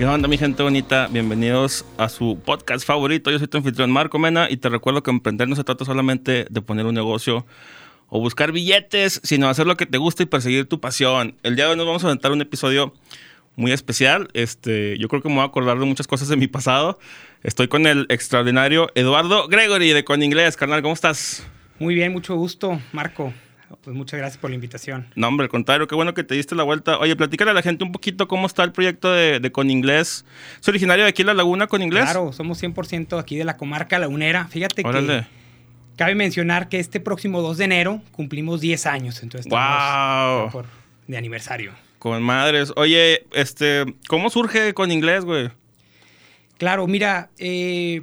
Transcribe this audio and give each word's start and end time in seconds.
¿Qué 0.00 0.06
onda, 0.06 0.28
mi 0.28 0.38
gente 0.38 0.62
bonita? 0.62 1.08
Bienvenidos 1.08 1.84
a 1.96 2.08
su 2.08 2.38
podcast 2.44 2.86
favorito. 2.86 3.32
Yo 3.32 3.40
soy 3.40 3.48
tu 3.48 3.56
anfitrión 3.58 3.90
Marco 3.90 4.16
Mena 4.20 4.48
y 4.48 4.56
te 4.56 4.68
recuerdo 4.68 5.02
que 5.02 5.10
emprender 5.10 5.48
no 5.48 5.56
se 5.56 5.64
trata 5.64 5.84
solamente 5.84 6.46
de 6.48 6.62
poner 6.62 6.86
un 6.86 6.94
negocio 6.94 7.44
o 8.06 8.20
buscar 8.20 8.52
billetes, 8.52 9.20
sino 9.24 9.48
hacer 9.48 9.66
lo 9.66 9.76
que 9.76 9.86
te 9.86 9.98
gusta 9.98 10.22
y 10.22 10.26
perseguir 10.26 10.66
tu 10.66 10.78
pasión. 10.78 11.34
El 11.42 11.56
día 11.56 11.64
de 11.64 11.72
hoy 11.72 11.76
nos 11.76 11.86
vamos 11.86 12.04
a 12.04 12.06
aventar 12.06 12.30
un 12.30 12.40
episodio 12.40 12.94
muy 13.56 13.72
especial. 13.72 14.28
Este, 14.34 14.96
yo 14.98 15.08
creo 15.08 15.20
que 15.20 15.30
me 15.30 15.34
voy 15.34 15.42
a 15.42 15.46
acordar 15.46 15.76
de 15.80 15.84
muchas 15.84 16.06
cosas 16.06 16.28
de 16.28 16.36
mi 16.36 16.46
pasado. 16.46 17.00
Estoy 17.42 17.66
con 17.66 17.84
el 17.88 18.06
extraordinario 18.08 18.92
Eduardo 18.94 19.48
Gregory 19.48 19.90
de 19.90 20.04
Con 20.04 20.22
Inglés. 20.22 20.56
Carnal, 20.56 20.80
¿cómo 20.80 20.94
estás? 20.94 21.44
Muy 21.80 21.96
bien, 21.96 22.12
mucho 22.12 22.36
gusto, 22.36 22.80
Marco. 22.92 23.32
Pues 23.82 23.94
muchas 23.94 24.18
gracias 24.18 24.38
por 24.38 24.50
la 24.50 24.54
invitación. 24.54 25.06
No, 25.14 25.28
hombre, 25.28 25.44
al 25.44 25.50
contrario, 25.50 25.86
qué 25.86 25.94
bueno 25.94 26.14
que 26.14 26.24
te 26.24 26.34
diste 26.34 26.54
la 26.54 26.62
vuelta. 26.62 26.98
Oye, 26.98 27.14
platícale 27.16 27.50
a 27.50 27.54
la 27.54 27.62
gente 27.62 27.84
un 27.84 27.92
poquito 27.92 28.26
cómo 28.26 28.46
está 28.46 28.64
el 28.64 28.72
proyecto 28.72 29.12
de, 29.12 29.52
Con 29.52 29.70
Inglés. 29.70 30.24
¿Es 30.60 30.68
originario 30.68 31.04
de 31.04 31.10
aquí 31.10 31.22
La 31.22 31.34
Laguna, 31.34 31.66
Con 31.66 31.82
Inglés? 31.82 32.04
Claro, 32.04 32.32
somos 32.32 32.62
100% 32.62 33.18
aquí 33.18 33.36
de 33.36 33.44
la 33.44 33.56
comarca 33.56 33.98
lagunera. 33.98 34.46
Fíjate 34.48 34.82
que 34.82 35.26
cabe 35.96 36.14
mencionar 36.14 36.68
que 36.68 36.78
este 36.78 37.00
próximo 37.00 37.42
2 37.42 37.58
de 37.58 37.64
enero 37.64 38.02
cumplimos 38.12 38.60
10 38.60 38.86
años. 38.86 39.22
Entonces 39.22 39.46
estamos 39.46 40.52
wow. 40.52 40.62
de 41.06 41.16
aniversario. 41.16 41.72
Con 41.98 42.22
madres. 42.22 42.72
Oye, 42.76 43.26
este, 43.32 43.84
¿cómo 44.08 44.30
surge 44.30 44.72
Con 44.72 44.90
Inglés, 44.90 45.24
güey? 45.24 45.50
Claro, 46.56 46.86
mira, 46.86 47.30
eh, 47.38 48.02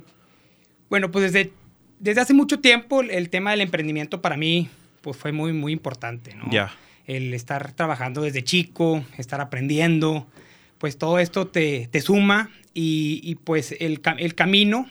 bueno, 0.90 1.10
pues 1.12 1.32
desde, 1.32 1.52
desde 2.00 2.22
hace 2.22 2.34
mucho 2.34 2.60
tiempo 2.60 3.02
el 3.02 3.30
tema 3.30 3.52
del 3.52 3.62
emprendimiento 3.62 4.22
para 4.22 4.38
mí 4.38 4.70
pues 5.06 5.18
fue 5.18 5.32
muy, 5.32 5.54
muy 5.54 5.72
importante, 5.72 6.34
¿no? 6.34 6.46
El 7.06 7.32
estar 7.36 7.74
trabajando 7.74 8.24
desde 8.24 8.44
chico, 8.44 9.04
estar 9.20 9.40
aprendiendo, 9.40 10.26
pues 10.80 10.98
todo 10.98 11.20
esto 11.20 11.46
te, 11.46 11.88
te 11.92 12.02
suma 12.02 12.50
y, 12.74 13.36
pues 13.44 13.76
el, 13.80 14.02
el, 14.18 14.34
camino, 14.34 14.90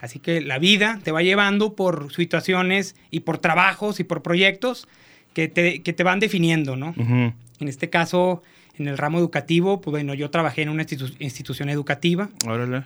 así 0.00 0.18
que 0.18 0.40
la 0.40 0.58
vida 0.58 0.98
te 1.04 1.12
va 1.12 1.20
llevando 1.20 1.74
por 1.74 2.10
situaciones 2.14 2.96
y 3.10 3.20
por 3.20 3.36
trabajos 3.36 4.00
y 4.00 4.04
por 4.04 4.22
proyectos 4.22 4.88
que 5.34 5.48
te, 5.48 5.82
que 5.82 5.92
te 5.92 6.04
van 6.04 6.20
definiendo, 6.20 6.74
¿no? 6.76 6.94
En 6.96 7.68
este 7.68 7.90
caso, 7.90 8.42
en 8.76 8.88
el 8.88 8.98
ramo 8.98 9.18
educativo, 9.18 9.80
pues 9.80 9.92
bueno, 9.92 10.14
yo 10.14 10.30
trabajé 10.30 10.62
en 10.62 10.68
una 10.68 10.84
institución 11.18 11.68
educativa, 11.68 12.28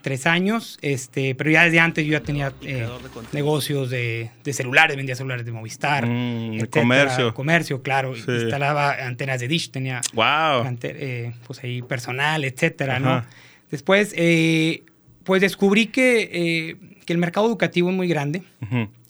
tres 0.02 0.26
años, 0.26 0.78
este, 0.82 1.34
pero 1.34 1.50
ya 1.50 1.64
desde 1.64 1.80
antes 1.80 2.04
yo 2.04 2.12
ya 2.12 2.20
tenía 2.20 2.52
eh, 2.62 2.86
negocios 3.32 3.88
de, 3.88 4.30
celulares, 4.52 4.96
vendía 4.96 5.16
celulares 5.16 5.46
de 5.46 5.52
Movistar, 5.52 6.06
mm, 6.06 6.66
comercio. 6.70 7.32
Comercio, 7.32 7.82
claro, 7.82 8.14
instalaba 8.14 9.06
antenas 9.06 9.40
de 9.40 9.48
Dish, 9.48 9.70
tenía 9.70 10.00
wow. 10.12 10.76
eh, 10.82 11.32
pues 11.46 11.64
ahí 11.64 11.80
personal, 11.80 12.44
etcétera, 12.44 12.98
¿no? 12.98 13.24
Después, 13.70 14.12
eh, 14.16 14.82
pues 15.24 15.40
descubrí 15.40 15.86
que, 15.86 16.76
que, 17.04 17.12
el 17.12 17.18
mercado 17.18 17.46
educativo 17.46 17.88
es 17.88 17.96
muy 17.96 18.08
grande, 18.08 18.42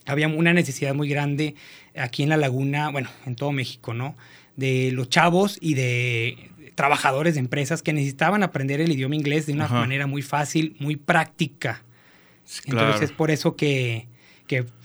había 0.05 0.29
una 0.29 0.53
necesidad 0.53 0.93
muy 0.93 1.09
grande 1.09 1.55
aquí 1.95 2.23
en 2.23 2.29
La 2.29 2.37
Laguna, 2.37 2.89
bueno, 2.89 3.09
en 3.25 3.35
todo 3.35 3.51
México, 3.51 3.93
¿no? 3.93 4.15
de 4.59 4.91
los 4.91 5.09
chavos 5.09 5.57
y 5.61 5.73
de 5.73 6.49
trabajadores 6.79 7.33
de 7.33 7.41
empresas 7.41 7.81
que 7.81 7.91
necesitaban 7.91 8.41
aprender 8.41 8.79
el 8.79 8.89
idioma 8.89 9.13
inglés 9.13 9.45
de 9.45 9.51
una 9.51 9.67
manera 9.67 10.07
muy 10.07 10.21
fácil, 10.21 10.77
muy 10.79 10.95
práctica. 10.95 11.83
Entonces 12.63 13.01
es 13.01 13.11
por 13.11 13.31
eso 13.31 13.57
que, 13.57 14.07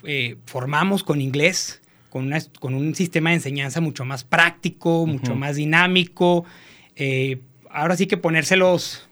eh, 0.03 0.37
formamos 0.45 1.05
con 1.05 1.21
inglés, 1.21 1.83
con, 2.11 2.33
con 2.59 2.75
un 2.75 2.97
sistema 2.97 3.31
de 3.31 3.37
enseñanza 3.37 3.81
mucho 3.81 4.05
más 4.05 4.25
práctico, 4.25 5.07
mucho 5.07 5.37
más 5.37 5.55
dinámico. 5.55 6.45
Eh, 6.97 7.39
ahora 7.71 7.97
sí 7.97 8.09
que 8.09 8.17
ponérselos 8.17 9.09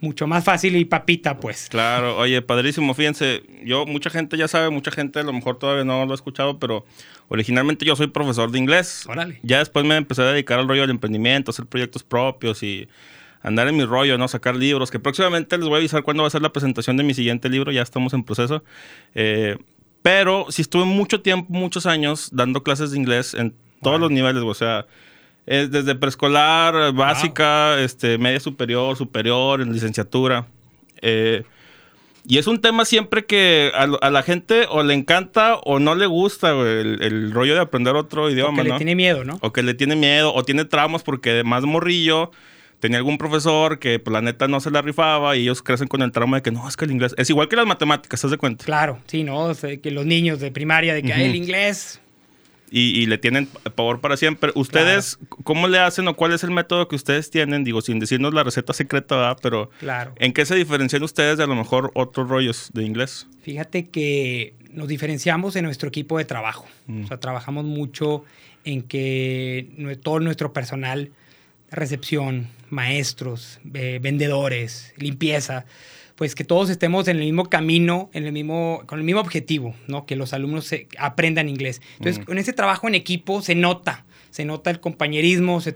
mucho 0.00 0.26
más 0.26 0.44
fácil 0.44 0.76
y 0.76 0.84
papita, 0.84 1.38
pues. 1.38 1.68
Claro, 1.68 2.16
oye, 2.16 2.42
padrísimo, 2.42 2.94
fíjense, 2.94 3.42
yo, 3.64 3.86
mucha 3.86 4.10
gente 4.10 4.36
ya 4.36 4.48
sabe, 4.48 4.70
mucha 4.70 4.90
gente 4.90 5.20
a 5.20 5.22
lo 5.22 5.32
mejor 5.32 5.58
todavía 5.58 5.84
no 5.84 6.04
lo 6.06 6.12
ha 6.12 6.14
escuchado, 6.14 6.58
pero 6.58 6.84
originalmente 7.28 7.84
yo 7.84 7.96
soy 7.96 8.08
profesor 8.08 8.50
de 8.50 8.58
inglés. 8.58 9.04
Órale. 9.08 9.40
Ya 9.42 9.58
después 9.58 9.84
me 9.84 9.96
empecé 9.96 10.22
a 10.22 10.26
dedicar 10.26 10.58
al 10.58 10.68
rollo 10.68 10.82
del 10.82 10.90
emprendimiento, 10.90 11.50
hacer 11.50 11.66
proyectos 11.66 12.02
propios 12.02 12.62
y 12.62 12.88
andar 13.42 13.68
en 13.68 13.76
mi 13.76 13.84
rollo, 13.84 14.18
¿no? 14.18 14.28
Sacar 14.28 14.56
libros, 14.56 14.90
que 14.90 14.98
próximamente 14.98 15.56
les 15.56 15.66
voy 15.66 15.76
a 15.76 15.78
avisar 15.78 16.02
cuándo 16.02 16.22
va 16.22 16.28
a 16.28 16.30
ser 16.30 16.42
la 16.42 16.52
presentación 16.52 16.96
de 16.96 17.04
mi 17.04 17.14
siguiente 17.14 17.48
libro, 17.48 17.72
ya 17.72 17.82
estamos 17.82 18.12
en 18.12 18.24
proceso. 18.24 18.64
Eh, 19.14 19.56
pero 20.02 20.46
sí 20.48 20.62
estuve 20.62 20.84
mucho 20.84 21.20
tiempo, 21.20 21.52
muchos 21.52 21.86
años, 21.86 22.30
dando 22.32 22.62
clases 22.62 22.90
de 22.90 22.98
inglés 22.98 23.34
en 23.34 23.54
todos 23.82 24.00
los 24.00 24.10
niveles, 24.10 24.42
o 24.42 24.54
sea 24.54 24.86
es 25.50 25.68
desde 25.72 25.96
preescolar, 25.96 26.92
básica, 26.92 27.80
este, 27.80 28.18
media 28.18 28.38
superior, 28.38 28.96
superior, 28.96 29.60
en 29.60 29.72
licenciatura. 29.72 30.46
Eh, 31.02 31.42
y 32.24 32.38
es 32.38 32.46
un 32.46 32.60
tema 32.60 32.84
siempre 32.84 33.26
que 33.26 33.72
a, 33.74 34.10
la 34.10 34.22
gente 34.22 34.66
o 34.68 34.84
le 34.84 34.94
encanta 34.94 35.56
o 35.56 35.80
no 35.80 35.96
le 35.96 36.06
gusta 36.06 36.50
el, 36.50 37.32
rollo 37.32 37.54
de 37.54 37.60
aprender 37.62 37.96
otro 37.96 38.30
idioma. 38.30 38.62
O 38.62 38.64
que 38.64 38.70
le 38.70 38.76
tiene 38.76 38.94
miedo, 38.94 39.24
¿no? 39.24 39.38
O 39.42 39.52
que 39.52 39.64
le 39.64 39.74
tiene 39.74 39.96
miedo, 39.96 40.32
o 40.32 40.44
tiene 40.44 40.64
traumas 40.66 41.02
porque 41.02 41.42
más 41.42 41.64
morrillo 41.64 42.30
tenía 42.78 42.98
algún 42.98 43.18
profesor 43.18 43.80
que 43.80 43.98
pues, 43.98 44.12
la 44.12 44.22
neta 44.22 44.46
no 44.46 44.60
se 44.60 44.70
la 44.70 44.82
rifaba 44.82 45.36
y 45.36 45.42
ellos 45.42 45.62
crecen 45.62 45.88
con 45.88 46.02
el 46.02 46.12
trauma 46.12 46.36
de 46.36 46.42
que 46.42 46.52
no, 46.52 46.68
es 46.68 46.76
que 46.76 46.84
el 46.84 46.92
inglés 46.92 47.12
es 47.18 47.28
igual 47.28 47.48
que 47.48 47.56
las 47.56 47.66
matemáticas, 47.66 48.18
¿estás 48.18 48.30
de 48.30 48.38
cuenta? 48.38 48.64
Claro, 48.64 49.00
sí, 49.06 49.24
¿no? 49.24 49.50
que 49.82 49.90
los 49.90 50.06
niños 50.06 50.38
de 50.38 50.52
primaria, 50.52 50.94
de 50.94 51.02
que 51.02 51.12
el 51.12 51.34
inglés 51.34 51.99
y, 52.70 53.06
le 53.06 53.18
tienen 53.18 53.48
pavor 53.74 54.00
para 54.00 54.16
siempre. 54.16 54.52
¿Ustedes 54.54 55.18
cómo 55.42 55.66
le 55.66 55.78
hacen 55.78 56.06
o 56.08 56.14
cuál 56.14 56.32
es 56.32 56.44
el 56.44 56.50
método 56.50 56.86
que 56.88 56.96
ustedes 56.96 57.30
tienen? 57.30 57.64
Digo, 57.64 57.82
sin 57.82 57.98
decirnos 57.98 58.32
la 58.32 58.44
receta 58.44 58.72
secreta, 58.72 59.16
¿verdad? 59.16 59.38
Pero 59.42 59.70
claro. 59.80 60.14
¿en 60.16 60.32
qué 60.32 60.46
se 60.46 60.54
diferencian 60.54 61.02
ustedes 61.02 61.38
de 61.38 61.44
a 61.44 61.46
lo 61.46 61.56
mejor 61.56 61.90
otros 61.94 62.28
rollos 62.28 62.70
de 62.72 62.84
inglés? 62.84 63.26
Fíjate 63.42 63.88
que 63.88 64.54
nos 64.72 64.88
diferenciamos 64.88 65.56
en 65.56 65.64
nuestro 65.64 65.88
equipo 65.88 66.18
de 66.18 66.24
trabajo. 66.24 66.66
Mm. 66.86 67.04
O 67.04 67.06
sea, 67.08 67.18
trabajamos 67.18 67.64
mucho 67.64 68.24
en 68.64 68.82
que 68.82 69.98
todo 70.02 70.20
nuestro 70.20 70.52
personal, 70.52 71.10
recepción, 71.70 72.48
maestros, 72.68 73.58
eh, 73.74 73.98
vendedores, 74.00 74.94
limpieza, 74.96 75.66
pues 76.20 76.34
que 76.34 76.44
todos 76.44 76.68
estemos 76.68 77.08
en 77.08 77.16
el 77.16 77.22
mismo 77.22 77.48
camino, 77.48 78.10
en 78.12 78.26
el 78.26 78.32
mismo, 78.32 78.82
con 78.84 78.98
el 78.98 79.06
mismo 79.06 79.22
objetivo, 79.22 79.74
¿no? 79.86 80.04
Que 80.04 80.16
los 80.16 80.34
alumnos 80.34 80.70
aprendan 80.98 81.48
inglés. 81.48 81.80
Entonces, 81.96 82.22
con 82.26 82.36
ese 82.36 82.52
trabajo 82.52 82.86
en 82.88 82.94
equipo 82.94 83.40
se 83.40 83.54
nota, 83.54 84.04
se 84.28 84.44
nota 84.44 84.68
el 84.68 84.80
compañerismo, 84.80 85.62
se, 85.62 85.74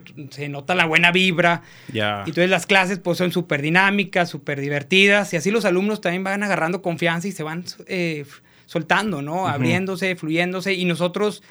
nota 0.50 0.74
la 0.74 0.84
buena 0.84 1.12
vibra. 1.12 1.62
Ya. 1.90 2.24
Y 2.26 2.28
entonces 2.28 2.50
las 2.50 2.66
clases 2.66 2.98
pues 2.98 3.16
son 3.16 3.32
súper 3.32 3.62
dinámicas, 3.62 4.28
súper 4.28 4.60
divertidas, 4.60 5.32
y 5.32 5.38
así 5.38 5.50
los 5.50 5.64
alumnos 5.64 6.02
también 6.02 6.24
van 6.24 6.42
agarrando 6.42 6.82
confianza 6.82 7.26
y 7.26 7.32
se 7.32 7.42
van 7.42 7.64
eh, 7.86 8.26
soltando, 8.66 9.22
¿no? 9.22 9.48
Abriéndose, 9.48 10.14
fluyéndose, 10.14 10.74
y 10.74 10.84
nosotros 10.84 11.42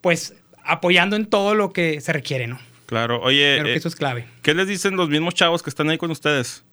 pues 0.00 0.34
apoyando 0.64 1.14
en 1.14 1.26
todo 1.26 1.54
lo 1.54 1.72
que 1.72 2.00
se 2.00 2.12
requiere, 2.12 2.48
¿no? 2.48 2.58
Claro, 2.86 3.20
oye. 3.22 3.58
Creo 3.60 3.66
que 3.66 3.74
eh, 3.74 3.76
eso 3.76 3.86
es 3.86 3.94
clave. 3.94 4.26
¿Qué 4.42 4.54
les 4.54 4.66
dicen 4.66 4.96
los 4.96 5.08
mismos 5.08 5.34
chavos 5.34 5.62
que 5.62 5.70
están 5.70 5.88
ahí 5.88 5.98
con 5.98 6.10
ustedes? 6.10 6.64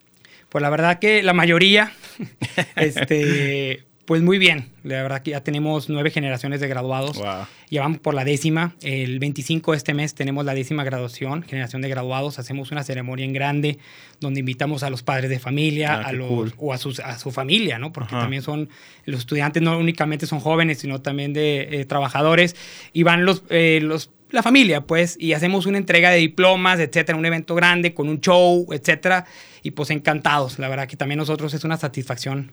Pues 0.49 0.61
la 0.61 0.69
verdad 0.69 0.99
que 0.99 1.23
la 1.23 1.33
mayoría, 1.33 1.91
este, 2.75 3.83
pues 4.07 4.21
muy 4.21 4.37
bien. 4.37 4.69
La 4.83 5.01
verdad 5.01 5.21
que 5.21 5.31
ya 5.31 5.43
tenemos 5.43 5.89
nueve 5.89 6.11
generaciones 6.11 6.61
de 6.61 6.69
graduados. 6.69 7.21
Ya 7.69 7.81
vamos 7.81 7.99
por 7.99 8.13
la 8.13 8.23
décima. 8.23 8.73
El 8.81 9.19
25 9.19 9.71
de 9.73 9.77
este 9.77 9.93
mes 9.93 10.15
tenemos 10.15 10.45
la 10.45 10.53
décima 10.53 10.85
graduación, 10.85 11.43
generación 11.43 11.81
de 11.81 11.89
graduados. 11.89 12.39
Hacemos 12.39 12.71
una 12.71 12.85
ceremonia 12.85 13.25
en 13.25 13.33
grande 13.33 13.79
donde 14.21 14.39
invitamos 14.39 14.83
a 14.83 14.89
los 14.89 15.03
padres 15.03 15.29
de 15.29 15.39
familia 15.39 15.95
ah, 15.95 16.07
a 16.07 16.13
los, 16.13 16.53
o 16.55 16.71
a, 16.71 16.77
sus, 16.77 17.01
a 17.01 17.19
su 17.19 17.31
familia, 17.31 17.79
¿no? 17.79 17.91
Porque 17.91 18.15
también 18.15 18.41
son, 18.43 18.69
los 19.03 19.19
estudiantes 19.19 19.61
no 19.61 19.77
únicamente 19.77 20.25
son 20.25 20.39
jóvenes, 20.39 20.79
sino 20.79 21.01
también 21.01 21.33
de 21.33 21.81
eh, 21.81 21.85
trabajadores. 21.85 22.55
Y 22.93 23.03
van 23.03 23.25
los, 23.25 23.43
eh, 23.49 23.81
los 23.83 24.09
la 24.29 24.43
familia, 24.43 24.81
pues, 24.81 25.15
y 25.19 25.33
hacemos 25.33 25.65
una 25.65 25.77
entrega 25.77 26.09
de 26.09 26.17
diplomas, 26.17 26.79
etcétera, 26.79 27.17
un 27.17 27.25
evento 27.25 27.55
grande 27.55 27.93
con 27.93 28.09
un 28.09 28.19
show, 28.19 28.67
etcétera, 28.71 29.25
y 29.63 29.71
pues 29.71 29.89
encantados. 29.89 30.59
La 30.59 30.67
verdad 30.69 30.87
que 30.87 30.97
también 30.97 31.17
nosotros 31.17 31.53
es 31.53 31.63
una 31.63 31.77
satisfacción 31.77 32.51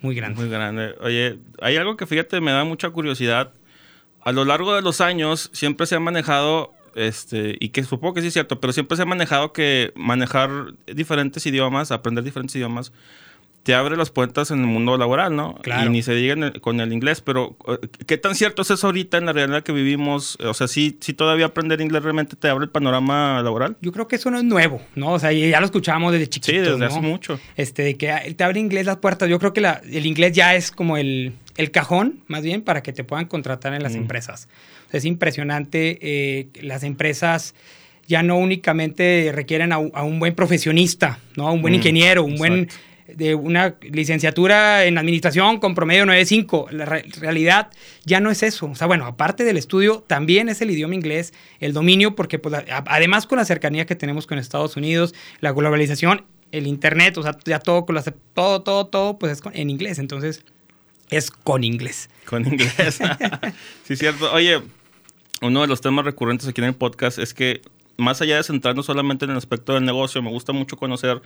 muy 0.00 0.14
grande. 0.14 0.40
Muy 0.40 0.50
grande. 0.50 0.94
Oye, 1.00 1.38
hay 1.60 1.76
algo 1.76 1.96
que 1.96 2.06
fíjate, 2.06 2.40
me 2.40 2.52
da 2.52 2.64
mucha 2.64 2.90
curiosidad. 2.90 3.52
A 4.22 4.32
lo 4.32 4.44
largo 4.44 4.74
de 4.74 4.82
los 4.82 5.00
años 5.00 5.50
siempre 5.52 5.86
se 5.86 5.94
ha 5.94 6.00
manejado, 6.00 6.72
este, 6.94 7.56
y 7.60 7.70
que 7.70 7.84
supongo 7.84 8.14
que 8.14 8.20
sí 8.20 8.28
es 8.28 8.32
cierto, 8.32 8.60
pero 8.60 8.72
siempre 8.72 8.96
se 8.96 9.02
ha 9.02 9.06
manejado 9.06 9.52
que 9.52 9.92
manejar 9.94 10.50
diferentes 10.86 11.44
idiomas, 11.46 11.90
aprender 11.90 12.24
diferentes 12.24 12.56
idiomas, 12.56 12.92
te 13.64 13.74
abre 13.74 13.96
las 13.96 14.10
puertas 14.10 14.50
en 14.50 14.60
el 14.60 14.66
mundo 14.66 14.96
laboral, 14.98 15.34
¿no? 15.34 15.54
Claro. 15.62 15.88
Y 15.88 15.92
ni 15.92 16.02
se 16.02 16.14
diga 16.14 16.52
con 16.60 16.80
el 16.80 16.92
inglés, 16.92 17.22
pero 17.22 17.56
eh, 17.66 17.88
¿qué 18.06 18.18
tan 18.18 18.34
cierto 18.34 18.60
es 18.60 18.70
eso 18.70 18.86
ahorita 18.86 19.16
en 19.16 19.24
la 19.24 19.32
realidad 19.32 19.62
que 19.62 19.72
vivimos? 19.72 20.36
O 20.44 20.52
sea, 20.52 20.68
¿sí, 20.68 20.98
sí 21.00 21.14
todavía 21.14 21.46
aprender 21.46 21.80
inglés 21.80 22.02
realmente 22.02 22.36
te 22.36 22.48
abre 22.48 22.66
el 22.66 22.70
panorama 22.70 23.40
laboral? 23.42 23.76
Yo 23.80 23.90
creo 23.90 24.06
que 24.06 24.16
eso 24.16 24.30
no 24.30 24.36
es 24.36 24.44
nuevo, 24.44 24.82
¿no? 24.94 25.12
O 25.12 25.18
sea, 25.18 25.32
ya 25.32 25.58
lo 25.60 25.66
escuchábamos 25.66 26.12
desde 26.12 26.28
chiquitos, 26.28 26.64
Sí, 26.64 26.70
desde 26.72 26.84
hace 26.84 27.00
mucho. 27.00 27.40
Este, 27.56 27.82
de 27.82 27.96
que 27.96 28.34
te 28.36 28.44
abre 28.44 28.60
inglés 28.60 28.84
las 28.84 28.98
puertas. 28.98 29.30
Yo 29.30 29.38
creo 29.38 29.54
que 29.54 29.62
la, 29.62 29.80
el 29.90 30.04
inglés 30.04 30.32
ya 30.32 30.54
es 30.54 30.70
como 30.70 30.98
el, 30.98 31.32
el, 31.56 31.70
cajón, 31.70 32.20
más 32.26 32.42
bien, 32.42 32.60
para 32.60 32.82
que 32.82 32.92
te 32.92 33.02
puedan 33.02 33.24
contratar 33.24 33.72
en 33.72 33.82
las 33.82 33.94
empresas. 33.94 34.46
O 34.88 34.90
sea, 34.90 34.98
es 34.98 35.06
impresionante. 35.06 35.98
Eh, 36.02 36.48
las 36.60 36.82
empresas 36.82 37.54
ya 38.06 38.22
no 38.22 38.36
únicamente 38.36 39.32
requieren 39.34 39.72
a, 39.72 39.78
un 39.78 40.18
buen 40.18 40.34
profesionista, 40.34 41.18
¿no? 41.34 41.48
A 41.48 41.52
un 41.52 41.62
buen 41.62 41.72
mm, 41.72 41.76
ingeniero, 41.76 42.24
un 42.24 42.36
buen 42.36 42.68
de 43.06 43.34
una 43.34 43.76
licenciatura 43.82 44.84
en 44.84 44.98
administración 44.98 45.58
con 45.60 45.74
promedio 45.74 46.04
9.5. 46.04 46.70
La 46.70 46.84
realidad 46.84 47.70
ya 48.04 48.20
no 48.20 48.30
es 48.30 48.42
eso. 48.42 48.66
O 48.66 48.74
sea, 48.74 48.86
bueno, 48.86 49.06
aparte 49.06 49.44
del 49.44 49.56
estudio, 49.56 50.02
también 50.06 50.48
es 50.48 50.60
el 50.62 50.70
idioma 50.70 50.94
inglés, 50.94 51.34
el 51.60 51.72
dominio, 51.72 52.14
porque 52.14 52.38
pues, 52.38 52.54
además 52.68 53.26
con 53.26 53.38
la 53.38 53.44
cercanía 53.44 53.86
que 53.86 53.96
tenemos 53.96 54.26
con 54.26 54.38
Estados 54.38 54.76
Unidos, 54.76 55.14
la 55.40 55.52
globalización, 55.52 56.24
el 56.52 56.66
Internet, 56.66 57.18
o 57.18 57.22
sea, 57.22 57.36
ya 57.44 57.58
todo, 57.58 57.84
todo, 58.34 58.62
todo, 58.62 58.86
todo, 58.86 59.18
pues 59.18 59.32
es 59.32 59.42
en 59.52 59.70
inglés. 59.70 59.98
Entonces, 59.98 60.44
es 61.10 61.30
con 61.30 61.64
inglés. 61.64 62.08
Con 62.24 62.46
inglés. 62.46 63.00
sí, 63.84 63.96
cierto. 63.96 64.32
Oye, 64.32 64.62
uno 65.42 65.60
de 65.60 65.66
los 65.66 65.80
temas 65.80 66.04
recurrentes 66.04 66.48
aquí 66.48 66.60
en 66.60 66.68
el 66.68 66.74
podcast 66.74 67.18
es 67.18 67.34
que 67.34 67.60
más 67.96 68.20
allá 68.20 68.36
de 68.36 68.42
centrarnos 68.42 68.86
solamente 68.86 69.24
en 69.24 69.30
el 69.30 69.36
aspecto 69.36 69.74
del 69.74 69.84
negocio, 69.84 70.22
me 70.22 70.30
gusta 70.30 70.52
mucho 70.52 70.76
conocer 70.76 71.22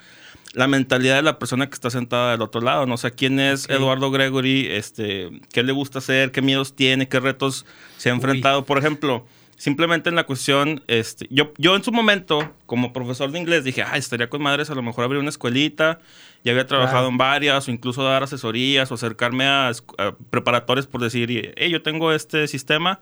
la 0.52 0.66
mentalidad 0.66 1.16
de 1.16 1.22
la 1.22 1.38
persona 1.38 1.68
que 1.68 1.74
está 1.74 1.90
sentada 1.90 2.32
del 2.32 2.42
otro 2.42 2.60
lado. 2.60 2.86
No 2.86 2.96
sé 2.96 3.12
quién 3.12 3.40
es 3.40 3.68
Eduardo 3.68 4.10
Gregory, 4.10 4.66
este, 4.70 5.30
qué 5.52 5.62
le 5.62 5.72
gusta 5.72 5.98
hacer, 5.98 6.32
qué 6.32 6.42
miedos 6.42 6.74
tiene, 6.74 7.08
qué 7.08 7.20
retos 7.20 7.66
se 7.96 8.10
ha 8.10 8.12
enfrentado. 8.12 8.64
Por 8.64 8.78
ejemplo, 8.78 9.26
simplemente 9.56 10.08
en 10.08 10.16
la 10.16 10.24
cuestión, 10.24 10.82
este, 10.86 11.26
yo, 11.30 11.52
yo 11.58 11.76
en 11.76 11.82
su 11.82 11.92
momento, 11.92 12.52
como 12.66 12.92
profesor 12.92 13.30
de 13.30 13.38
inglés, 13.38 13.64
dije, 13.64 13.82
ay, 13.82 13.98
estaría 13.98 14.28
con 14.30 14.42
madres 14.42 14.70
a 14.70 14.74
lo 14.74 14.82
mejor 14.82 15.04
abrir 15.04 15.20
una 15.20 15.30
escuelita. 15.30 16.00
Ya 16.44 16.52
había 16.52 16.66
trabajado 16.66 17.08
en 17.08 17.18
varias, 17.18 17.66
o 17.66 17.70
incluso 17.70 18.04
dar 18.04 18.22
asesorías, 18.22 18.90
o 18.90 18.94
acercarme 18.94 19.44
a, 19.44 19.68
a 19.70 20.14
preparatorios 20.30 20.86
por 20.86 21.00
decir, 21.00 21.52
hey, 21.56 21.70
yo 21.70 21.82
tengo 21.82 22.12
este 22.12 22.46
sistema 22.46 23.00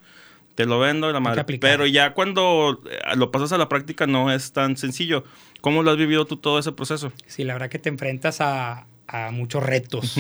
te 0.57 0.65
lo 0.65 0.81
vendo 0.81 1.13
la 1.13 1.21
madre. 1.21 1.45
Pero 1.61 1.87
ya 1.87 2.15
cuando 2.15 2.81
eh, 2.91 2.99
lo 3.15 3.31
pasas 3.31 3.53
a 3.53 3.59
la 3.59 3.69
práctica 3.69 4.07
no 4.07 4.33
es 4.33 4.53
tan 4.53 4.77
sencillo. 4.77 5.23
¿Cómo 5.61 5.83
lo 5.83 5.91
has 5.91 5.97
vivido 5.97 6.25
tú 6.25 6.39
todo 6.39 6.59
ese 6.59 6.73
proceso? 6.73 7.13
Sí, 7.27 7.45
la 7.45 7.53
verdad 7.53 7.69
que 7.69 7.79
te 7.79 7.89
enfrentas 7.89 8.41
a, 8.41 8.87
muchos 9.33 9.63
retos. 9.63 10.17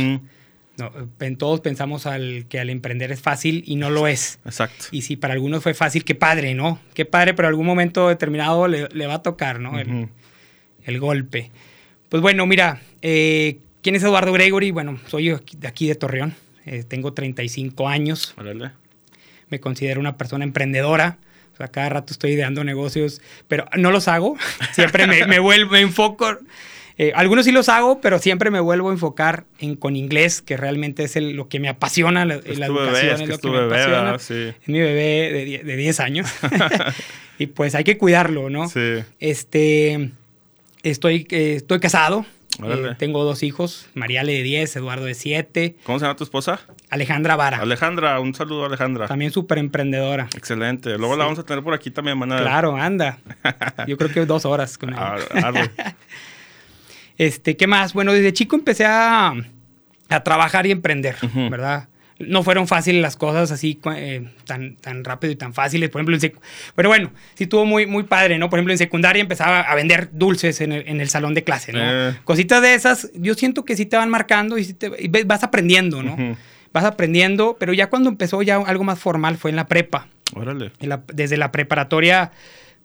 todos 1.38 1.60
pensamos 1.60 2.06
al, 2.06 2.46
que 2.48 2.60
al 2.60 2.70
emprender 2.70 3.10
es 3.12 3.20
fácil 3.20 3.64
y 3.66 3.76
no 3.76 3.90
lo 3.90 4.06
es. 4.06 4.38
Exacto. 4.44 4.86
Y 4.90 5.02
si 5.02 5.16
para 5.16 5.34
algunos 5.34 5.62
fue 5.62 5.74
fácil, 5.74 6.04
qué 6.04 6.14
padre, 6.14 6.54
¿no? 6.54 6.78
Qué 6.94 7.06
padre, 7.06 7.34
pero 7.34 7.48
en 7.48 7.52
algún 7.52 7.66
momento 7.66 8.08
determinado 8.08 8.68
le, 8.68 9.06
va 9.06 9.14
a 9.14 9.22
tocar, 9.22 9.58
¿no? 9.58 9.78
el, 9.78 11.00
golpe. 11.00 11.50
Pues 12.10 12.22
bueno, 12.22 12.46
mira, 12.46 12.82
eh, 13.02 13.58
¿quién 13.82 13.96
es 13.96 14.02
Eduardo 14.02 14.32
Gregory? 14.32 14.70
Bueno, 14.70 14.98
soy 15.06 15.34
de 15.56 15.68
aquí 15.68 15.88
de 15.88 15.94
Torreón. 15.94 16.34
Eh, 16.66 16.84
tengo 16.86 17.12
35 17.14 17.88
años. 17.88 18.34
Órale 18.36 18.70
me 19.48 19.60
considero 19.60 20.00
una 20.00 20.16
persona 20.16 20.44
emprendedora. 20.44 21.18
O 21.54 21.56
sea, 21.56 21.68
cada 21.68 21.88
rato 21.88 22.12
estoy 22.12 22.32
ideando 22.32 22.64
negocios, 22.64 23.22
pero 23.48 23.66
no 23.76 23.90
los 23.90 24.08
hago. 24.08 24.36
Siempre 24.72 25.06
me, 25.06 25.38
vuelvo, 25.38 25.72
me 25.72 25.80
enfoco. 25.80 26.38
Eh, 26.98 27.12
algunos 27.14 27.44
sí 27.44 27.52
los 27.52 27.68
hago, 27.68 28.00
pero 28.00 28.18
siempre 28.18 28.50
me 28.50 28.58
vuelvo 28.58 28.88
a 28.88 28.92
enfocar 28.92 29.44
en 29.58 29.76
con 29.76 29.96
inglés, 29.96 30.40
que 30.40 30.56
realmente 30.56 31.04
es 31.04 31.14
lo 31.16 31.46
que 31.46 31.60
me 31.60 31.68
apasiona, 31.68 32.24
la, 32.24 32.36
educación 32.36 33.20
es, 33.20 33.28
lo 33.28 33.38
que 33.38 33.50
me 33.50 33.58
apasiona. 33.58 34.14
Es 34.14 34.54
mi 34.66 34.80
bebé 34.80 35.62
de 35.62 35.76
10 35.76 36.00
años. 36.00 36.26
y 37.38 37.48
pues 37.48 37.74
hay 37.74 37.84
que 37.84 37.98
cuidarlo, 37.98 38.48
¿no? 38.48 38.70
Sí. 38.70 39.04
Este, 39.20 40.10
estoy, 40.82 41.26
eh, 41.30 41.54
estoy 41.56 41.80
casado, 41.80 42.24
eh, 42.62 42.94
tengo 42.98 43.24
dos 43.24 43.42
hijos, 43.42 43.88
Mariale 43.94 44.32
de 44.32 44.42
10, 44.42 44.76
Eduardo 44.76 45.04
de 45.04 45.14
7. 45.14 45.76
¿Cómo 45.84 45.98
se 45.98 46.04
llama 46.04 46.16
tu 46.16 46.24
esposa? 46.24 46.60
Alejandra 46.90 47.36
Vara. 47.36 47.58
Alejandra, 47.58 48.18
un 48.20 48.34
saludo 48.34 48.64
Alejandra. 48.66 49.06
También 49.06 49.30
súper 49.30 49.58
emprendedora. 49.58 50.28
Excelente. 50.36 50.96
Luego 50.98 51.16
la 51.16 51.24
vamos 51.24 51.38
a 51.38 51.44
tener 51.44 51.62
por 51.62 51.74
aquí 51.74 51.90
también, 51.90 52.18
manada. 52.18 52.42
Claro, 52.42 52.76
anda. 52.76 53.18
Yo 53.86 53.96
creo 53.96 54.10
que 54.10 54.26
dos 54.26 54.44
horas 54.44 54.78
con 54.78 54.94
ella. 54.94 55.16
este, 57.18 57.56
¿qué 57.56 57.66
más? 57.66 57.92
Bueno, 57.92 58.12
desde 58.12 58.32
chico 58.32 58.56
empecé 58.56 58.84
a, 58.86 59.34
a 60.08 60.22
trabajar 60.22 60.66
y 60.66 60.70
emprender, 60.70 61.16
¿verdad? 61.50 61.88
No 62.18 62.42
fueron 62.42 62.66
fáciles 62.66 63.02
las 63.02 63.16
cosas 63.16 63.50
así 63.50 63.78
eh, 63.94 64.28
tan, 64.44 64.76
tan 64.76 65.04
rápido 65.04 65.32
y 65.32 65.36
tan 65.36 65.52
fáciles. 65.52 65.90
Por 65.90 66.00
ejemplo, 66.00 66.16
en 66.16 66.32
pero 66.74 66.88
bueno, 66.88 67.12
sí 67.34 67.44
estuvo 67.44 67.64
muy, 67.64 67.86
muy 67.86 68.04
padre, 68.04 68.38
¿no? 68.38 68.48
Por 68.48 68.58
ejemplo, 68.58 68.72
en 68.72 68.78
secundaria 68.78 69.20
empezaba 69.20 69.60
a 69.60 69.74
vender 69.74 70.10
dulces 70.12 70.60
en 70.60 70.72
el, 70.72 70.88
en 70.88 71.00
el 71.00 71.08
salón 71.08 71.34
de 71.34 71.44
clase, 71.44 71.72
¿no? 71.72 71.80
Eh. 71.82 72.14
Cositas 72.24 72.62
de 72.62 72.74
esas, 72.74 73.10
yo 73.14 73.34
siento 73.34 73.64
que 73.64 73.76
sí 73.76 73.86
te 73.86 73.96
van 73.96 74.08
marcando 74.08 74.58
y, 74.58 74.72
te, 74.72 74.90
vas 75.24 75.42
aprendiendo, 75.42 76.02
¿no? 76.02 76.36
Vas 76.72 76.84
aprendiendo, 76.84 77.56
pero 77.58 77.72
ya 77.72 77.88
cuando 77.88 78.08
empezó 78.08 78.42
ya 78.42 78.56
algo 78.56 78.84
más 78.84 78.98
formal 78.98 79.36
fue 79.36 79.50
en 79.50 79.56
la 79.56 79.66
prepa. 79.66 80.08
Órale. 80.34 80.72
desde 81.12 81.36
la 81.36 81.52
preparatoria 81.52 82.32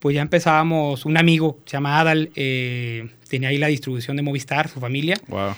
pues 0.02 0.16
ya 0.16 0.24
empezábamos, 0.24 1.06
un 1.06 1.16
amigo 1.16 1.60
se 1.66 1.74
llama 1.74 2.00
Adal, 2.00 2.32
eh, 2.36 3.08
tenía 3.30 3.50
ahí 3.50 3.60
la 3.60 3.68
distribución 3.68 4.18
de 4.18 4.24
Movistar, 4.24 4.68
su 4.68 4.80
familia, 4.80 5.16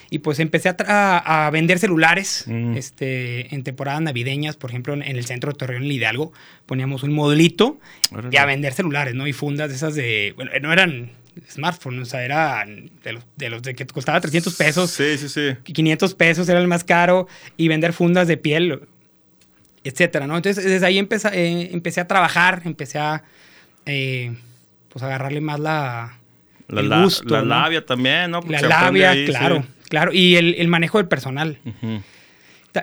y 0.09 0.19
pues 0.19 0.39
empecé 0.39 0.75
a, 0.85 1.49
vender 1.53 1.79
celulares 1.79 2.43
mm. 2.45 2.75
este, 2.75 3.55
en 3.55 3.63
temporadas 3.63 4.01
navideñas, 4.01 4.57
por 4.57 4.69
ejemplo, 4.69 4.93
en, 4.93 5.01
el 5.01 5.25
centro 5.25 5.53
de 5.53 5.57
Torreón, 5.57 5.83
en 5.83 5.91
Hidalgo, 5.93 6.33
poníamos 6.65 7.03
un 7.03 7.13
modelito 7.13 7.79
y 8.31 8.35
a 8.35 8.45
vender 8.45 8.73
celulares, 8.73 9.15
¿no? 9.15 9.27
Y 9.27 9.33
fundas 9.33 9.69
de 9.69 9.75
esas 9.77 9.95
de, 9.95 10.33
bueno, 10.35 10.51
no 10.61 10.73
eran 10.73 11.11
smartphones, 11.49 12.01
o 12.01 12.05
sea, 12.05 12.25
eran 12.25 12.91
de 13.01 13.13
los, 13.13 13.23
de 13.37 13.49
los 13.49 13.61
de 13.61 13.75
que 13.75 13.85
costaba 13.85 14.19
300 14.19 14.53
pesos. 14.55 14.91
Sí, 14.91 15.17
sí, 15.17 15.29
sí. 15.29 15.55
500 15.63 16.15
pesos 16.15 16.49
era 16.49 16.59
el 16.59 16.67
más 16.67 16.83
caro, 16.83 17.29
y 17.55 17.69
vender 17.69 17.93
fundas 17.93 18.27
de 18.27 18.35
piel, 18.35 18.81
etcétera, 19.85 20.27
¿no? 20.27 20.35
Entonces, 20.35 20.65
desde 20.65 20.85
ahí 20.85 20.97
empecé, 20.97 21.29
eh, 21.29 21.69
empecé 21.71 22.01
a 22.01 22.07
trabajar, 22.07 22.61
empecé 22.65 22.99
a 22.99 23.23
eh, 23.85 24.35
pues 24.89 25.03
agarrarle 25.03 25.41
más 25.41 25.59
la, 25.59 26.19
la, 26.67 26.81
el 26.81 27.03
gusto, 27.03 27.33
la, 27.33 27.41
labia 27.43 27.85
también, 27.85 28.31
¿no? 28.31 28.41
la 28.47 28.61
labia, 28.61 29.13
claro, 29.25 29.65
claro. 29.89 30.11
Y 30.13 30.35
el, 30.35 30.67
manejo 30.67 30.97
del 30.97 31.07
personal. 31.07 31.57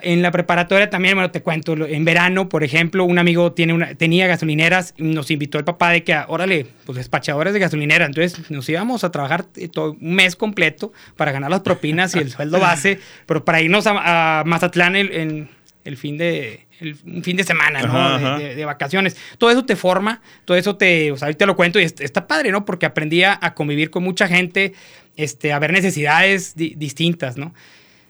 En 0.02 0.22
la 0.22 0.30
preparatoria 0.30 0.88
también, 0.88 1.14
bueno, 1.14 1.32
te 1.32 1.42
cuento, 1.42 1.74
en 1.74 2.04
verano, 2.04 2.48
por 2.48 2.62
ejemplo, 2.62 3.04
un 3.04 3.18
amigo 3.18 3.52
tiene 3.52 3.72
una, 3.72 3.94
tenía 3.96 4.28
gasolineras 4.28 4.94
y 4.96 5.02
nos 5.02 5.32
invitó 5.32 5.58
el 5.58 5.64
papá 5.64 5.90
de 5.90 6.04
que, 6.04 6.16
órale, 6.28 6.66
pues 6.86 6.96
despachadores 6.96 7.52
de 7.52 7.58
gasolinera. 7.58 8.06
Entonces 8.06 8.50
nos 8.52 8.68
íbamos 8.68 9.02
a 9.02 9.10
trabajar 9.10 9.46
todo, 9.72 9.96
un 10.00 10.14
mes 10.14 10.36
completo 10.36 10.92
para 11.16 11.32
ganar 11.32 11.50
las 11.50 11.60
propinas 11.60 12.14
y 12.14 12.20
el 12.20 12.30
sueldo 12.30 12.60
base, 12.60 13.00
pero 13.26 13.44
para 13.44 13.60
irnos 13.60 13.86
a, 13.88 14.44
Mazatlán 14.46 14.94
en 14.94 15.48
el 15.84 15.96
fin 15.96 16.16
de, 16.18 16.66
un 17.04 17.22
fin 17.22 17.36
de 17.36 17.44
semana, 17.44 17.82
¿no? 17.82 18.38
De, 18.38 18.64
vacaciones. 18.64 19.16
Todo 19.38 19.50
eso 19.50 19.64
te 19.64 19.76
forma, 19.76 20.20
todo 20.44 20.56
eso 20.56 20.76
te, 20.76 21.12
o 21.12 21.16
sea, 21.16 21.26
ahorita 21.26 21.46
lo 21.46 21.56
cuento 21.56 21.80
y 21.80 21.84
está 21.84 22.26
padre, 22.26 22.50
¿no? 22.50 22.64
Porque 22.64 22.86
aprendí 22.86 23.22
a, 23.22 23.38
convivir 23.54 23.90
con 23.90 24.02
mucha 24.02 24.28
gente, 24.28 24.72
este, 25.16 25.52
a 25.52 25.58
ver 25.58 25.72
necesidades 25.72 26.54
distintas, 26.56 27.36
¿no? 27.36 27.54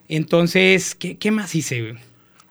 Entonces, 0.09 0.97
¿qué, 0.97 1.31
más 1.31 1.55
hice, 1.55 1.95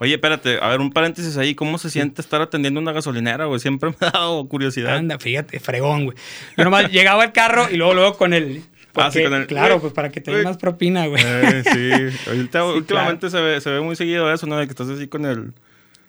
Oye, 0.01 0.13
espérate, 0.13 0.59
a 0.61 0.69
ver, 0.69 0.79
un 0.79 0.91
paréntesis 0.91 1.35
ahí. 1.35 1.55
¿Cómo 1.55 1.77
se 1.77 1.89
siente 1.89 2.21
estar 2.21 2.41
atendiendo 2.41 2.79
una 2.79 2.93
gasolinera, 2.93 3.45
güey? 3.45 3.59
Siempre 3.59 3.89
me 3.89 4.07
ha 4.07 4.11
dado 4.11 4.47
curiosidad. 4.47 4.95
Anda, 4.95 5.19
fíjate, 5.19 5.59
fregón, 5.59 6.05
güey. 6.05 6.17
Yo 6.57 6.63
nomás 6.63 6.89
llegaba 6.91 7.23
al 7.23 7.33
carro 7.33 7.67
y 7.69 7.75
luego, 7.75 7.93
luego 7.93 8.17
con 8.17 8.33
el... 8.33 8.63
ah, 8.95 9.11
sí, 9.11 9.21
con 9.21 9.33
el 9.33 9.45
claro, 9.45 9.81
pues 9.81 9.91
para 9.91 10.09
que 10.09 10.21
te 10.21 10.31
más 10.41 10.55
propina, 10.55 11.05
güey. 11.07 11.21
Eh, 11.21 11.63
sí. 12.23 12.57
últimamente 12.59 13.29
se, 13.29 13.41
ve, 13.41 13.59
se 13.59 13.69
ve 13.71 13.81
muy 13.81 13.97
seguido 13.97 14.31
eso, 14.33 14.47
¿no? 14.47 14.57
De 14.57 14.67
que 14.67 14.71
estás 14.71 14.87
así 14.87 15.07
con 15.07 15.25
el 15.25 15.51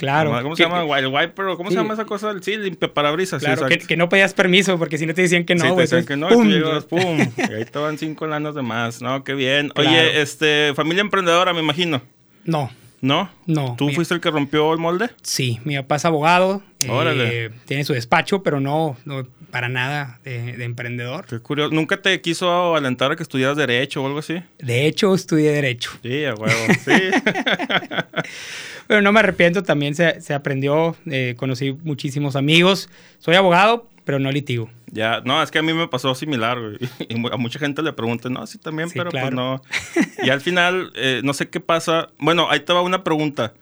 Claro. 0.01 0.33
¿Cómo 0.43 0.57
se 0.57 0.63
llama? 0.63 0.99
¿El 0.99 1.09
wiper? 1.09 1.45
¿Cómo 1.59 1.69
se 1.69 1.77
llama 1.77 1.93
esa 1.93 2.07
cosa? 2.07 2.33
Sí, 2.41 2.57
limpia 2.57 2.91
parabrisas. 2.91 3.43
Claro, 3.43 3.67
que, 3.69 3.97
no 3.99 4.09
pedías 4.09 4.33
permiso 4.33 4.79
porque 4.79 4.97
si 4.97 5.05
no 5.05 5.13
te 5.13 5.21
decían 5.21 5.45
que 5.45 5.55
no, 5.55 5.63
sí, 5.63 5.75
te 5.75 5.81
decían 5.83 6.07
que 6.07 6.17
no, 6.17 6.29
¡pum! 6.29 6.49
y 6.49 6.59
tú 6.59 6.89
¡pum! 6.89 7.19
y 7.21 7.53
ahí 7.53 7.61
estaban 7.61 7.99
cinco 7.99 8.27
lanos 8.27 8.55
de 8.55 8.63
más. 8.63 9.03
No, 9.03 9.25
qué 9.25 9.35
bien. 9.35 9.71
Oye, 9.77 10.23
este, 10.23 10.73
familia 10.75 11.03
emprendedora, 11.03 11.53
me 11.53 11.61
imagino. 11.61 12.01
No. 12.47 12.71
¿No? 13.03 13.31
No. 13.45 13.77
¿Tú 13.77 13.91
fuiste 13.91 14.15
el 14.15 14.23
que 14.23 14.31
rompió 14.31 14.73
el 14.73 14.79
molde? 14.79 15.11
Sí, 15.23 15.61
mi 15.65 15.77
papá 15.77 15.97
es 15.97 16.07
abogado. 16.07 16.63
Eh, 16.81 17.51
tiene 17.67 17.85
su 17.85 17.93
despacho, 17.93 18.43
pero 18.43 18.59
no, 18.59 18.97
no 19.05 19.27
para 19.51 19.69
nada 19.69 20.19
de, 20.25 20.65
emprendedor. 20.65 21.27
Qué 21.27 21.41
curioso. 21.41 21.75
¿Nunca 21.75 22.01
te 22.01 22.19
quiso 22.23 22.75
alentar 22.75 23.13
a 23.13 23.17
que 23.17 23.23
estudiaras 23.23 23.59
Derecho 23.59 24.03
o 24.03 24.07
algo 24.07 24.21
así? 24.21 24.43
De 24.59 24.87
hecho, 24.87 25.15
estudié 25.15 25.53
Derecho. 25.53 25.91
Sí, 26.03 26.25
a 26.25 26.35
huevo, 26.35 26.75
sí. 26.85 26.93
Pero 28.91 29.03
no 29.03 29.13
me 29.13 29.21
arrepiento, 29.21 29.63
también 29.63 29.95
se, 29.95 30.35
aprendió, 30.35 30.97
eh, 31.07 31.37
conocí 31.39 31.71
muchísimos 31.85 32.35
amigos. 32.35 32.89
Soy 33.21 33.37
abogado, 33.37 33.89
pero 34.05 34.19
no 34.19 34.33
litigo. 34.33 34.69
Ya, 34.89 35.23
no, 35.25 35.41
es 35.45 35.53
que 35.53 35.61
a 35.61 35.63
mí 35.63 35.73
me 35.73 35.87
pasó 35.87 36.13
similar, 36.17 36.59
Y 37.09 37.15
a 37.15 37.37
mucha 37.37 37.61
gente 37.61 37.85
le 37.85 37.93
preguntan, 37.93 38.33
no, 38.33 38.45
sí 38.49 38.59
también, 38.59 38.91
pero 38.93 39.13
pues 39.13 39.31
no. 39.31 39.63
Y 40.25 40.31
al 40.31 40.41
final, 40.41 40.91
eh, 40.97 41.21
no 41.23 41.35
sé 41.35 41.49
qué 41.49 41.61
pasa. 41.61 42.09
Bueno, 42.19 42.51
ahí 42.51 42.59
te 42.59 42.73
va 42.73 42.83
una 42.83 43.05
pregunta. 43.05 43.55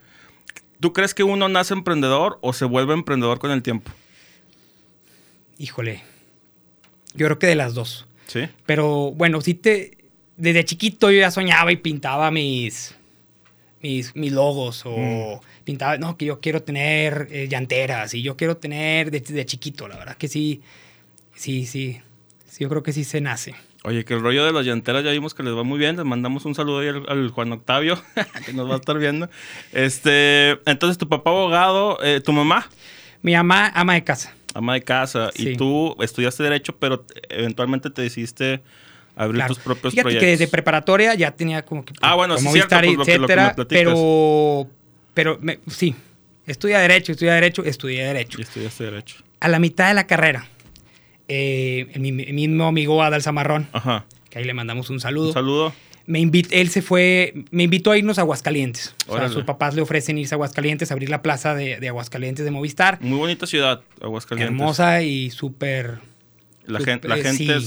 ¿Tú 0.80 0.94
crees 0.94 1.12
que 1.12 1.24
uno 1.24 1.46
nace 1.50 1.74
emprendedor 1.74 2.38
o 2.40 2.54
se 2.54 2.64
vuelve 2.64 2.94
emprendedor 2.94 3.38
con 3.38 3.50
el 3.50 3.62
tiempo? 3.62 3.92
Híjole. 5.58 6.04
Yo 7.12 7.26
creo 7.26 7.38
que 7.38 7.48
de 7.48 7.54
las 7.54 7.74
dos. 7.74 8.06
Sí. 8.28 8.48
Pero 8.64 9.10
bueno, 9.10 9.42
sí 9.42 9.52
te. 9.52 9.98
Desde 10.38 10.64
chiquito 10.64 11.10
yo 11.10 11.18
ya 11.18 11.30
soñaba 11.30 11.70
y 11.70 11.76
pintaba 11.76 12.30
mis 12.30 12.94
mis, 13.82 14.14
mis 14.16 14.32
logos 14.32 14.82
o 14.84 14.96
mm. 14.96 15.64
pintaba, 15.64 15.98
no, 15.98 16.16
que 16.16 16.24
yo 16.24 16.40
quiero 16.40 16.62
tener 16.62 17.28
eh, 17.30 17.48
llanteras 17.48 18.14
y 18.14 18.22
yo 18.22 18.36
quiero 18.36 18.56
tener 18.56 19.10
de, 19.10 19.46
chiquito, 19.46 19.88
la 19.88 19.96
verdad 19.96 20.16
que 20.16 20.28
sí. 20.28 20.62
Sí, 21.34 21.66
sí. 21.66 22.00
sí 22.46 22.64
yo 22.64 22.68
creo 22.68 22.82
que 22.82 22.92
sí 22.92 23.04
se 23.04 23.20
nace. 23.20 23.54
Oye, 23.84 24.04
que 24.04 24.14
el 24.14 24.20
rollo 24.20 24.44
de 24.44 24.52
las 24.52 24.66
llanteras 24.66 25.04
ya 25.04 25.12
vimos 25.12 25.34
que 25.34 25.44
les 25.44 25.54
va 25.54 25.62
muy 25.62 25.78
bien. 25.78 25.96
Les 25.96 26.04
mandamos 26.04 26.44
un 26.44 26.54
saludo 26.54 26.80
ahí 26.80 26.88
al, 26.88 27.30
Juan 27.30 27.52
Octavio, 27.52 28.02
que 28.44 28.52
nos 28.52 28.68
va 28.68 28.74
a 28.74 28.78
estar 28.78 28.98
viendo. 28.98 29.30
Este, 29.72 30.58
entonces, 30.68 30.98
tu 30.98 31.08
papá 31.08 31.30
abogado, 31.30 31.98
eh, 32.02 32.20
tu 32.20 32.32
mamá. 32.32 32.68
Mi 33.22 33.34
mamá, 33.34 33.70
ama 33.74 33.94
de 33.94 34.02
casa. 34.02 34.34
Ama 34.54 34.74
de 34.74 34.82
casa. 34.82 35.30
Y 35.36 35.56
tú 35.56 35.96
estudiaste 36.00 36.42
Derecho, 36.42 36.76
pero 36.76 37.04
eventualmente 37.28 37.90
te 37.90 38.02
decidiste 38.02 38.62
abrir 39.18 39.44
tus 39.46 39.58
propios 39.58 39.92
Fíjate 39.92 40.02
proyectos. 40.02 40.24
que 40.24 40.30
desde 40.30 40.48
preparatoria 40.48 41.14
ya 41.14 41.32
tenía 41.32 41.64
como 41.64 41.84
que. 41.84 41.92
Ah, 42.00 42.14
bueno, 42.14 42.36
como 42.36 42.52
sí, 42.52 42.54
cierto, 42.54 42.76
pues, 42.96 43.08
etcétera, 43.08 43.54
pero. 43.68 44.68
Pero 45.14 45.40
sí, 45.66 45.96
estudia 46.46 46.78
Derecho, 46.78 47.12
estudia 47.12 47.34
Derecho, 47.34 47.64
estudié 47.64 48.04
Derecho. 48.04 48.38
Y 48.38 48.42
estudiaste 48.42 48.84
Derecho. 48.84 49.16
A 49.40 49.48
la 49.48 49.58
mitad 49.58 49.88
de 49.88 49.94
la 49.94 50.06
carrera 50.06 50.46
eh, 51.28 51.86
mi, 51.98 52.12
mismo 52.12 52.66
amigo 52.66 53.02
Adal 53.02 53.22
Zamarrón, 53.22 53.68
que 54.30 54.38
ahí 54.38 54.44
le 54.44 54.54
mandamos 54.54 54.90
un 54.90 54.98
saludo. 54.98 55.28
Un 55.28 55.34
saludo. 55.34 55.72
Me 56.06 56.22
él 56.22 56.70
se 56.70 56.80
fue, 56.80 57.34
me 57.50 57.64
invitó 57.64 57.90
a 57.90 57.98
irnos 57.98 58.16
a 58.18 58.22
Aguascalientes. 58.22 58.94
O 59.08 59.18
sea, 59.18 59.28
sus 59.28 59.44
papás 59.44 59.74
le 59.74 59.82
ofrecen 59.82 60.16
irse 60.16 60.34
a 60.34 60.36
Aguascalientes, 60.36 60.90
abrir 60.90 61.10
la 61.10 61.20
plaza 61.20 61.54
de, 61.54 61.86
Aguascalientes 61.86 62.46
de 62.46 62.50
Movistar. 62.50 62.98
Muy 63.02 63.18
bonita 63.18 63.46
ciudad, 63.46 63.82
Aguascalientes. 64.00 64.50
Hermosa 64.50 65.02
y 65.02 65.30
súper... 65.30 65.98
La, 66.64 66.80
gente, 66.80 67.08
la 67.08 67.16
gente 67.16 67.58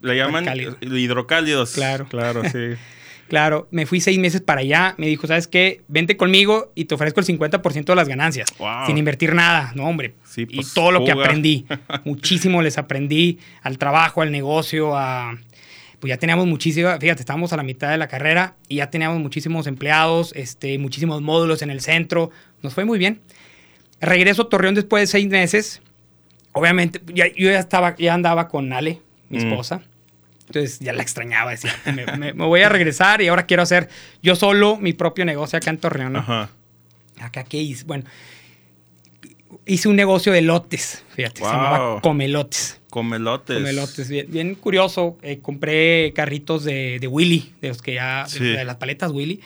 le 0.00 0.16
llaman 0.16 0.46
hidrocálidos. 0.80 1.72
Claro. 1.72 2.06
Claro, 2.08 2.42
sí. 2.50 2.76
Claro, 3.28 3.68
me 3.70 3.84
fui 3.84 4.00
seis 4.00 4.18
meses 4.18 4.40
para 4.40 4.62
allá. 4.62 4.94
Me 4.96 5.06
dijo, 5.06 5.26
¿sabes 5.26 5.46
qué? 5.46 5.82
Vente 5.86 6.16
conmigo 6.16 6.72
y 6.74 6.86
te 6.86 6.94
ofrezco 6.94 7.20
el 7.20 7.26
50% 7.26 7.84
de 7.84 7.94
las 7.94 8.08
ganancias. 8.08 8.48
Sin 8.86 8.96
invertir 8.96 9.34
nada. 9.34 9.72
No, 9.74 9.84
hombre. 9.84 10.14
y 10.36 10.46
pues, 10.46 10.72
todo 10.72 10.90
lo 10.90 11.04
que 11.04 11.12
aprendí. 11.12 11.66
Muchísimo 12.04 12.62
les 12.62 12.78
aprendí 12.78 13.38
al 13.62 13.78
trabajo, 13.78 14.22
al 14.22 14.32
negocio, 14.32 14.96
a... 14.96 15.38
Pues 16.00 16.10
ya 16.10 16.16
teníamos 16.16 16.46
muchísimo, 16.46 16.88
fíjate, 17.00 17.22
estábamos 17.22 17.52
a 17.52 17.56
la 17.56 17.64
mitad 17.64 17.90
de 17.90 17.98
la 17.98 18.06
carrera 18.06 18.54
y 18.68 18.76
ya 18.76 18.88
teníamos 18.88 19.18
muchísimos 19.18 19.66
empleados, 19.66 20.32
este, 20.36 20.78
muchísimos 20.78 21.22
módulos 21.22 21.60
en 21.62 21.70
el 21.70 21.80
centro. 21.80 22.30
Nos 22.62 22.72
fue 22.72 22.84
muy 22.84 23.00
bien. 23.00 23.20
Regreso 24.00 24.42
a 24.42 24.48
Torreón 24.48 24.76
después 24.76 25.02
de 25.02 25.06
seis 25.08 25.26
meses. 25.26 25.82
Obviamente, 26.52 27.00
yo 27.12 27.24
ya 27.34 27.58
estaba, 27.58 27.96
ya 27.96 28.14
andaba 28.14 28.46
con 28.46 28.72
Ale, 28.72 29.02
mi 29.28 29.38
mm. 29.38 29.48
esposa. 29.48 29.82
Entonces 30.46 30.78
ya 30.80 30.94
la 30.94 31.02
extrañaba, 31.02 31.50
decía, 31.50 31.74
me, 32.16 32.32
voy 32.32 32.62
a 32.62 32.70
regresar 32.70 33.20
y 33.20 33.28
ahora 33.28 33.44
quiero 33.44 33.62
hacer 33.62 33.88
yo 34.22 34.34
solo 34.34 34.78
mi 34.78 34.94
propio 34.94 35.26
negocio 35.26 35.58
acá 35.58 35.68
en 35.68 35.78
Torreón. 35.78 36.16
Ajá. 36.16 36.48
Acá, 37.20 37.44
¿qué 37.44 37.58
hice? 37.58 37.84
Bueno, 37.84 38.04
hice 39.66 39.88
un 39.88 39.96
negocio 39.96 40.32
de 40.32 40.40
lotes, 40.40 41.04
fíjate, 41.14 41.42
se 41.42 41.44
llamaba 41.44 42.00
Comelotes. 42.00 42.80
Comelotes. 42.88 43.58
Comelotes, 43.58 44.08
bien, 44.08 44.54
curioso. 44.54 45.18
Eh, 45.22 45.40
compré 45.40 46.14
carritos 46.14 46.64
de, 46.64 47.06
Willy, 47.10 47.52
de 47.60 47.68
los 47.68 47.82
que 47.82 47.94
ya, 47.94 48.26
de, 48.38 48.64
las 48.64 48.76
paletas 48.76 49.12
Willy, 49.12 49.42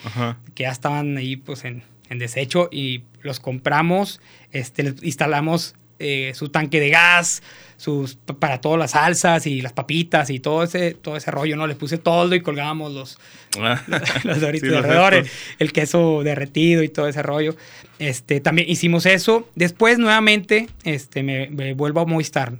que 0.55 0.63
ya 0.63 0.71
estaban 0.71 1.17
ahí 1.17 1.35
pues 1.35 1.65
en, 1.65 1.83
en, 2.09 2.19
desecho 2.19 2.69
y 2.71 3.03
los 3.21 3.41
compramos, 3.41 4.21
este, 4.51 4.95
instalamos 5.01 5.75
eh, 6.03 6.33
su 6.35 6.49
tanque 6.49 6.79
de 6.79 6.89
gas, 6.89 7.41
sus 7.77 8.15
para 8.15 8.61
todas 8.61 8.79
las 8.79 8.91
salsas 8.91 9.47
y 9.47 9.61
las 9.61 9.73
papitas 9.73 10.29
y 10.29 10.39
todo 10.39 10.63
ese, 10.63 10.93
todo 10.93 11.17
ese 11.17 11.31
rollo, 11.31 11.55
¿no? 11.55 11.67
Le 11.67 11.75
puse 11.75 11.97
todo 11.97 12.33
y 12.35 12.41
colgábamos 12.41 12.93
los, 12.93 13.17
ah. 13.59 13.81
los, 14.23 14.43
alrededor, 14.43 15.25
el, 15.59 15.73
queso 15.73 16.23
derretido 16.23 16.83
y 16.83 16.89
todo 16.89 17.07
ese 17.07 17.23
rollo. 17.23 17.55
Este, 17.99 18.39
también 18.39 18.69
hicimos 18.69 19.05
eso. 19.05 19.49
Después, 19.55 19.97
nuevamente, 19.97 20.67
este, 20.83 21.23
me, 21.23 21.73
vuelvo 21.73 22.01
a 22.01 22.05
Movistar. 22.05 22.53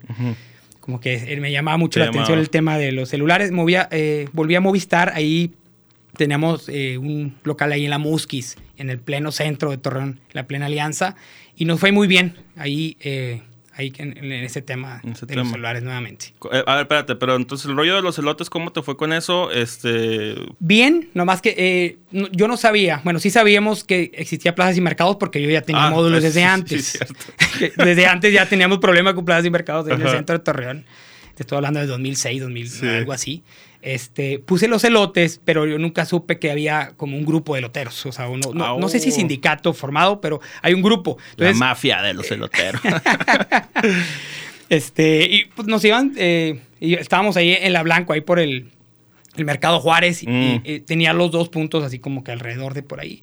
Como 0.80 1.00
que 1.00 1.38
me 1.40 1.52
llamaba 1.52 1.78
mucho 1.78 2.00
la 2.00 2.08
atención 2.08 2.40
el 2.40 2.50
tema 2.50 2.78
de 2.78 2.92
los 2.92 3.10
celulares. 3.10 3.52
Movía, 3.52 3.88
eh, 3.92 4.28
volví 4.34 4.56
a 4.56 4.62
Movistar, 4.62 5.14
ahí 5.16 5.54
teníamos 6.18 6.70
eh, 6.70 6.98
un 6.98 7.36
local 7.44 7.72
ahí 7.72 7.86
en 7.86 7.90
la 7.90 7.98
Musquis, 7.98 8.58
en 8.78 8.90
el 8.90 9.00
pleno 9.00 9.32
centro 9.32 9.72
de 9.72 9.78
Torreón, 9.78 10.20
la 10.32 10.48
plena 10.48 10.68
alianza 10.68 11.16
y 11.56 11.66
nos 11.66 11.80
fue 11.80 11.92
muy 11.92 12.08
bien 12.08 12.36
ahí, 12.56 12.98
eh, 13.02 13.42
ahí 13.74 13.94
en, 13.98 14.32
ese 14.32 14.62
tema 14.62 15.02
de 15.04 15.36
los 15.36 15.50
celulares 15.50 15.84
nuevamente. 15.84 16.34
Eh, 16.52 16.64
a 16.66 16.76
ver, 16.76 16.82
espérate, 16.84 17.16
pero 17.16 17.36
entonces 17.36 17.70
el 17.70 17.76
rollo 17.76 17.96
de 17.96 18.02
los 18.02 18.18
elotes, 18.18 18.50
¿cómo 18.50 18.72
te 18.72 18.82
fue 18.82 18.98
con 18.98 19.14
eso? 19.14 19.52
Este... 19.52 20.36
Bien, 20.60 21.10
nomás 21.14 21.42
que 21.42 21.56
eh, 21.58 21.98
yo 22.32 22.48
no 22.48 22.58
sabía, 22.58 23.02
bueno, 23.04 23.20
sí 23.20 23.30
sabíamos 23.30 23.84
que 23.84 24.12
existía 24.16 24.56
plazas 24.56 24.78
y 24.78 24.82
mercados 24.82 25.18
porque 25.18 25.42
yo 25.42 25.50
ya 25.50 25.62
tenía 25.62 25.86
ah, 25.86 25.92
módulos 25.92 26.24
desde 26.24 26.44
antes. 26.44 27.00
desde 27.78 28.06
antes 28.08 28.34
ya 28.34 28.48
teníamos 28.48 28.80
problemas 28.80 29.14
con 29.14 29.26
plazas 29.26 29.46
y 29.46 29.52
mercados 29.52 29.88
en 29.88 30.02
el 30.02 30.10
centro 30.10 30.38
de 30.38 30.44
Torreón. 30.44 30.86
Te 31.36 31.42
estoy 31.42 31.56
hablando 31.56 31.80
de 31.80 31.88
2006, 31.88 32.42
2000, 32.42 32.90
algo 32.90 33.12
así. 33.14 33.44
Este, 33.84 34.40
puse 34.40 34.70
los 34.70 34.86
elotes, 34.86 35.42
pero 35.44 35.66
yo 35.66 35.78
nunca 35.78 36.06
supe 36.06 36.40
que 36.40 36.50
había 36.50 36.94
como 36.96 37.18
un 37.18 37.26
grupo 37.26 37.54
de 37.54 37.60
eloteros. 37.60 38.06
O 38.06 38.14
sea, 38.14 38.30
uno, 38.30 38.54
no, 38.54 38.88
sé 38.88 39.00
si 39.00 39.10
oh. 39.10 39.12
sindicato 39.12 39.74
formado, 39.74 40.22
pero 40.22 40.40
hay 40.62 40.74
un 40.74 40.82
grupo. 40.82 41.18
la 41.36 41.52
mafia 41.54 42.02
de 42.02 42.14
los 42.14 42.32
eloteros. 42.32 42.82
este, 44.70 45.26
y 45.30 45.46
pues 45.54 45.68
nos 45.68 45.84
iban, 45.84 46.14
eh, 46.16 46.62
y 46.80 46.94
estábamos 46.94 47.36
ahí 47.36 47.58
en 47.60 47.74
la 47.74 47.84
Blanco, 47.84 48.14
ahí 48.14 48.22
por 48.22 48.40
el, 48.40 48.72
Mercado 49.36 49.82
Juárez, 49.82 50.24
y, 50.24 50.28
mm. 50.28 50.86
tenía 50.86 51.12
los 51.12 51.32
dos 51.32 51.50
puntos 51.50 51.84
así 51.84 52.00
como 52.00 52.24
que 52.24 52.32
alrededor 52.32 52.74
de 52.74 52.84
por 52.84 53.02
ahí. 53.02 53.20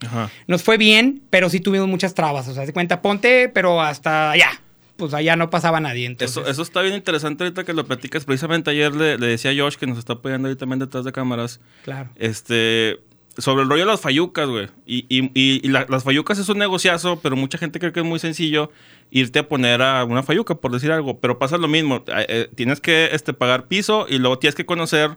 Nos 0.46 0.62
fue 0.62 0.76
bien, 0.76 1.22
pero 1.30 1.48
sí 1.48 1.60
tuvimos 1.60 1.88
muchas 1.88 2.12
trabas. 2.12 2.48
O 2.48 2.54
sea, 2.54 2.66
se 2.66 2.72
cuenta, 2.74 3.00
ponte, 3.00 3.48
pero 3.48 3.80
hasta 3.80 4.32
allá 4.32 4.60
pues 5.00 5.14
allá 5.14 5.34
no 5.34 5.48
pasaba 5.48 5.80
nadie. 5.80 6.14
Eso, 6.20 6.46
eso 6.46 6.60
está 6.60 6.82
bien 6.82 6.94
interesante 6.94 7.42
ahorita 7.42 7.64
que 7.64 7.72
lo 7.72 7.86
platicas. 7.86 8.26
Precisamente 8.26 8.70
ayer 8.70 8.94
le, 8.94 9.16
decía 9.16 9.50
a 9.50 9.54
Josh, 9.56 9.76
que 9.76 9.86
nos 9.86 9.96
está 9.96 10.12
apoyando 10.12 10.48
ahí 10.48 10.56
también 10.56 10.78
detrás 10.78 11.06
de 11.06 11.12
cámaras. 11.12 11.58
Claro. 11.84 12.10
Este, 12.16 13.00
sobre 13.38 13.62
el 13.62 13.70
rollo 13.70 13.86
de 13.86 13.90
las 13.90 14.00
fayucas, 14.02 14.46
güey. 14.46 14.68
Y, 14.84 15.06
y, 15.08 15.30
y, 15.34 15.68
las 15.68 16.04
fayucas 16.04 16.38
es 16.38 16.50
un 16.50 16.58
negociazo, 16.58 17.18
pero 17.22 17.34
mucha 17.34 17.56
gente 17.56 17.78
cree 17.78 17.92
que 17.92 18.00
es 18.00 18.06
muy 18.06 18.18
sencillo 18.18 18.70
irte 19.10 19.38
a 19.38 19.48
poner 19.48 19.80
a 19.80 20.04
una 20.04 20.22
fayuca, 20.22 20.56
por 20.56 20.70
decir 20.70 20.92
algo. 20.92 21.18
Pero 21.18 21.38
pasa 21.38 21.56
lo 21.56 21.66
mismo. 21.66 22.04
Eh, 22.08 22.26
eh, 22.28 22.50
tienes 22.54 22.82
que 22.82 23.08
este, 23.12 23.32
pagar 23.32 23.68
piso 23.68 24.04
y 24.06 24.18
luego 24.18 24.38
tienes 24.38 24.54
que 24.54 24.66
conocer 24.66 25.16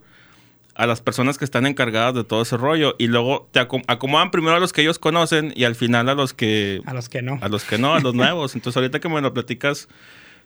a 0.76 0.88
las 0.88 1.02
personas 1.02 1.38
que 1.38 1.46
están 1.46 1.66
encargadas 1.66 2.16
de 2.16 2.24
todo 2.24 2.42
ese 2.42 2.58
rollo. 2.58 2.96
Y 2.98 3.08
luego 3.08 3.50
te 3.52 3.60
acomodan 3.60 4.32
primero 4.32 4.56
a 4.56 4.60
los 4.60 4.74
que 4.74 4.82
ellos 4.82 5.00
conocen 5.00 5.54
y 5.56 5.66
al 5.66 5.76
final 5.76 6.10
a 6.10 6.16
los 6.16 6.34
que 6.34 6.82
a 6.86 6.94
los 6.94 7.10
que 7.10 7.22
no. 7.22 7.40
a 7.42 7.50
los 7.50 7.64
que 7.64 7.78
no 7.78 7.94
a 7.94 8.00
los 8.00 8.14
nuevos. 8.16 8.56
Entonces 8.56 8.78
ahorita 8.78 9.00
que 9.00 9.10
me 9.10 9.22
lo 9.22 9.34
platicas 9.34 9.88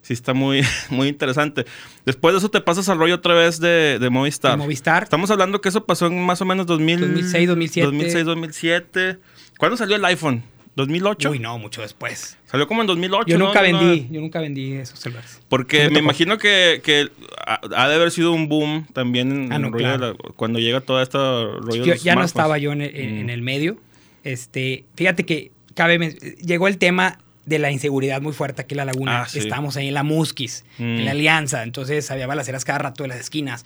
sí 0.01 0.13
está 0.13 0.33
muy 0.33 0.61
muy 0.89 1.07
interesante. 1.07 1.65
Después 2.05 2.33
de 2.33 2.39
eso 2.39 2.49
te 2.49 2.61
pasas 2.61 2.89
al 2.89 2.97
rollo 2.97 3.15
otra 3.15 3.33
vez 3.33 3.59
de, 3.59 3.99
de 3.99 4.09
Movistar. 4.09 4.57
Movistar. 4.57 5.03
Estamos 5.03 5.31
hablando 5.31 5.61
que 5.61 5.69
eso 5.69 5.85
pasó 5.85 6.07
en 6.07 6.21
más 6.25 6.41
o 6.41 6.45
menos 6.45 6.65
2006 6.65 7.47
2007 7.47 7.85
2006 7.85 8.25
2007 8.25 9.19
¿cuándo 9.57 9.77
salió 9.77 9.95
el 9.95 10.05
iPhone? 10.05 10.43
¿2008? 10.77 11.31
Uy, 11.31 11.39
no, 11.39 11.57
mucho 11.57 11.81
después. 11.81 12.37
Salió 12.45 12.67
como 12.67 12.81
en 12.81 12.87
2008. 12.87 13.27
Yo 13.27 13.39
nunca 13.39 13.61
vendí, 13.61 14.07
yo 14.11 14.21
nunca 14.21 14.39
vendí 14.39 14.73
esos 14.73 14.99
celulares. 14.99 15.41
Porque 15.49 15.89
me 15.89 15.99
imagino 15.99 16.37
que, 16.37 16.81
que, 16.83 17.09
ha 17.45 17.87
de 17.87 17.95
haber 17.95 18.11
sido 18.11 18.31
un 18.31 18.47
boom 18.47 18.85
también 18.93 19.49
ah, 19.51 20.13
cuando 20.35 20.59
llega 20.59 20.79
toda 20.81 21.01
esta 21.01 21.17
rollo 21.17 21.83
yo, 21.83 21.95
Ya 21.95 22.15
no 22.15 22.23
estaba 22.23 22.59
yo 22.59 22.71
en 22.71 22.81
el, 22.81 23.41
mm. 23.41 23.43
medio. 23.43 23.77
Este, 24.23 24.85
fíjate 24.95 25.25
que 25.25 25.51
cabe, 25.73 25.97
llegó 26.43 26.67
el 26.67 26.77
tema 26.77 27.17
de 27.47 27.57
la 27.57 27.71
inseguridad 27.71 28.21
muy 28.21 28.33
fuerte 28.33 28.61
aquí 28.61 28.75
en 28.75 28.77
la 28.77 28.85
laguna. 28.85 29.23
Ah, 29.23 29.27
Estábamos 29.33 29.77
ahí 29.77 29.87
en 29.87 29.95
la 29.95 30.03
Musquis, 30.03 30.63
en 30.77 31.05
la 31.05 31.11
mm. 31.11 31.15
Alianza, 31.15 31.63
entonces 31.63 32.11
había 32.11 32.27
balaceras 32.27 32.65
cada 32.65 32.79
rato 32.79 33.03
en 33.03 33.09
las 33.09 33.19
esquinas 33.19 33.65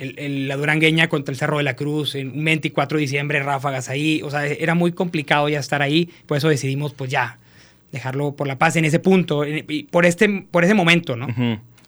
la 0.00 0.56
Durangueña 0.56 1.08
contra 1.08 1.32
el 1.32 1.38
Cerro 1.38 1.58
de 1.58 1.62
la 1.62 1.76
Cruz, 1.76 2.14
en 2.14 2.30
un 2.38 2.44
24 2.44 2.96
de 2.96 3.02
diciembre, 3.02 3.42
ráfagas 3.42 3.88
ahí. 3.88 4.22
O 4.22 4.30
sea, 4.30 4.46
era 4.46 4.74
muy 4.74 4.92
complicado 4.92 5.48
ya 5.48 5.58
estar 5.58 5.82
ahí. 5.82 6.10
Por 6.26 6.36
eso 6.38 6.48
decidimos, 6.48 6.94
pues 6.94 7.10
ya, 7.10 7.38
dejarlo 7.92 8.34
por 8.36 8.46
la 8.46 8.58
paz 8.58 8.76
en 8.76 8.84
ese 8.84 8.98
punto, 8.98 9.44
y 9.46 9.84
por, 9.90 10.06
este, 10.06 10.46
por 10.50 10.64
ese 10.64 10.74
momento, 10.74 11.16
¿no? 11.16 11.26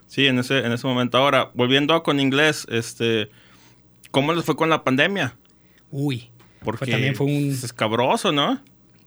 Sí, 0.06 0.26
en 0.26 0.38
ese, 0.38 0.58
en 0.58 0.72
ese 0.72 0.86
momento. 0.86 1.18
Ahora, 1.18 1.50
volviendo 1.54 2.02
con 2.02 2.20
inglés, 2.20 2.66
este, 2.70 3.30
¿cómo 4.10 4.34
les 4.34 4.44
fue 4.44 4.56
con 4.56 4.68
la 4.68 4.84
pandemia? 4.84 5.36
Uy, 5.90 6.30
porque 6.64 6.90
también 6.90 7.14
fue 7.14 7.26
un... 7.26 7.50
escabroso, 7.50 8.32
¿no? 8.32 8.60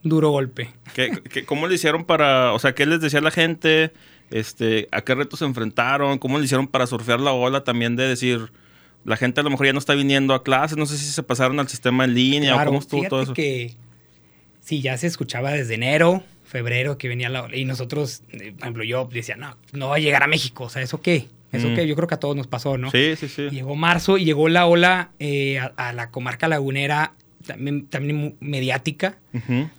Duro 0.03 0.29
golpe. 0.29 0.71
¿Qué, 0.93 1.45
cómo 1.45 1.67
le 1.67 1.75
hicieron 1.75 2.05
para, 2.05 2.53
o 2.53 2.59
sea, 2.59 2.73
qué 2.73 2.85
les 2.85 3.01
decía 3.01 3.21
la 3.21 3.31
gente? 3.31 3.91
Este, 4.31 4.87
¿A 4.91 5.01
qué 5.01 5.15
retos 5.15 5.39
se 5.39 5.45
enfrentaron? 5.45 6.17
¿Cómo 6.19 6.37
le 6.37 6.45
hicieron 6.45 6.67
para 6.67 6.87
surfear 6.87 7.19
la 7.19 7.31
ola 7.33 7.63
también 7.63 7.95
de 7.95 8.07
decir 8.07 8.51
la 9.05 9.17
gente 9.17 9.39
a 9.39 9.43
lo 9.43 9.51
mejor 9.51 9.67
ya 9.67 9.73
no 9.73 9.79
está 9.79 9.93
viniendo 9.93 10.33
a 10.33 10.43
clases, 10.43 10.77
no 10.77 10.85
sé 10.85 10.97
si 10.97 11.05
se 11.05 11.23
pasaron 11.23 11.59
al 11.59 11.69
sistema 11.69 12.05
en 12.05 12.15
línea 12.15 12.55
o 12.55 12.65
cómo 12.65 12.79
estuvo 12.79 13.07
todo 13.07 13.21
eso. 13.21 13.33
que 13.33 13.75
sí, 14.61 14.81
ya 14.81 14.97
se 14.97 15.07
escuchaba 15.07 15.51
desde 15.51 15.75
enero, 15.75 16.23
febrero 16.43 16.97
que 16.97 17.07
venía 17.07 17.29
la 17.29 17.47
y 17.55 17.65
nosotros, 17.65 18.23
eh, 18.31 18.51
por 18.53 18.63
ejemplo, 18.63 18.83
yo 18.83 19.07
decía, 19.11 19.35
no, 19.35 19.55
no 19.73 19.89
va 19.89 19.97
a 19.97 19.99
llegar 19.99 20.23
a 20.23 20.27
México, 20.27 20.65
o 20.65 20.69
sea, 20.69 20.81
¿eso 20.81 21.01
qué? 21.01 21.27
Eso 21.51 21.69
mm. 21.69 21.75
que 21.75 21.87
yo 21.87 21.95
creo 21.95 22.07
que 22.07 22.15
a 22.15 22.19
todos 22.19 22.35
nos 22.35 22.47
pasó, 22.47 22.77
¿no? 22.77 22.89
Sí, 22.89 23.15
sí, 23.15 23.29
sí. 23.29 23.49
Llegó 23.49 23.75
marzo 23.75 24.17
y 24.17 24.25
llegó 24.25 24.49
la 24.49 24.65
ola 24.65 25.11
eh, 25.19 25.59
a, 25.59 25.93
la 25.93 26.09
comarca 26.09 26.47
lagunera 26.47 27.13
también, 27.45 27.85
también 27.85 28.35
mediática, 28.39 29.19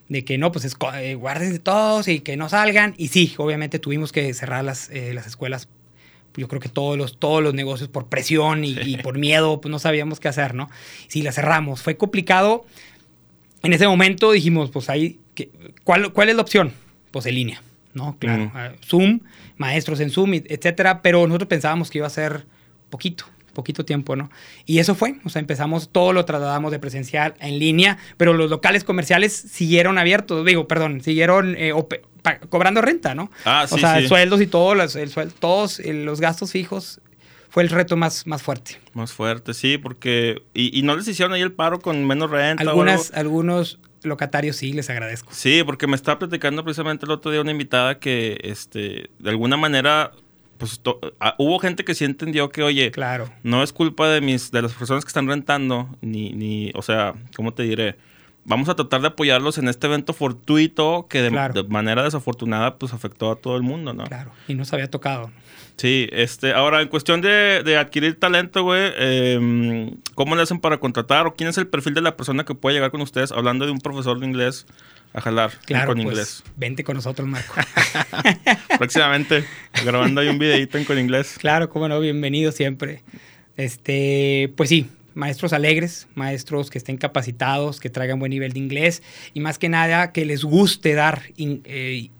de 0.08 0.24
que 0.24 0.38
no, 0.38 0.52
pues 0.52 0.64
es, 0.64 0.76
eh, 0.94 1.60
todos 1.60 2.06
y 2.06 2.20
que 2.20 2.36
no 2.36 2.48
salgan. 2.48 2.94
Y 2.96 3.08
sí, 3.08 3.34
obviamente 3.38 3.80
tuvimos 3.80 4.12
que 4.12 4.32
cerrar 4.34 4.64
las, 4.64 4.88
las 4.88 5.26
escuelas 5.26 5.68
yo 6.36 6.48
creo 6.48 6.60
que 6.60 6.68
todos 6.68 6.96
los, 6.98 7.18
todos 7.18 7.42
los 7.42 7.54
negocios 7.54 7.88
por 7.88 8.06
presión 8.06 8.64
y, 8.64 8.96
por 8.98 9.18
miedo, 9.18 9.60
pues 9.60 9.70
no 9.70 9.78
sabíamos 9.78 10.20
qué 10.20 10.28
hacer, 10.28 10.54
¿no? 10.54 10.68
Si 11.08 11.22
la 11.22 11.32
cerramos. 11.32 11.82
Fue 11.82 11.96
complicado. 11.96 12.64
En 13.62 13.72
ese 13.72 13.86
momento 13.88 14.32
dijimos, 14.32 14.70
pues 14.70 14.90
ahí, 14.90 15.18
¿cuál, 15.84 16.12
¿cuál 16.12 16.28
es 16.28 16.36
la 16.36 16.42
opción? 16.42 16.72
Pues 17.10 17.26
en 17.26 17.34
línea, 17.34 17.62
¿no? 17.94 18.16
Claro. 18.18 18.52
Zoom, 18.84 19.20
maestros 19.56 20.00
en 20.00 20.10
Zoom, 20.10 20.34
etcétera, 20.34 21.02
pero 21.02 21.26
nosotros 21.26 21.48
pensábamos 21.48 21.90
que 21.90 21.98
iba 21.98 22.06
a 22.06 22.10
ser 22.10 22.44
poquito 22.90 23.26
poquito 23.56 23.84
tiempo, 23.84 24.14
¿no? 24.14 24.30
Y 24.66 24.78
eso 24.78 24.94
fue, 24.94 25.16
o 25.24 25.28
sea, 25.28 25.40
empezamos, 25.40 25.88
todo 25.90 26.12
lo 26.12 26.24
trasladamos 26.24 26.70
de 26.70 26.78
presencial 26.78 27.34
en 27.40 27.58
línea, 27.58 27.98
pero 28.16 28.34
los 28.34 28.48
locales 28.50 28.84
comerciales 28.84 29.32
siguieron 29.32 29.98
abiertos, 29.98 30.44
digo, 30.46 30.68
perdón, 30.68 31.00
siguieron 31.02 31.56
eh, 31.58 31.72
cobrando 32.48 32.82
renta, 32.82 33.14
¿no? 33.14 33.30
Ah, 33.44 33.66
sí, 33.68 33.74
o 33.74 33.78
sea, 33.78 34.06
sueldos 34.06 34.40
y 34.40 34.46
todo, 34.46 34.74
los, 34.74 34.94
el 34.94 35.10
todos 35.40 35.80
los 35.84 36.20
gastos 36.20 36.52
fijos 36.52 37.00
fue 37.56 37.62
el 37.62 37.70
reto 37.70 37.96
más, 37.96 38.26
más 38.26 38.42
fuerte. 38.42 38.78
Más 38.92 39.14
fuerte, 39.14 39.54
sí, 39.54 39.78
porque. 39.78 40.42
Y, 40.52 40.82
no 40.82 40.94
les 40.94 41.08
hicieron 41.08 41.32
ahí 41.32 41.40
el 41.40 41.52
paro 41.52 41.80
con 41.80 42.06
menos 42.06 42.30
renta. 42.30 42.62
Algunas, 42.62 43.12
algunos 43.14 43.78
locatarios 44.02 44.56
sí, 44.56 44.74
les 44.74 44.90
agradezco. 44.90 45.32
Sí, 45.32 45.62
porque 45.64 45.86
me 45.86 45.96
estaba 45.96 46.18
platicando 46.18 46.62
precisamente 46.64 47.06
el 47.06 47.12
otro 47.12 47.30
día 47.30 47.40
una 47.40 47.52
invitada 47.52 47.98
que, 47.98 48.38
este, 48.42 49.08
de 49.18 49.30
alguna 49.30 49.56
manera. 49.56 50.12
Pues 50.58 50.80
ah, 51.20 51.34
hubo 51.38 51.58
gente 51.58 51.84
que 51.84 51.94
sí 51.94 52.04
entendió 52.04 52.50
que, 52.50 52.62
oye, 52.62 52.90
claro. 52.90 53.30
no 53.42 53.62
es 53.62 53.72
culpa 53.72 54.08
de 54.08 54.20
mis, 54.20 54.50
de 54.50 54.62
las 54.62 54.72
personas 54.72 55.04
que 55.04 55.08
están 55.08 55.28
rentando, 55.28 55.88
ni, 56.00 56.32
ni, 56.32 56.72
o 56.74 56.82
sea, 56.82 57.14
¿cómo 57.34 57.52
te 57.52 57.62
diré? 57.62 57.96
vamos 58.46 58.68
a 58.68 58.74
tratar 58.74 59.00
de 59.00 59.08
apoyarlos 59.08 59.58
en 59.58 59.68
este 59.68 59.86
evento 59.86 60.12
fortuito 60.12 61.06
que 61.10 61.20
de, 61.20 61.30
manera 61.68 62.04
desafortunada 62.04 62.76
pues 62.78 62.94
afectó 62.94 63.30
a 63.30 63.36
todo 63.36 63.56
el 63.56 63.62
mundo, 63.62 63.92
¿no? 63.92 64.04
Claro, 64.04 64.30
y 64.48 64.54
nos 64.54 64.72
había 64.72 64.88
tocado. 64.88 65.30
Sí, 65.76 66.08
este, 66.12 66.54
ahora 66.54 66.80
en 66.80 66.88
cuestión 66.88 67.20
de, 67.20 67.76
adquirir 67.78 68.18
talento, 68.18 68.62
güey, 68.62 68.92
em, 68.96 69.96
¿cómo 70.14 70.34
le 70.36 70.42
hacen 70.42 70.60
para 70.60 70.78
contratar 70.78 71.26
o 71.26 71.34
quién 71.34 71.50
es 71.50 71.58
el 71.58 71.66
perfil 71.66 71.94
de 71.94 72.00
la 72.00 72.16
persona 72.16 72.44
que 72.44 72.54
puede 72.54 72.76
llegar 72.76 72.90
con 72.90 73.02
ustedes 73.02 73.32
hablando 73.32 73.66
de 73.66 73.72
un 73.72 73.80
profesor 73.80 74.18
de 74.18 74.26
inglés 74.26 74.66
a 75.16 75.20
jalar 75.22 75.50
claro, 75.64 75.86
con 75.86 75.96
pues, 75.96 76.04
inglés? 76.04 76.44
Vente 76.56 76.84
con 76.84 76.94
nosotros, 76.94 77.26
Marco. 77.26 77.54
Próximamente, 78.78 79.44
grabando 79.82 80.20
ahí 80.20 80.28
un 80.28 80.38
videito 80.38 80.76
en 80.76 80.84
con 80.84 80.98
inglés. 80.98 81.36
Claro, 81.38 81.70
cómo 81.70 81.88
no, 81.88 81.98
bienvenido 82.00 82.52
siempre. 82.52 83.02
Este, 83.56 84.52
pues 84.56 84.68
sí, 84.68 84.90
maestros 85.14 85.54
alegres, 85.54 86.06
maestros 86.14 86.68
que 86.68 86.76
estén 86.76 86.98
capacitados, 86.98 87.80
que 87.80 87.88
traigan 87.88 88.18
buen 88.18 88.28
nivel 88.28 88.52
de 88.52 88.58
inglés 88.58 89.02
y 89.32 89.40
más 89.40 89.58
que 89.58 89.70
nada 89.70 90.12
que 90.12 90.26
les 90.26 90.44
guste 90.44 90.92
dar 90.92 91.22
eh, 91.38 92.10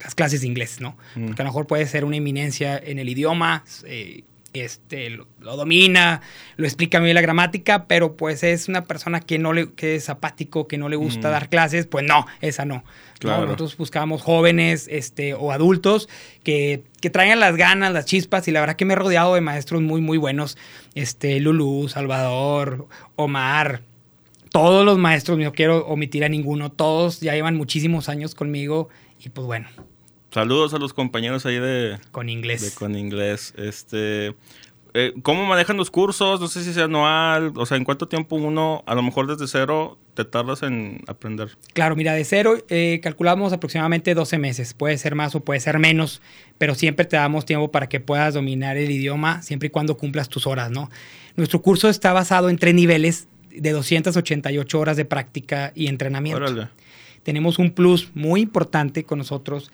las 0.00 0.14
clases 0.14 0.42
de 0.42 0.46
inglés, 0.46 0.80
¿no? 0.80 0.96
Mm. 1.16 1.26
Porque 1.26 1.42
a 1.42 1.44
lo 1.44 1.50
mejor 1.50 1.66
puede 1.66 1.84
ser 1.86 2.04
una 2.04 2.16
eminencia 2.16 2.78
en 2.78 3.00
el 3.00 3.08
idioma, 3.08 3.64
eh, 3.84 4.22
este, 4.60 5.10
lo, 5.10 5.26
domina, 5.40 6.22
lo 6.56 6.66
explica 6.66 7.00
bien 7.00 7.14
la 7.14 7.20
gramática, 7.20 7.86
pero 7.86 8.16
pues 8.16 8.42
es 8.42 8.68
una 8.68 8.84
persona 8.84 9.20
que 9.20 9.38
no 9.38 9.52
le, 9.52 9.72
que 9.72 9.96
es 9.96 10.08
apático, 10.08 10.68
que 10.68 10.78
no 10.78 10.88
le 10.88 10.96
gusta 10.96 11.28
mm. 11.28 11.32
dar 11.32 11.48
clases, 11.48 11.86
pues 11.86 12.04
no, 12.04 12.26
esa 12.40 12.64
no. 12.64 12.84
Nosotros 13.22 13.76
buscábamos 13.76 14.22
jóvenes 14.22 14.88
este, 14.90 15.34
o 15.34 15.50
adultos 15.50 16.08
que, 16.42 16.84
que, 17.00 17.08
traigan 17.08 17.40
las 17.40 17.56
ganas, 17.56 17.92
las 17.92 18.04
chispas, 18.04 18.46
y 18.46 18.52
la 18.52 18.60
verdad 18.60 18.76
que 18.76 18.84
me 18.84 18.92
he 18.92 18.96
rodeado 18.96 19.34
de 19.34 19.40
maestros 19.40 19.80
muy, 19.80 20.00
muy 20.00 20.18
buenos. 20.18 20.58
Este, 20.94 21.40
Lulú, 21.40 21.88
Salvador, 21.88 22.88
Omar, 23.16 23.82
todos 24.50 24.84
los 24.84 24.98
maestros, 24.98 25.38
no 25.38 25.52
quiero 25.52 25.86
omitir 25.86 26.24
a 26.24 26.28
ninguno, 26.28 26.70
todos 26.72 27.20
ya 27.20 27.34
llevan 27.34 27.56
muchísimos 27.56 28.08
años 28.08 28.34
conmigo 28.34 28.88
y 29.22 29.28
pues 29.28 29.46
bueno, 29.46 29.68
Saludos 30.36 30.74
a 30.74 30.78
los 30.78 30.92
compañeros 30.92 31.46
ahí 31.46 31.58
de... 31.58 31.98
Con 32.10 32.28
inglés. 32.28 32.60
De 32.60 32.70
con 32.72 32.94
inglés. 32.94 33.54
Este, 33.56 34.34
eh, 34.92 35.14
¿Cómo 35.22 35.46
manejan 35.46 35.78
los 35.78 35.90
cursos? 35.90 36.42
No 36.42 36.48
sé 36.48 36.62
si 36.62 36.74
sea 36.74 36.84
anual. 36.84 37.54
O 37.56 37.64
sea, 37.64 37.78
¿en 37.78 37.84
cuánto 37.84 38.06
tiempo 38.06 38.36
uno, 38.36 38.84
a 38.86 38.94
lo 38.94 39.02
mejor 39.02 39.26
desde 39.28 39.46
cero, 39.46 39.96
te 40.12 40.26
tardas 40.26 40.62
en 40.62 41.00
aprender? 41.06 41.56
Claro, 41.72 41.96
mira, 41.96 42.12
de 42.12 42.22
cero 42.26 42.58
eh, 42.68 43.00
calculamos 43.02 43.54
aproximadamente 43.54 44.12
12 44.12 44.36
meses. 44.36 44.74
Puede 44.74 44.98
ser 44.98 45.14
más 45.14 45.34
o 45.34 45.40
puede 45.40 45.58
ser 45.58 45.78
menos, 45.78 46.20
pero 46.58 46.74
siempre 46.74 47.06
te 47.06 47.16
damos 47.16 47.46
tiempo 47.46 47.70
para 47.70 47.88
que 47.88 48.00
puedas 48.00 48.34
dominar 48.34 48.76
el 48.76 48.90
idioma 48.90 49.40
siempre 49.40 49.68
y 49.68 49.70
cuando 49.70 49.96
cumplas 49.96 50.28
tus 50.28 50.46
horas, 50.46 50.70
¿no? 50.70 50.90
Nuestro 51.36 51.62
curso 51.62 51.88
está 51.88 52.12
basado 52.12 52.50
en 52.50 52.58
tres 52.58 52.74
niveles 52.74 53.26
de 53.48 53.70
288 53.70 54.78
horas 54.78 54.98
de 54.98 55.06
práctica 55.06 55.72
y 55.74 55.86
entrenamiento. 55.86 56.44
Órale. 56.44 56.68
Tenemos 57.22 57.58
un 57.58 57.70
plus 57.70 58.10
muy 58.14 58.42
importante 58.42 59.04
con 59.04 59.16
nosotros 59.16 59.72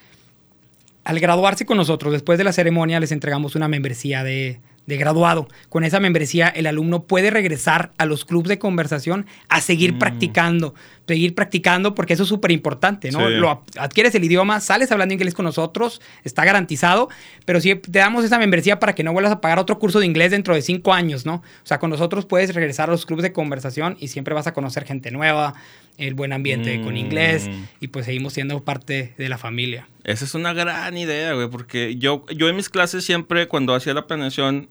al 1.05 1.21
graduarse 1.21 1.67
con 1.67 1.77
nosotros, 1.77 2.13
después 2.13 2.39
de 2.39 2.45
la 2.45 2.53
ceremonia, 2.53 3.01
les 3.01 3.13
entregamos 3.13 3.55
una 3.55 3.69
membresía 3.69 4.23
de, 4.25 4.61
de 4.87 4.97
graduado. 4.97 5.49
Con 5.69 5.85
esa 5.85 6.01
membresía, 6.01 6.49
el 6.49 6.67
alumno 6.67 7.05
puede 7.05 7.31
regresar 7.31 7.93
a 7.99 8.07
los 8.07 8.25
clubes 8.25 8.49
de 8.49 8.59
conversación 8.59 9.27
a 9.49 9.61
seguir 9.61 9.95
mm. 9.95 9.99
practicando, 9.99 10.75
seguir 11.07 11.35
practicando, 11.35 11.95
porque 11.95 12.15
eso 12.15 12.23
es 12.23 12.29
súper 12.29 12.53
importante, 12.53 13.11
¿no? 13.11 13.29
Lo, 13.29 13.65
adquieres 13.79 14.15
el 14.15 14.25
idioma, 14.25 14.61
sales 14.61 14.93
hablando 14.93 15.15
inglés 15.15 15.35
con 15.35 15.45
nosotros, 15.45 16.01
está 16.25 16.45
garantizado, 16.45 17.09
pero 17.45 17.61
si 17.61 17.75
te 17.75 17.99
damos 17.99 18.25
esa 18.25 18.39
membresía 18.39 18.79
para 18.79 18.95
que 18.95 19.03
no 19.03 19.13
vuelvas 19.13 19.33
a 19.33 19.41
pagar 19.41 19.59
otro 19.59 19.79
curso 19.79 20.01
de 20.01 20.07
inglés 20.07 20.31
dentro 20.31 20.55
de 20.55 20.63
cinco 20.63 20.95
años, 20.95 21.27
¿no? 21.27 21.35
O 21.35 21.67
sea, 21.67 21.79
con 21.79 21.91
nosotros 21.91 22.25
puedes 22.27 22.55
regresar 22.55 22.89
a 22.89 22.93
los 22.93 23.07
clubes 23.07 23.23
de 23.23 23.33
conversación 23.33 23.97
y 24.01 24.09
siempre 24.09 24.35
vas 24.35 24.47
a 24.47 24.55
conocer 24.55 24.85
gente 24.85 25.11
nueva, 25.11 25.55
el 25.99 26.15
buen 26.15 26.33
ambiente 26.33 26.81
con 26.81 26.97
inglés 26.97 27.49
mm. 27.49 27.65
y 27.81 27.89
pues 27.89 28.07
seguimos 28.07 28.33
siendo 28.33 28.63
parte 28.63 29.15
de 29.19 29.29
la 29.29 29.39
familia. 29.39 29.89
Esa 30.05 30.25
es 30.25 30.35
una 30.35 30.53
gran 30.53 30.97
idea, 30.97 31.35
güey, 31.35 31.49
porque 31.49 31.97
yo, 31.97 32.25
yo 32.35 32.49
en 32.49 32.57
mis 32.57 32.69
clases 32.69 33.05
siempre, 33.05 33.49
cuando 33.49 33.75
hacía 33.75 33.95
la 33.95 34.07
planeación, 34.07 34.69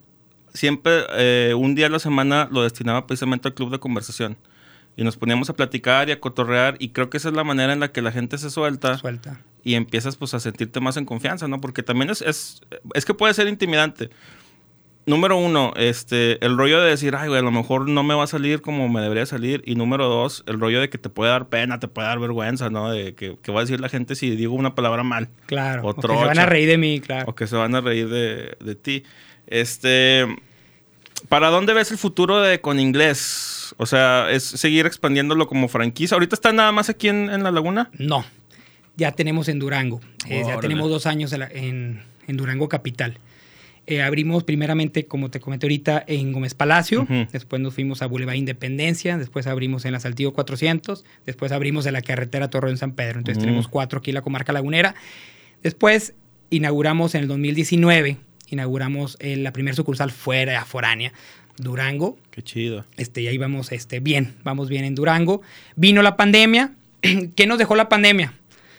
siempre 0.54 1.04
eh, 1.18 1.54
un 1.56 1.76
día 1.76 1.88
a 1.88 1.90
la 1.90 2.00
semana 2.00 2.50
lo 2.52 2.64
destinaba 2.64 3.08
precisamente 3.08 3.48
al 3.48 3.54
club 3.54 3.72
de 3.72 3.80
conversación. 3.80 4.38
Y 5.02 5.04
nos 5.04 5.18
poníamos 5.18 5.50
a 5.50 5.54
platicar 5.54 6.10
y 6.10 6.12
a 6.12 6.20
cotorrear 6.20 6.76
y 6.78 6.90
creo 6.90 7.10
que 7.10 7.18
esa 7.18 7.30
es 7.30 7.36
la 7.36 7.44
manera 7.44 7.74
en 7.74 7.80
la 7.80 7.92
que 7.92 8.04
la 8.04 8.12
gente 8.12 8.38
se 8.38 8.52
suelta. 8.52 9.00
Suelta. 9.00 9.42
Y 9.64 9.74
empiezas 9.74 10.16
pues 10.16 10.36
a 10.36 10.40
sentirte 10.40 10.80
más 10.80 10.96
en 10.96 11.06
confianza, 11.06 11.48
¿no? 11.48 11.60
Porque 11.60 11.82
también 11.82 12.12
es, 12.12 12.22
es, 12.22 12.62
es 12.94 13.04
que 13.04 13.16
puede 13.16 13.34
ser 13.34 13.48
intimidante 13.48 14.12
número 15.08 15.38
uno, 15.38 15.74
este, 15.76 16.44
el 16.46 16.56
rollo 16.56 16.80
de 16.80 16.92
decir, 16.92 17.16
ay, 17.16 17.28
güey, 17.28 17.40
a 17.40 17.44
lo 17.44 17.50
mejor 17.50 17.90
no 17.90 18.04
me 18.04 18.14
va 18.14 18.26
a 18.26 18.28
salir 18.28 18.62
como 18.62 18.88
me 18.90 19.02
debería 19.02 19.26
salir. 19.26 19.64
Y 19.66 19.74
número 19.74 20.08
dos, 20.08 20.44
el 20.46 20.60
rollo 20.60 20.80
de 20.80 20.90
que 20.90 21.00
te 21.00 21.10
puede 21.10 21.32
dar 21.32 21.48
pena, 21.48 21.80
te 21.80 21.88
puede 21.88 22.08
dar 22.08 22.20
vergüenza, 22.20 22.70
¿no? 22.70 22.92
De 22.92 23.16
que, 23.16 23.38
va 23.52 23.60
a 23.60 23.64
decir 23.64 23.80
la 23.80 23.90
gente 23.90 24.14
si 24.14 24.36
digo 24.36 24.54
una 24.54 24.76
palabra 24.76 25.02
mal. 25.02 25.30
Claro. 25.48 25.88
O, 25.88 25.96
que 25.96 26.02
se 26.02 26.14
van 26.14 26.38
a 26.40 26.46
reír 26.46 26.70
de 26.70 26.78
mí, 26.78 27.00
claro. 27.00 27.26
O 27.28 27.36
que 27.36 27.48
se 27.48 27.56
van 27.56 27.74
a 27.74 27.82
reír 27.82 28.08
de, 28.10 28.56
de 28.60 28.76
ti. 28.76 29.04
Este, 29.48 30.28
¿para 31.30 31.50
dónde 31.50 31.74
ves 31.74 31.92
el 31.92 31.98
futuro 31.98 32.40
de 32.40 32.62
con 32.62 32.80
inglés? 32.80 33.61
O 33.78 33.86
sea, 33.86 34.30
¿es 34.32 34.44
seguir 34.44 34.86
expandiéndolo 34.86 35.48
como 35.48 35.68
franquicia? 35.68 36.16
¿Ahorita 36.16 36.36
está 36.36 36.52
nada 36.52 36.72
más 36.72 36.90
aquí 36.90 37.08
en, 37.08 37.28
La 37.44 37.52
Laguna? 37.52 37.90
No. 37.98 38.26
Ya 38.98 39.12
tenemos 39.14 39.48
en 39.48 39.60
Durango. 39.60 40.02
Eh, 40.28 40.44
ya 40.46 40.60
tenemos 40.60 40.90
dos 40.90 41.06
años 41.06 41.34
en, 41.34 42.02
en 42.28 42.38
Durango 42.38 42.70
Capital. 42.70 43.20
Eh, 43.88 44.02
abrimos 44.02 44.44
primeramente, 44.44 45.06
como 45.08 45.32
te 45.32 45.40
comenté 45.40 45.66
ahorita, 45.66 46.04
en 46.08 46.32
Gómez 46.32 46.54
Palacio, 46.54 47.08
después 47.32 47.62
nos 47.62 47.74
fuimos 47.74 48.04
a 48.04 48.06
Boulevard 48.06 48.36
Independencia, 48.36 49.18
después 49.18 49.48
abrimos 49.48 49.86
en 49.86 49.92
la 49.92 50.00
Saltillo 50.00 50.34
400, 50.34 51.04
después 51.26 51.52
abrimos 51.52 51.88
en 51.88 51.94
la 51.94 52.02
carretera 52.02 52.50
Torreón 52.50 52.78
San 52.78 52.94
Pedro, 52.94 53.18
entonces 53.18 53.44
tenemos 53.44 53.68
cuatro 53.68 54.00
aquí 54.00 54.12
en 54.12 54.16
la 54.16 54.22
comarca 54.22 54.54
lagunera. 54.54 54.94
Después 55.64 56.14
inauguramos 56.52 57.16
en 57.16 57.24
el 57.24 57.28
2019, 57.28 58.18
inauguramos 58.50 59.18
eh, 59.20 59.36
la 59.36 59.52
primera 59.52 59.76
sucursal 59.76 60.12
fuera, 60.12 60.64
foránea, 60.64 61.12
Durango. 61.62 62.18
Qué 62.32 62.42
chido. 62.42 62.86
Este, 62.98 63.22
y 63.22 63.28
ahí 63.28 63.38
vamos 63.38 63.72
este, 63.72 64.00
bien, 64.00 64.36
vamos 64.44 64.70
bien 64.70 64.84
en 64.84 64.96
Durango. 64.96 65.42
Vino 65.76 66.02
la 66.02 66.18
pandemia. 66.18 66.74
¿Qué 67.36 67.48
nos 67.48 67.58
dejó 67.58 67.76
la 67.76 67.90
pandemia? 67.90 68.34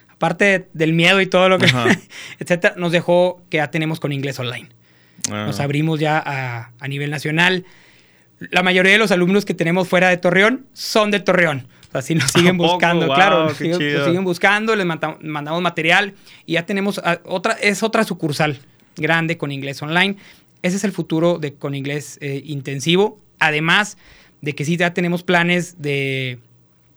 Aparte 0.08 0.68
del 0.72 0.92
miedo 0.92 1.20
y 1.20 1.26
todo 1.26 1.48
lo 1.48 1.58
que, 1.58 1.66
etcétera, 2.38 2.74
nos 2.76 2.92
dejó 2.92 3.42
que 3.50 3.56
ya 3.58 3.70
tenemos 3.70 4.00
con 4.00 4.12
inglés 4.12 4.38
online. 4.38 4.68
Nos 5.28 5.60
ah. 5.60 5.64
abrimos 5.64 6.00
ya 6.00 6.22
a, 6.78 6.88
nivel 6.88 7.10
nacional. 7.10 7.64
La 8.50 8.62
mayoría 8.62 8.92
de 8.92 8.98
los 8.98 9.12
alumnos 9.12 9.44
que 9.44 9.54
tenemos 9.54 9.88
fuera 9.88 10.08
de 10.08 10.16
Torreón 10.16 10.66
son 10.72 11.10
de 11.10 11.20
Torreón. 11.20 11.68
O 11.92 12.00
sea, 12.00 12.16
nos 12.16 12.30
siguen 12.32 12.56
buscando, 12.56 13.06
claro, 13.06 13.44
nos 13.44 13.56
siguen, 13.56 14.24
buscando, 14.24 14.74
les 14.74 14.86
mandamos, 14.86 15.62
material 15.62 16.14
y 16.46 16.54
ya 16.54 16.66
tenemos 16.66 17.00
otra, 17.24 17.52
es 17.54 17.82
otra 17.82 18.04
sucursal 18.04 18.58
grande 18.96 19.36
con 19.38 19.52
inglés 19.52 19.82
online. 19.82 20.16
Ese 20.62 20.76
es 20.76 20.84
el 20.84 20.92
futuro 20.92 21.38
de 21.38 21.54
con 21.54 21.74
inglés 21.74 22.18
eh, 22.20 22.42
intensivo. 22.44 23.18
Además 23.38 23.98
de 24.40 24.54
que 24.54 24.64
sí 24.64 24.76
ya 24.76 24.94
tenemos 24.94 25.22
planes 25.22 25.80
de, 25.80 26.38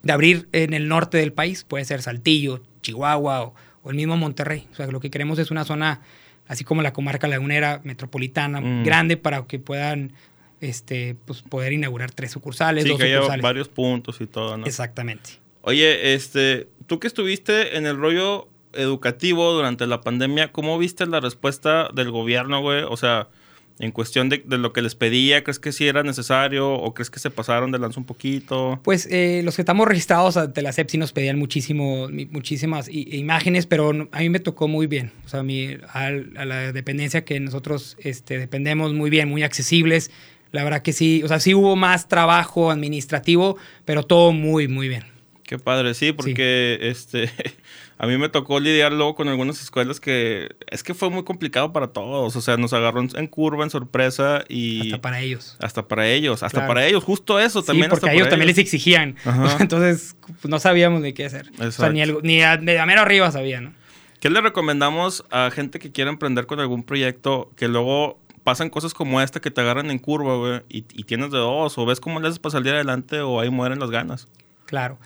abrir 0.08 0.48
en 0.52 0.74
el 0.74 0.88
norte 0.88 1.18
del 1.18 1.34
país, 1.34 1.64
puede 1.64 1.86
ser 1.86 2.02
Saltillo, 2.02 2.62
Chihuahua 2.82 3.44
o, 3.44 3.56
o 3.84 3.90
el 3.90 3.96
mismo 3.96 4.18
Monterrey. 4.18 4.68
O 4.72 4.76
sea, 4.76 4.88
lo 4.88 5.00
que 5.00 5.10
queremos 5.10 5.40
es 5.40 5.52
una 5.52 5.66
zona 5.66 6.02
así 6.48 6.64
como 6.64 6.82
la 6.82 6.94
comarca 6.94 7.28
lagunera 7.28 7.82
metropolitana 7.84 8.62
mm. 8.62 8.84
grande 8.84 9.18
para 9.18 9.46
que 9.46 9.60
puedan 9.60 10.14
este, 10.62 11.16
pues, 11.26 11.42
poder 11.42 11.74
inaugurar 11.74 12.12
tres 12.12 12.32
sucursales. 12.32 12.84
Sí, 12.84 12.96
que 12.96 13.04
haya 13.04 13.22
varios 13.42 13.70
puntos 13.70 14.22
y 14.22 14.28
todo, 14.28 14.58
¿no? 14.58 14.66
Exactamente. 14.66 15.32
Oye, 15.62 16.14
este, 16.14 16.68
tú 16.88 17.00
que 17.00 17.08
estuviste 17.08 17.78
en 17.78 17.86
el 17.86 17.98
rollo 17.98 18.48
educativo 18.74 19.54
durante 19.54 19.88
la 19.88 20.02
pandemia, 20.02 20.52
¿cómo 20.52 20.78
viste 20.78 21.06
la 21.08 21.20
respuesta 21.20 21.90
del 21.94 22.12
gobierno, 22.12 22.62
güey? 22.62 22.84
O 22.84 22.98
sea, 22.98 23.30
en 23.78 23.92
cuestión 23.92 24.30
de, 24.30 24.42
lo 24.48 24.72
que 24.72 24.82
les 24.82 24.96
pedía, 24.96 25.44
¿crees 25.44 25.60
que 25.60 25.74
sí 25.74 25.86
era 25.86 26.02
necesario 26.02 26.72
o 26.72 26.94
crees 26.94 27.10
que 27.10 27.20
se 27.20 27.30
pasaron 27.30 27.72
de 27.72 27.80
lanza 27.80 28.00
un 28.00 28.06
poquito? 28.06 28.80
Pues 28.84 29.08
eh, 29.12 29.42
los 29.44 29.56
que 29.56 29.64
estamos 29.64 29.86
registrados 29.88 30.38
ante 30.38 30.62
la 30.62 30.72
CEP 30.72 30.90
sí 30.90 30.98
nos 30.98 31.12
pedían 31.12 31.38
muchísimo, 31.38 32.08
muchísimas 32.32 32.88
imágenes, 32.90 33.66
pero 33.66 34.08
a 34.12 34.20
mí 34.20 34.30
me 34.30 34.40
tocó 34.40 34.70
muy 34.70 34.88
bien. 34.88 35.12
O 35.26 35.30
sea, 35.30 35.42
a, 35.42 35.44
mí, 35.44 35.76
a, 35.92 36.12
la 36.12 36.72
dependencia 36.72 37.26
que 37.26 37.40
nosotros 37.42 37.98
este, 38.00 38.40
dependemos 38.40 38.94
muy 38.94 39.10
bien, 39.10 39.28
muy 39.28 39.44
accesibles. 39.44 40.10
La 40.52 40.64
verdad 40.64 40.82
que 40.82 40.94
sí, 40.94 41.22
o 41.24 41.28
sea, 41.28 41.42
sí 41.42 41.54
hubo 41.54 41.76
más 41.76 42.08
trabajo 42.08 42.72
administrativo, 42.72 43.58
pero 43.84 44.04
todo 44.04 44.32
muy, 44.32 44.70
muy 44.70 44.88
bien. 44.88 45.04
Qué 45.44 45.60
padre, 45.60 45.94
sí, 45.94 46.14
porque 46.14 46.80
este 46.82 47.30
a 47.98 48.08
mí 48.08 48.18
me 48.18 48.28
tocó 48.28 48.60
lidiar 48.60 48.92
luego 48.92 49.16
con 49.16 49.30
algunas 49.30 49.62
escuelas 49.62 50.02
que 50.02 50.50
es 50.70 50.84
que 50.84 50.94
fue 50.94 51.10
muy 51.10 51.24
complicado 51.24 51.72
para 51.72 51.88
todos. 51.88 52.36
O 52.36 52.42
sea, 52.42 52.58
nos 52.58 52.74
agarró 52.74 53.02
en 53.02 53.28
curva, 53.28 53.64
en 53.64 53.70
sorpresa 53.70 54.44
y. 54.50 54.82
Hasta 54.82 55.02
para 55.02 55.22
ellos. 55.22 55.56
Hasta 55.62 55.88
para 55.88 56.08
ellos, 56.08 56.44
hasta 56.44 56.68
para 56.68 56.86
ellos. 56.86 57.04
Justo 57.04 57.40
eso 57.40 57.64
también. 57.64 57.90
porque 57.90 58.10
a 58.10 58.14
ellos 58.14 58.28
también 58.28 58.48
les 58.48 58.58
exigían. 58.58 59.16
Entonces, 59.60 60.18
pues, 60.20 60.46
no 60.46 60.60
sabíamos 60.60 61.02
ni 61.02 61.14
qué 61.14 61.26
hacer. 61.26 61.50
O 61.60 61.72
sea, 61.72 61.90
ni, 61.90 62.02
ni 62.22 62.42
a, 62.42 62.58
mero 62.58 63.02
arriba 63.02 63.32
sabían, 63.32 63.66
¿no? 63.66 63.74
¿Qué 64.20 64.30
le 64.30 64.42
recomendamos 64.42 65.24
a 65.30 65.50
gente 65.52 65.80
que 65.80 65.92
quiera 65.92 66.10
emprender 66.10 66.48
con 66.48 66.60
algún 66.60 66.84
proyecto 66.84 67.52
que 67.56 67.68
luego 67.68 68.20
pasan 68.44 68.70
cosas 68.70 68.94
como 68.94 69.22
esta 69.22 69.40
que 69.40 69.52
te 69.52 69.62
agarran 69.62 69.90
en 69.90 70.00
curva, 70.00 70.36
güey, 70.36 70.62
y, 70.68 70.86
y, 70.94 71.04
tienes 71.04 71.32
de 71.32 71.38
dos, 71.38 71.78
o 71.78 71.86
ves 71.86 72.00
cómo 72.00 72.20
le 72.20 72.28
haces 72.28 72.40
para 72.40 72.54
salir 72.54 72.74
adelante 72.74 73.20
o 73.22 73.40
ahí 73.40 73.50
mueren 73.50 73.80
las 73.80 73.90
ganas? 73.90 74.28
Claro 74.66 74.98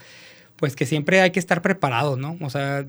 pues 0.60 0.76
que 0.76 0.86
siempre 0.86 1.22
hay 1.22 1.32
que 1.32 1.40
estar 1.40 1.62
preparado, 1.62 2.18
¿no? 2.18 2.38
O 2.42 2.50
sea, 2.50 2.86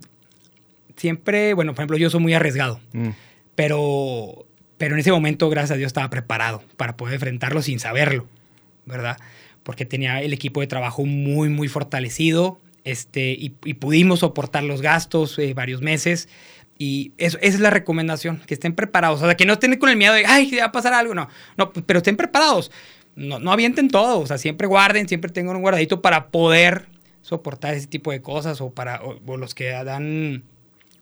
siempre, 0.97 1.55
bueno, 1.55 1.73
por 1.73 1.81
ejemplo, 1.81 1.97
yo 1.97 2.11
soy 2.11 2.21
muy 2.21 2.35
arriesgado, 2.35 2.81
mm. 2.93 3.11
pero, 3.55 4.47
pero 4.77 4.95
en 4.95 5.01
ese 5.01 5.13
momento, 5.13 5.49
gracias 5.49 5.73
a 5.73 5.77
Dios, 5.77 5.89
estaba 5.89 6.11
preparado 6.11 6.63
para 6.77 6.97
poder 6.97 7.15
enfrentarlo 7.15 7.63
sin 7.63 7.79
saberlo, 7.79 8.27
¿verdad? 8.87 9.17
Porque 9.63 9.85
tenía 9.85 10.21
el 10.21 10.33
equipo 10.33 10.61
de 10.61 10.67
trabajo 10.67 11.05
muy, 11.07 11.49
muy 11.49 11.69
fortalecido 11.69 12.61
este, 12.85 13.37
y, 13.39 13.51
pudimos 13.75 14.21
soportar 14.21 14.65
los 14.65 14.83
gastos 14.83 15.39
eh, 15.39 15.55
varios 15.55 15.81
meses. 15.81 16.29
Y 16.79 17.13
eso, 17.19 17.37
esa 17.43 17.57
es 17.57 17.61
la 17.61 17.69
recomendación, 17.69 18.41
que 18.47 18.55
estén 18.55 18.75
preparados. 18.75 19.21
O 19.21 19.27
sea, 19.27 19.37
que 19.37 19.45
no 19.45 19.53
estén 19.53 19.77
con 19.77 19.91
el 19.91 19.97
miedo 19.97 20.15
de, 20.15 20.25
ay, 20.27 20.51
va 20.59 20.67
a 20.67 20.73
pasar 20.73 20.95
algo. 20.95 21.15
No, 21.15 21.29
no 21.59 21.73
pero 21.73 21.99
estén 21.99 22.17
preparados. 22.17 22.71
No, 23.17 23.39
no 23.39 23.53
avienten 23.53 23.89
todo. 23.89 24.21
O 24.21 24.27
sea, 24.27 24.39
siempre 24.39 24.67
guarden, 24.67 25.07
siempre 25.07 25.31
tengan 25.31 25.57
un 25.57 25.63
guardadito 25.63 26.01
para 26.01 26.29
poder 26.29 26.87
soportar 27.23 27.75
ese 27.75 27.87
tipo 27.87 28.11
de 28.11 28.23
cosas 28.23 28.61
o 28.61 28.71
para 28.71 29.01
los 29.27 29.55
que 29.55 29.71
dan 29.71 30.45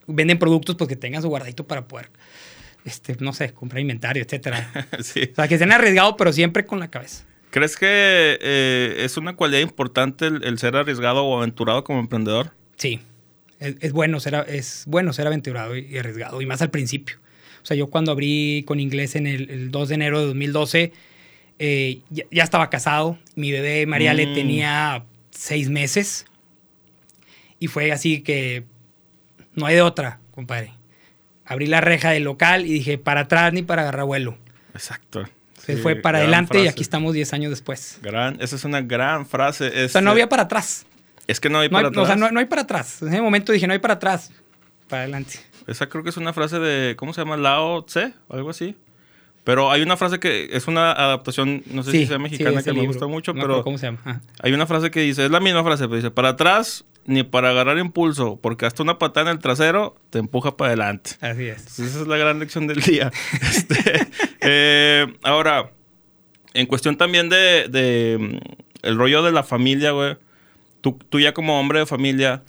venden 0.07 0.39
productos 0.39 0.77
pues 0.77 0.89
que 0.89 0.97
tengan 0.97 1.23
su 1.23 1.29
guardadito 1.29 1.67
para 1.67 1.87
poder 1.87 2.11
este 2.85 3.17
no 3.21 3.33
sé 3.33 3.53
comprar 3.53 3.81
inventario 3.81 4.23
etcétera. 4.23 4.89
O 4.99 5.03
sea 5.03 5.49
que 5.49 5.55
estén 5.55 5.73
arriesgados 5.73 6.15
pero 6.19 6.33
siempre 6.33 6.65
con 6.67 6.81
la 6.81 6.89
cabeza. 6.89 7.25
Crees 7.51 7.77
que 7.77 8.39
eh, 8.41 8.97
es 8.99 9.17
una 9.17 9.35
cualidad 9.35 9.61
importante 9.61 10.27
el, 10.27 10.59
ser 10.59 10.77
arriesgado 10.77 11.25
o 11.25 11.39
aventurado 11.39 11.85
como 11.85 12.01
emprendedor 12.01 12.53
sí. 12.77 13.01
Es, 13.61 13.93
bueno 13.93 14.21
ser 14.21 14.47
es 14.49 14.85
bueno 14.87 15.13
ser 15.13 15.27
aventurado 15.27 15.77
y, 15.77 15.99
arriesgado 15.99 16.41
y 16.41 16.47
más 16.47 16.63
al 16.63 16.71
principio. 16.71 17.17
O 17.63 17.67
sea 17.67 17.77
yo 17.77 17.89
cuando 17.89 18.13
abrí 18.13 18.65
con 18.67 18.81
inglés 18.81 19.17
en 19.17 19.27
el, 19.27 19.71
2 19.71 19.89
de 19.89 19.95
enero 19.95 20.21
de 20.21 20.27
2012 20.27 20.93
eh, 21.61 22.01
ya, 22.11 22.45
estaba 22.45 22.71
casado. 22.71 23.19
Mi 23.35 23.51
bebé 23.51 23.87
María 23.87 24.15
le 24.15 24.29
mm. 24.29 24.35
tenía 24.35 25.05
seis 25.39 25.71
meses. 25.71 26.27
Y 27.61 27.69
fue 27.69 27.93
así 27.93 28.23
que 28.23 28.65
no 29.55 29.67
hay 29.67 29.77
de 29.77 29.83
otra, 29.83 30.21
compadre. 30.33 30.75
Abrí 31.45 31.67
la 31.67 31.81
reja 31.81 32.11
del 32.11 32.25
local 32.25 32.67
y 32.67 32.73
dije, 32.73 32.99
para 32.99 33.23
atrás 33.23 33.53
ni 33.53 33.63
para 33.63 33.83
agarrar 33.83 34.05
vuelo. 34.05 34.37
Exacto. 34.75 35.25
Se 35.59 35.77
fue 35.77 35.97
para 35.97 36.19
adelante 36.19 36.63
y 36.63 36.69
aquí 36.69 36.83
estamos 36.83 37.15
diez 37.15 37.33
años 37.33 37.51
después. 37.51 37.99
Gran, 38.03 38.37
esa 38.41 38.57
es 38.57 38.65
una 38.65 38.81
gran 38.81 39.27
frase. 39.27 39.69
o 39.69 39.71
sea, 39.71 39.85
este 39.85 40.03
no 40.03 40.11
había 40.11 40.29
para 40.29 40.45
atrás. 40.45 40.87
Es 41.27 41.41
que 41.41 41.51
no 41.51 41.61
hay 41.61 41.69
para 41.69 41.89
atrás. 41.89 42.05
O 42.05 42.07
sea, 42.07 42.17
no, 42.17 42.39
hay 42.39 42.47
para 42.47 42.63
atrás. 42.63 43.03
En 43.03 43.09
ese 43.09 43.21
momento 43.21 43.53
dije, 43.53 43.67
no 43.67 43.75
hay 43.75 43.79
para 43.79 43.95
atrás. 43.95 44.31
Para 44.89 45.03
adelante. 45.03 45.41
Esa 45.67 45.89
creo 45.89 46.03
que 46.03 46.11
es 46.11 46.17
una 46.17 46.33
frase 46.33 46.59
de, 46.59 46.97
¿cómo 46.97 47.13
se 47.13 47.21
llama? 47.21 47.37
Lao 47.37 47.85
Tse, 47.85 48.15
algo 48.31 48.51
así. 48.51 48.77
Pero 49.49 49.71
hay 49.73 49.81
una 49.81 49.97
frase 49.97 50.21
que 50.21 50.51
es 50.53 50.69
una 50.69 50.93
adaptación, 50.93 51.63
no 51.73 51.83
sé 51.83 51.93
si 51.93 52.07
sea 52.07 52.19
mexicana, 52.19 52.63
que 52.63 52.75
me 52.75 52.87
gusta 52.87 53.07
mucho, 53.07 53.33
pero... 53.33 53.65
¿Cómo 53.65 53.79
se 53.79 53.87
llama? 53.87 54.21
Hay 54.43 54.53
una 54.53 54.67
frase 54.67 54.91
que 54.91 55.01
dice, 55.01 55.25
es 55.25 55.31
la 55.31 55.41
misma 55.41 55.65
frase, 55.65 55.85
pero 55.85 55.97
dice, 55.97 56.11
para 56.11 56.29
atrás 56.29 56.85
ni 57.07 57.23
para 57.23 57.49
agarrar 57.49 57.79
impulso, 57.79 58.39
porque 58.43 58.67
hasta 58.67 58.83
una 58.83 58.99
patada 58.99 59.31
en 59.31 59.37
el 59.37 59.43
trasero 59.43 59.97
te 60.11 60.19
empuja 60.19 60.59
para 60.59 60.69
adelante. 60.69 61.13
Así 61.23 61.45
es. 61.45 61.79
esa 61.79 62.03
es 62.03 62.07
la 62.07 62.19
gran 62.19 62.41
lección 62.41 62.67
del 62.67 62.83
día. 62.83 63.11
Este, 63.41 64.09
eh, 64.43 65.07
ahora, 65.23 65.71
en 66.53 66.67
cuestión 66.67 66.99
también 66.99 67.31
de, 67.31 67.69
de, 67.71 68.19
mm, 68.21 68.87
el 68.87 68.99
rollo 68.99 69.23
de 69.23 69.33
la 69.33 69.45
familia, 69.45 69.93
güey, 69.93 70.19
tú, 70.83 70.99
tú 71.09 71.21
ya 71.21 71.33
como 71.33 71.59
hombre 71.59 71.79
de 71.79 71.87
familia... 71.87 72.43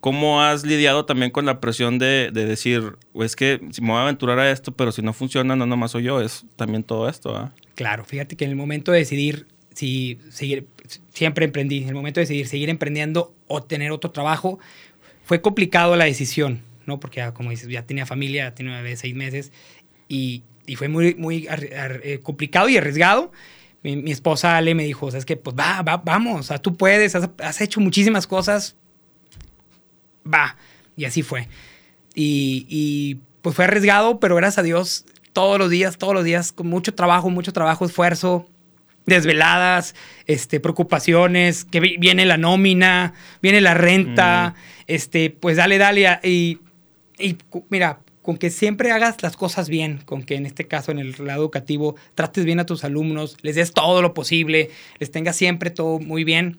¿Cómo 0.00 0.42
has 0.42 0.64
lidiado 0.64 1.04
también 1.04 1.30
con 1.30 1.44
la 1.44 1.60
presión 1.60 1.98
de, 1.98 2.30
decir, 2.32 2.96
es 3.14 3.36
que 3.36 3.60
si 3.70 3.82
me 3.82 3.88
voy 3.88 3.98
a 3.98 4.02
aventurar 4.02 4.38
a 4.38 4.50
esto, 4.50 4.72
pero 4.72 4.92
si 4.92 5.02
no 5.02 5.12
funciona, 5.12 5.56
no 5.56 5.66
nomás 5.66 5.90
soy 5.90 6.04
yo, 6.04 6.22
es 6.22 6.46
también 6.56 6.84
todo 6.84 7.08
esto? 7.08 7.36
¿ah? 7.36 7.52
Claro, 7.74 8.04
fíjate 8.04 8.34
que 8.36 8.44
en 8.44 8.50
el 8.50 8.56
momento 8.56 8.92
de 8.92 8.98
decidir 8.98 9.46
si 9.74 10.18
seguir, 10.30 10.66
siempre 11.12 11.44
emprendí, 11.44 11.82
en 11.82 11.88
el 11.88 11.94
momento 11.94 12.20
de 12.20 12.22
decidir 12.22 12.46
seguir 12.46 12.70
emprendiendo 12.70 13.34
o 13.46 13.62
tener 13.62 13.92
otro 13.92 14.10
trabajo, 14.10 14.58
fue 15.24 15.42
complicado 15.42 15.94
la 15.96 16.06
decisión, 16.06 16.62
¿no? 16.86 16.98
Porque 16.98 17.30
como 17.34 17.50
dices, 17.50 17.68
ya 17.68 17.86
tenía 17.86 18.06
familia, 18.06 18.44
ya 18.44 18.54
tenía 18.54 18.76
bebé 18.76 18.96
seis 18.96 19.14
meses 19.14 19.52
y, 20.08 20.42
fue 20.76 20.88
muy, 20.88 21.14
muy 21.16 21.48
eh, 21.50 22.20
complicado 22.22 22.68
y 22.68 22.76
arriesgado. 22.76 23.32
Mi, 23.82 24.10
esposa 24.10 24.56
Ale 24.56 24.74
me 24.74 24.84
dijo, 24.84 25.08
es 25.08 25.24
que 25.24 25.36
pues 25.36 25.56
va, 25.56 25.82
va, 25.82 25.96
vamos, 25.96 26.40
o 26.40 26.42
sea, 26.42 26.58
tú 26.58 26.76
puedes, 26.76 27.14
has, 27.14 27.30
has 27.38 27.60
hecho 27.60 27.80
muchísimas 27.80 28.26
cosas, 28.26 28.76
va. 30.32 30.56
Y 30.96 31.04
así 31.04 31.22
fue. 31.22 31.48
Y, 32.14 33.18
pues 33.42 33.56
fue 33.56 33.64
arriesgado, 33.64 34.20
pero 34.20 34.36
gracias 34.36 34.58
a 34.58 34.62
Dios, 34.62 35.06
todos 35.32 35.58
los 35.58 35.70
días, 35.70 35.96
todos 35.96 36.14
los 36.14 36.24
días, 36.24 36.52
con 36.52 36.66
mucho 36.66 36.94
trabajo, 36.94 37.30
mucho 37.30 37.52
trabajo, 37.52 37.86
esfuerzo, 37.86 38.46
desveladas, 39.06 39.94
este, 40.26 40.60
preocupaciones, 40.60 41.64
que 41.64 41.80
viene 41.80 42.26
la 42.26 42.36
nómina, 42.36 43.14
viene 43.40 43.60
la 43.60 43.74
renta, 43.74 44.54
mm. 44.54 44.82
este, 44.88 45.30
pues 45.30 45.56
dale, 45.56 45.78
dale. 45.78 46.20
Y, 46.22 46.58
y 47.18 47.38
mira, 47.70 48.00
con 48.22 48.36
que 48.36 48.50
siempre 48.50 48.92
hagas 48.92 49.22
las 49.22 49.36
cosas 49.36 49.68
bien, 49.68 49.98
con 50.04 50.22
que 50.22 50.34
en 50.34 50.46
este 50.46 50.66
caso 50.66 50.92
en 50.92 50.98
el 50.98 51.14
lado 51.18 51.40
educativo 51.42 51.96
trates 52.14 52.44
bien 52.44 52.60
a 52.60 52.66
tus 52.66 52.84
alumnos, 52.84 53.36
les 53.42 53.56
des 53.56 53.72
todo 53.72 54.02
lo 54.02 54.12
posible, 54.12 54.70
les 54.98 55.10
tengas 55.10 55.36
siempre 55.36 55.70
todo 55.70 55.98
muy 55.98 56.24
bien, 56.24 56.58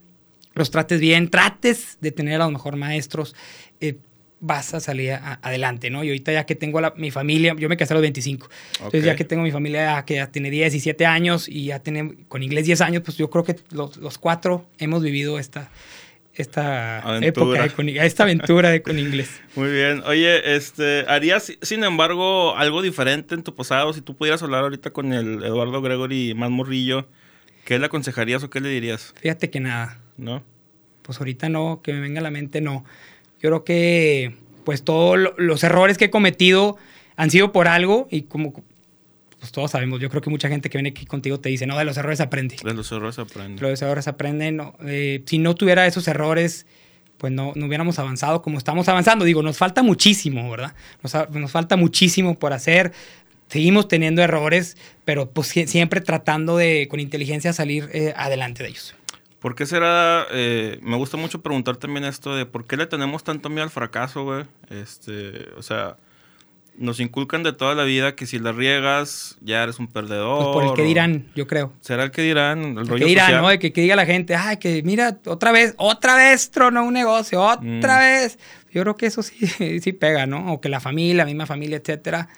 los 0.53 0.71
trates 0.71 0.99
bien, 0.99 1.29
trates 1.29 1.97
de 2.01 2.11
tener 2.11 2.35
a 2.35 2.45
los 2.45 2.51
mejor 2.51 2.75
maestros, 2.75 3.35
eh, 3.79 3.97
vas 4.41 4.73
a 4.73 4.79
salir 4.79 5.13
adelante, 5.13 5.91
¿no? 5.91 6.03
Y 6.03 6.09
ahorita 6.09 6.33
ya 6.33 6.45
que 6.45 6.55
tengo 6.55 6.81
la, 6.81 6.93
mi 6.97 7.11
familia, 7.11 7.55
yo 7.57 7.69
me 7.69 7.77
casé 7.77 7.93
a 7.93 7.95
los 7.95 8.01
25, 8.01 8.49
entonces 8.77 9.05
ya 9.05 9.15
que 9.15 9.23
tengo 9.23 9.43
mi 9.43 9.51
familia 9.51 10.03
que 10.03 10.15
ya 10.15 10.27
tiene 10.27 10.49
17 10.49 11.05
años 11.05 11.47
y 11.47 11.65
ya 11.65 11.79
tiene 11.79 12.15
con 12.27 12.41
inglés 12.41 12.65
10 12.65 12.81
años, 12.81 13.03
pues 13.05 13.17
yo 13.17 13.29
creo 13.29 13.43
que 13.43 13.55
los, 13.69 13.97
los 13.97 14.17
cuatro 14.17 14.65
hemos 14.79 15.03
vivido 15.03 15.37
esta, 15.37 15.69
esta 16.33 17.19
época, 17.21 17.67
de 17.67 18.05
esta 18.05 18.23
aventura 18.23 18.69
de 18.69 18.81
con 18.81 18.97
inglés. 18.97 19.41
Muy 19.55 19.71
bien. 19.71 20.01
Oye, 20.05 20.55
este, 20.55 21.05
¿harías, 21.07 21.53
sin 21.61 21.83
embargo, 21.83 22.55
algo 22.57 22.81
diferente 22.81 23.35
en 23.35 23.43
tu 23.43 23.53
pasado? 23.53 23.93
Si 23.93 24.01
tú 24.01 24.15
pudieras 24.15 24.41
hablar 24.41 24.63
ahorita 24.63 24.91
con 24.91 25.13
el 25.13 25.43
Eduardo 25.43 25.81
Gregory 25.81 26.33
más 26.33 26.49
morrillo, 26.49 27.07
¿qué 27.63 27.77
le 27.77 27.85
aconsejarías 27.85 28.43
o 28.43 28.49
qué 28.49 28.59
le 28.59 28.69
dirías? 28.69 29.13
Fíjate 29.21 29.49
que 29.51 29.59
nada. 29.59 30.00
¿No? 30.21 30.43
Pues 31.01 31.19
ahorita 31.19 31.49
no, 31.49 31.81
que 31.83 31.91
me 31.91 31.99
venga 31.99 32.19
a 32.19 32.23
la 32.23 32.31
mente 32.31 32.61
no. 32.61 32.85
Yo 33.41 33.49
creo 33.49 33.63
que 33.65 34.35
pues 34.63 34.83
todos 34.83 35.19
los 35.37 35.63
errores 35.63 35.97
que 35.97 36.05
he 36.05 36.09
cometido 36.09 36.77
han 37.17 37.29
sido 37.29 37.51
por 37.51 37.67
algo 37.67 38.07
y 38.09 38.23
como 38.23 38.53
pues 39.41 39.51
todos 39.51 39.71
sabemos, 39.71 39.99
yo 39.99 40.09
creo 40.11 40.21
que 40.21 40.29
mucha 40.29 40.49
gente 40.49 40.69
que 40.69 40.77
viene 40.77 40.89
aquí 40.89 41.07
contigo 41.07 41.39
te 41.39 41.49
dice, 41.49 41.65
no, 41.65 41.75
de 41.75 41.83
los 41.83 41.97
errores 41.97 42.21
aprende. 42.21 42.57
De 42.63 42.75
los 42.75 42.91
errores 42.91 43.17
aprende. 43.17 43.59
De 43.59 43.71
los 43.71 43.81
errores 43.81 44.07
aprenden. 44.07 44.57
No, 44.57 44.75
eh, 44.85 45.23
si 45.25 45.39
no 45.39 45.55
tuviera 45.55 45.87
esos 45.87 46.07
errores, 46.07 46.67
pues 47.17 47.33
no, 47.33 47.51
no 47.55 47.65
hubiéramos 47.65 47.97
avanzado 47.97 48.43
como 48.43 48.59
estamos 48.59 48.87
avanzando. 48.87 49.25
Digo, 49.25 49.41
nos 49.41 49.57
falta 49.57 49.81
muchísimo, 49.81 50.47
¿verdad? 50.51 50.75
Nos, 51.01 51.51
falta 51.51 51.75
muchísimo 51.75 52.37
por 52.37 52.53
hacer. 52.53 52.93
Seguimos 53.47 53.87
teniendo 53.87 54.21
errores, 54.21 54.77
pero 55.05 55.31
pues 55.31 55.47
siempre 55.47 56.01
tratando 56.01 56.55
de, 56.55 56.87
con 56.87 56.99
inteligencia, 56.99 57.51
salir 57.51 57.89
eh, 57.93 58.13
adelante 58.15 58.61
de 58.61 58.69
ellos. 58.69 58.95
¿Por 59.41 59.55
qué 59.55 59.65
será? 59.65 60.27
Eh, 60.29 60.77
me 60.83 60.97
gusta 60.97 61.17
mucho 61.17 61.41
preguntar 61.41 61.75
también 61.77 62.05
esto 62.05 62.35
de 62.35 62.45
por 62.45 62.67
qué 62.67 62.77
le 62.77 62.85
tenemos 62.85 63.23
tanto 63.23 63.49
miedo 63.49 63.63
al 63.63 63.71
fracaso, 63.71 64.23
güey. 64.23 64.45
Este, 64.69 65.49
o 65.57 65.63
sea, 65.63 65.97
Nos 66.77 66.99
inculcan 66.99 67.41
de 67.41 67.51
toda 67.51 67.73
la 67.73 67.83
vida 67.83 68.13
que 68.13 68.27
si 68.27 68.37
la 68.37 68.51
riegas, 68.51 69.39
ya 69.41 69.63
eres 69.63 69.79
un 69.79 69.87
perdedor. 69.87 70.53
Pues 70.53 70.53
por 70.53 70.63
el 70.65 70.73
que 70.73 70.83
dirán, 70.83 71.25
yo 71.33 71.47
creo. 71.47 71.73
¿Será 71.81 72.03
el 72.03 72.11
que 72.11 72.21
dirán? 72.21 72.77
El, 72.77 72.87
que 72.87 73.03
dirán, 73.03 73.41
¿no? 73.41 73.47
Que, 73.57 73.71
diga 73.71 73.95
la 73.95 74.05
gente, 74.05 74.35
ay, 74.35 74.57
que 74.57 74.83
mira, 74.83 75.17
otra 75.25 75.51
vez, 75.51 75.73
otra 75.77 76.15
vez 76.15 76.51
tronó 76.51 76.83
un 76.83 76.93
negocio, 76.93 77.41
otra 77.41 77.95
mm. 77.95 77.99
vez. 77.99 78.37
Yo 78.71 78.83
creo 78.83 78.95
que 78.95 79.07
eso 79.07 79.23
sí, 79.23 79.47
sí 79.81 79.91
pega, 79.91 80.27
¿no? 80.27 80.53
O 80.53 80.61
que 80.61 80.69
la 80.69 80.79
familia, 80.79 81.23
la 81.23 81.25
misma 81.25 81.47
familia, 81.47 81.77
etcétera. 81.77 82.29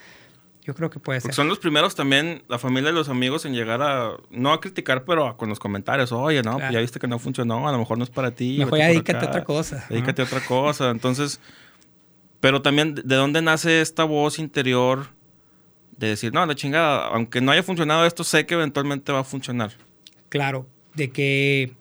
Yo 0.64 0.74
creo 0.74 0.90
que 0.90 1.00
puede 1.00 1.20
ser. 1.20 1.34
Son 1.34 1.50
los 1.50 1.60
primeros 1.60 1.94
también, 1.96 2.44
la 2.48 2.58
familia 2.58 2.92
y 2.92 2.94
los 2.94 3.10
amigos, 3.10 3.46
en 3.46 3.54
llegar 3.54 3.82
a, 3.82 4.12
no 4.30 4.54
a 4.54 4.62
criticar, 4.62 5.04
pero 5.04 5.36
con 5.36 5.50
los 5.50 5.60
comentarios. 5.60 6.12
Oye, 6.12 6.42
no, 6.42 6.58
pues 6.58 6.72
ya 6.72 6.80
viste 6.80 7.00
que 7.00 7.08
no 7.08 7.20
funcionó, 7.20 7.68
a 7.68 7.72
lo 7.72 7.78
mejor 7.78 7.98
no 7.98 8.04
es 8.04 8.10
para 8.10 8.32
ti. 8.32 8.58
Mejor 8.60 8.80
ya 8.80 8.88
dedícate 8.88 9.26
a 9.26 9.30
otra 9.30 9.44
cosa. 9.44 9.86
Dedícate 9.90 10.22
a 10.22 10.26
otra 10.26 10.40
cosa. 10.46 10.90
Entonces, 10.90 11.42
pero 12.40 12.62
también, 12.62 12.96
¿de 12.96 13.16
dónde 13.16 13.42
nace 13.42 13.82
esta 13.82 14.06
voz 14.06 14.40
interior 14.40 15.08
de 15.98 16.08
decir, 16.08 16.34
no, 16.34 16.46
la 16.46 16.56
chingada, 16.56 17.08
aunque 17.08 17.42
no 17.42 17.52
haya 17.52 17.64
funcionado 17.64 18.06
esto, 18.06 18.24
sé 18.24 18.46
que 18.46 18.54
eventualmente 18.54 19.12
va 19.12 19.20
a 19.20 19.24
funcionar? 19.24 19.72
Claro, 20.30 20.66
de 20.94 21.12
que, 21.12 21.74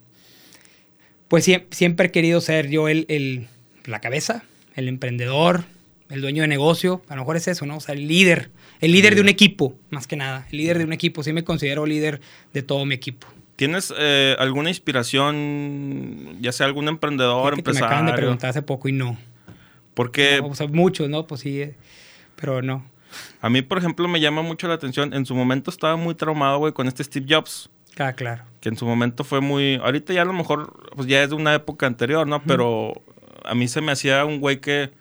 pues 1.29 1.45
siempre 1.71 2.07
he 2.07 2.11
querido 2.11 2.41
ser 2.41 2.69
yo 2.69 2.87
el, 2.89 3.05
el 3.07 3.47
la 3.85 3.99
cabeza, 3.99 4.43
el 4.75 4.87
emprendedor, 4.87 5.65
el 6.09 6.21
dueño 6.21 6.43
de 6.43 6.47
negocio, 6.47 7.01
a 7.09 7.15
lo 7.15 7.21
mejor 7.21 7.37
es 7.37 7.47
eso, 7.47 7.65
¿no? 7.65 7.77
O 7.77 7.79
sea, 7.79 7.95
el 7.95 8.07
líder, 8.07 8.51
el 8.81 8.91
líder 8.91 9.15
de 9.15 9.21
un 9.21 9.29
equipo, 9.29 9.75
más 9.89 10.07
que 10.07 10.15
nada, 10.15 10.47
el 10.51 10.57
líder 10.57 10.77
de 10.77 10.85
un 10.85 10.93
equipo, 10.93 11.23
sí 11.23 11.33
me 11.33 11.43
considero 11.43 11.85
líder 11.85 12.21
de 12.53 12.63
todo 12.63 12.85
mi 12.85 12.95
equipo. 12.95 13.27
¿Tienes 13.55 13.93
eh, 13.97 14.35
alguna 14.39 14.69
inspiración, 14.69 16.37
ya 16.41 16.51
sea 16.51 16.65
algún 16.65 16.87
emprendedor, 16.87 17.53
empresario? 17.53 17.87
me 17.87 17.93
acaban 17.93 18.05
de 18.07 18.13
preguntar 18.13 18.49
hace 18.49 18.61
poco 18.61 18.89
y 18.89 18.91
no. 18.91 19.17
Porque... 19.93 20.41
o 20.43 20.55
sea, 20.55 20.67
muchos, 20.67 21.07
¿no? 21.07 21.27
Pues 21.27 21.41
sí, 21.41 21.61
eh, 21.61 21.75
pero 22.35 22.61
no. 22.61 22.83
A 23.41 23.49
mí, 23.49 23.61
por 23.61 23.77
ejemplo, 23.77 24.07
me 24.07 24.19
llama 24.19 24.41
mucho 24.41 24.67
la 24.67 24.73
atención. 24.73 25.13
En 25.13 25.25
su 25.25 25.35
momento 25.35 25.69
estaba 25.69 25.95
muy 25.95 26.15
traumado, 26.15 26.57
güey, 26.57 26.73
con 26.73 26.87
este 26.87 27.03
Steve 27.03 27.27
Jobs. 27.29 27.69
Ah, 27.97 28.13
claro. 28.13 28.43
Que 28.59 28.69
en 28.69 28.77
su 28.77 28.85
momento 28.85 29.23
fue 29.23 29.39
muy... 29.39 29.75
Ahorita 29.75 30.13
ya 30.13 30.23
a 30.23 30.25
lo 30.25 30.33
mejor, 30.33 30.89
pues 30.95 31.07
ya 31.07 31.21
es 31.21 31.29
de 31.29 31.35
una 31.35 31.53
época 31.53 31.85
anterior, 31.85 32.25
¿no? 32.25 32.41
Pero 32.43 32.93
a 33.45 33.53
mí 33.53 33.67
se 33.67 33.81
me 33.81 33.91
hacía 33.91 34.25
un 34.25 34.39
güey 34.39 34.59
que 34.59 34.91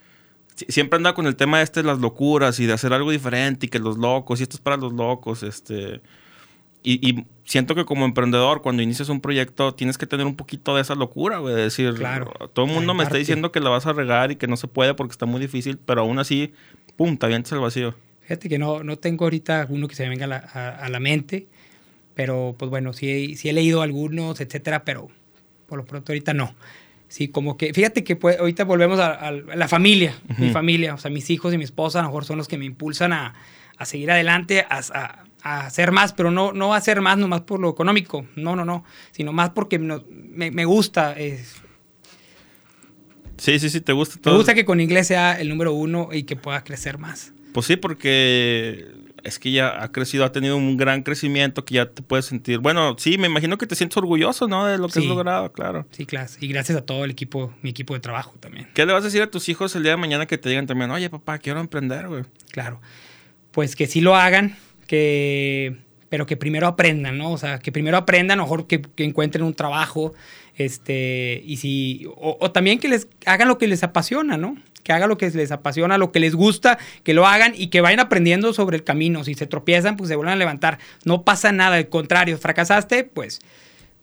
siempre 0.54 0.96
anda 0.96 1.14
con 1.14 1.26
el 1.26 1.36
tema 1.36 1.62
este 1.62 1.82
de 1.82 1.86
las 1.86 1.98
locuras 1.98 2.58
y 2.60 2.66
de 2.66 2.72
hacer 2.72 2.92
algo 2.92 3.10
diferente 3.10 3.66
y 3.66 3.68
que 3.68 3.78
los 3.78 3.98
locos, 3.98 4.40
y 4.40 4.42
esto 4.44 4.56
es 4.56 4.60
para 4.60 4.76
los 4.76 4.92
locos, 4.92 5.42
este... 5.42 6.00
Y, 6.84 7.24
siento 7.44 7.74
que 7.76 7.84
como 7.84 8.04
emprendedor, 8.04 8.60
cuando 8.60 8.82
inicias 8.82 9.08
un 9.08 9.20
proyecto, 9.20 9.74
tienes 9.74 9.98
que 9.98 10.06
tener 10.06 10.26
un 10.26 10.34
poquito 10.34 10.74
de 10.74 10.82
esa 10.82 10.96
locura, 10.96 11.38
güey. 11.38 11.54
De 11.54 11.62
decir, 11.62 11.94
claro, 11.94 12.32
todo 12.52 12.66
el 12.66 12.72
mundo 12.72 12.92
me 12.92 13.04
está 13.04 13.16
diciendo 13.16 13.52
que 13.52 13.60
la 13.60 13.70
vas 13.70 13.86
a 13.86 13.92
regar 13.92 14.32
y 14.32 14.36
que 14.36 14.48
no 14.48 14.56
se 14.56 14.66
puede 14.66 14.94
porque 14.94 15.12
está 15.12 15.26
muy 15.26 15.40
difícil, 15.40 15.78
pero 15.78 16.00
aún 16.00 16.18
así, 16.18 16.52
pum, 16.96 17.16
te 17.16 17.26
avientas 17.26 17.52
el 17.52 17.60
vacío. 17.60 17.94
Fíjate 18.22 18.48
que 18.48 18.58
no, 18.58 18.82
no 18.82 18.96
tengo 18.98 19.24
ahorita 19.24 19.66
uno 19.68 19.88
que 19.88 19.94
se 19.94 20.04
me 20.04 20.10
venga 20.10 20.24
a 20.24 20.88
la, 20.88 21.00
mente, 21.00 21.46
pero 22.14 22.54
pues 22.58 22.70
bueno, 22.70 22.92
sí, 22.92 23.36
sí 23.36 23.48
he 23.48 23.52
leído 23.52 23.82
algunos, 23.82 24.40
etcétera, 24.40 24.84
pero 24.84 25.08
por 25.66 25.78
lo 25.78 25.84
pronto 25.84 26.12
ahorita 26.12 26.32
no. 26.32 26.54
Sí, 27.12 27.28
como 27.28 27.58
que, 27.58 27.74
fíjate 27.74 28.04
que 28.04 28.16
pues, 28.16 28.38
ahorita 28.38 28.64
volvemos 28.64 28.98
a, 28.98 29.30
la 29.32 29.68
familia, 29.68 30.14
mi 30.38 30.48
familia, 30.48 30.94
o 30.94 30.96
sea, 30.96 31.10
mis 31.10 31.28
hijos 31.28 31.52
y 31.52 31.58
mi 31.58 31.64
esposa 31.64 31.98
a 31.98 32.02
lo 32.04 32.08
mejor 32.08 32.24
son 32.24 32.38
los 32.38 32.48
que 32.48 32.56
me 32.56 32.64
impulsan 32.64 33.12
a, 33.12 33.34
a 33.76 33.84
seguir 33.84 34.10
adelante, 34.10 34.64
a, 34.66 34.80
a, 35.42 35.66
hacer 35.66 35.92
más, 35.92 36.14
pero 36.14 36.30
no, 36.30 36.54
no 36.54 36.72
a 36.72 36.78
hacer 36.78 37.02
más 37.02 37.18
nomás 37.18 37.42
por 37.42 37.60
lo 37.60 37.68
económico, 37.68 38.24
no, 38.34 38.56
no, 38.56 38.64
no, 38.64 38.86
sino 39.10 39.34
más 39.34 39.50
porque 39.50 39.78
me, 39.78 40.00
me, 40.50 40.64
gusta. 40.64 41.14
sí, 43.36 43.58
sí, 43.58 43.68
sí, 43.68 43.82
te 43.82 43.92
gusta 43.92 44.18
todo. 44.18 44.32
Me 44.32 44.38
gusta 44.38 44.54
que 44.54 44.64
con 44.64 44.80
inglés 44.80 45.08
sea 45.08 45.38
el 45.38 45.50
número 45.50 45.74
uno 45.74 46.08
y 46.12 46.22
que 46.22 46.36
pueda 46.36 46.64
crecer 46.64 46.96
más. 46.96 47.34
Pues 47.52 47.66
sí, 47.66 47.76
porque 47.76 48.86
es 49.24 49.38
que 49.38 49.52
ya 49.52 49.82
ha 49.82 49.92
crecido, 49.92 50.24
ha 50.24 50.32
tenido 50.32 50.56
un 50.56 50.76
gran 50.76 51.02
crecimiento 51.02 51.64
que 51.64 51.74
ya 51.74 51.86
te 51.86 52.02
puedes 52.02 52.26
sentir. 52.26 52.58
Bueno, 52.58 52.96
sí, 52.98 53.18
me 53.18 53.26
imagino 53.26 53.58
que 53.58 53.66
te 53.66 53.74
sientes 53.74 53.96
orgulloso, 53.96 54.48
¿no? 54.48 54.66
De 54.66 54.78
lo 54.78 54.88
que 54.88 54.98
has 54.98 55.04
logrado, 55.04 55.52
claro. 55.52 55.86
Sí, 55.90 56.06
claro. 56.06 56.28
Y 56.40 56.48
gracias 56.48 56.78
a 56.78 56.84
todo 56.84 57.04
el 57.04 57.10
equipo, 57.10 57.52
mi 57.62 57.70
equipo 57.70 57.94
de 57.94 58.00
trabajo 58.00 58.34
también. 58.40 58.68
¿Qué 58.74 58.86
le 58.86 58.92
vas 58.92 59.02
a 59.02 59.06
decir 59.06 59.22
a 59.22 59.30
tus 59.30 59.48
hijos 59.48 59.74
el 59.76 59.82
día 59.82 59.92
de 59.92 59.98
mañana 59.98 60.26
que 60.26 60.38
te 60.38 60.48
digan 60.48 60.66
también, 60.66 60.90
oye, 60.90 61.08
papá, 61.10 61.38
quiero 61.38 61.60
emprender, 61.60 62.08
güey? 62.08 62.24
Claro. 62.50 62.80
Pues 63.50 63.76
que 63.76 63.86
sí 63.86 64.00
lo 64.00 64.16
hagan, 64.16 64.56
que 64.86 65.76
pero 66.12 66.26
que 66.26 66.36
primero 66.36 66.66
aprendan, 66.66 67.16
¿no? 67.16 67.32
O 67.32 67.38
sea, 67.38 67.58
que 67.58 67.72
primero 67.72 67.96
aprendan, 67.96 68.38
mejor 68.38 68.66
que, 68.66 68.82
encuentren 68.98 69.46
un 69.46 69.54
trabajo, 69.54 70.12
este, 70.64 71.42
y 71.44 71.56
si, 71.56 72.06
o, 72.16 72.50
también 72.50 72.78
que 72.78 72.88
les 72.88 73.08
hagan 73.26 73.48
lo 73.48 73.58
que 73.58 73.66
les 73.66 73.82
apasiona, 73.82 74.36
¿no? 74.36 74.56
que 74.82 74.92
hagan 74.92 75.08
lo 75.08 75.16
que 75.16 75.30
les 75.30 75.52
apasiona, 75.52 75.96
lo 75.96 76.10
que 76.10 76.18
les 76.18 76.34
gusta, 76.34 76.76
que 77.04 77.14
lo 77.14 77.24
hagan 77.26 77.52
y 77.56 77.68
que 77.68 77.80
vayan 77.80 78.00
aprendiendo 78.00 78.52
sobre 78.52 78.76
el 78.76 78.82
camino. 78.84 79.22
Si 79.22 79.34
se 79.34 79.46
tropiezan, 79.46 79.96
pues 79.96 80.08
se 80.08 80.16
vuelvan 80.16 80.34
a 80.34 80.36
levantar. 80.36 80.78
No 81.04 81.22
pasa 81.22 81.52
nada, 81.52 81.76
al 81.76 81.88
contrario, 81.88 82.36
fracasaste, 82.36 83.04
pues 83.04 83.40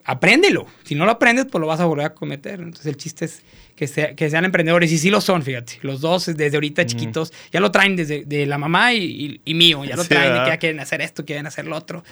apréndelo. 0.04 0.66
Si 0.84 0.94
no 0.94 1.04
lo 1.04 1.12
aprendes, 1.12 1.46
pues 1.46 1.60
lo 1.60 1.66
vas 1.66 1.80
a 1.80 1.84
volver 1.84 2.06
a 2.06 2.14
cometer. 2.14 2.60
Entonces 2.60 2.86
el 2.86 2.96
chiste 2.96 3.26
es 3.26 3.42
que, 3.76 4.14
que 4.14 4.30
sean 4.30 4.44
emprendedores 4.44 4.90
y 4.92 4.98
sí 4.98 5.10
lo 5.10 5.20
son, 5.20 5.42
fíjate. 5.42 5.78
Los 5.82 6.00
dos 6.00 6.26
desde 6.26 6.56
ahorita 6.56 6.86
chiquitos 6.86 7.32
ya 7.52 7.60
lo 7.60 7.70
traen 7.70 7.96
desde 7.96 8.24
de 8.24 8.46
la 8.46 8.58
mamá 8.58 8.94
y, 8.94 9.40
mío, 9.46 9.84
ya 9.84 9.96
lo 9.96 10.04
traen 10.04 10.34
de 10.34 10.40
que 10.40 10.50
ya 10.50 10.56
quieren 10.58 10.80
hacer 10.80 11.00
esto, 11.00 11.24
quieren 11.24 11.46
hacer 11.46 11.66
lo 11.66 11.76
otro. 11.76 12.02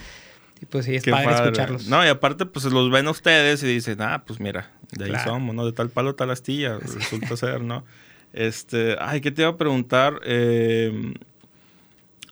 Y 0.60 0.66
pues 0.66 0.86
sí, 0.86 0.96
es 0.96 1.04
padre, 1.04 1.34
escucharlos. 1.34 1.86
No, 1.86 2.04
y 2.04 2.08
aparte, 2.08 2.46
pues 2.46 2.64
los 2.66 2.90
ven 2.90 3.08
ustedes 3.08 3.62
y 3.62 3.66
dicen, 3.66 4.00
ah, 4.00 4.24
pues 4.26 4.40
mira, 4.40 4.72
de 4.92 5.04
ahí 5.04 5.12
somos, 5.24 5.54
¿no? 5.54 5.64
De 5.64 5.72
tal 5.72 5.90
palo, 5.90 6.14
tal 6.14 6.30
astilla, 6.30 6.78
resulta 6.94 7.36
ser, 7.36 7.62
¿no? 7.62 7.84
Este, 8.32 8.96
ay, 9.00 9.20
¿qué 9.20 9.30
te 9.30 9.42
iba 9.42 9.50
a 9.50 9.56
preguntar? 9.56 10.20
Eh, 10.24 11.14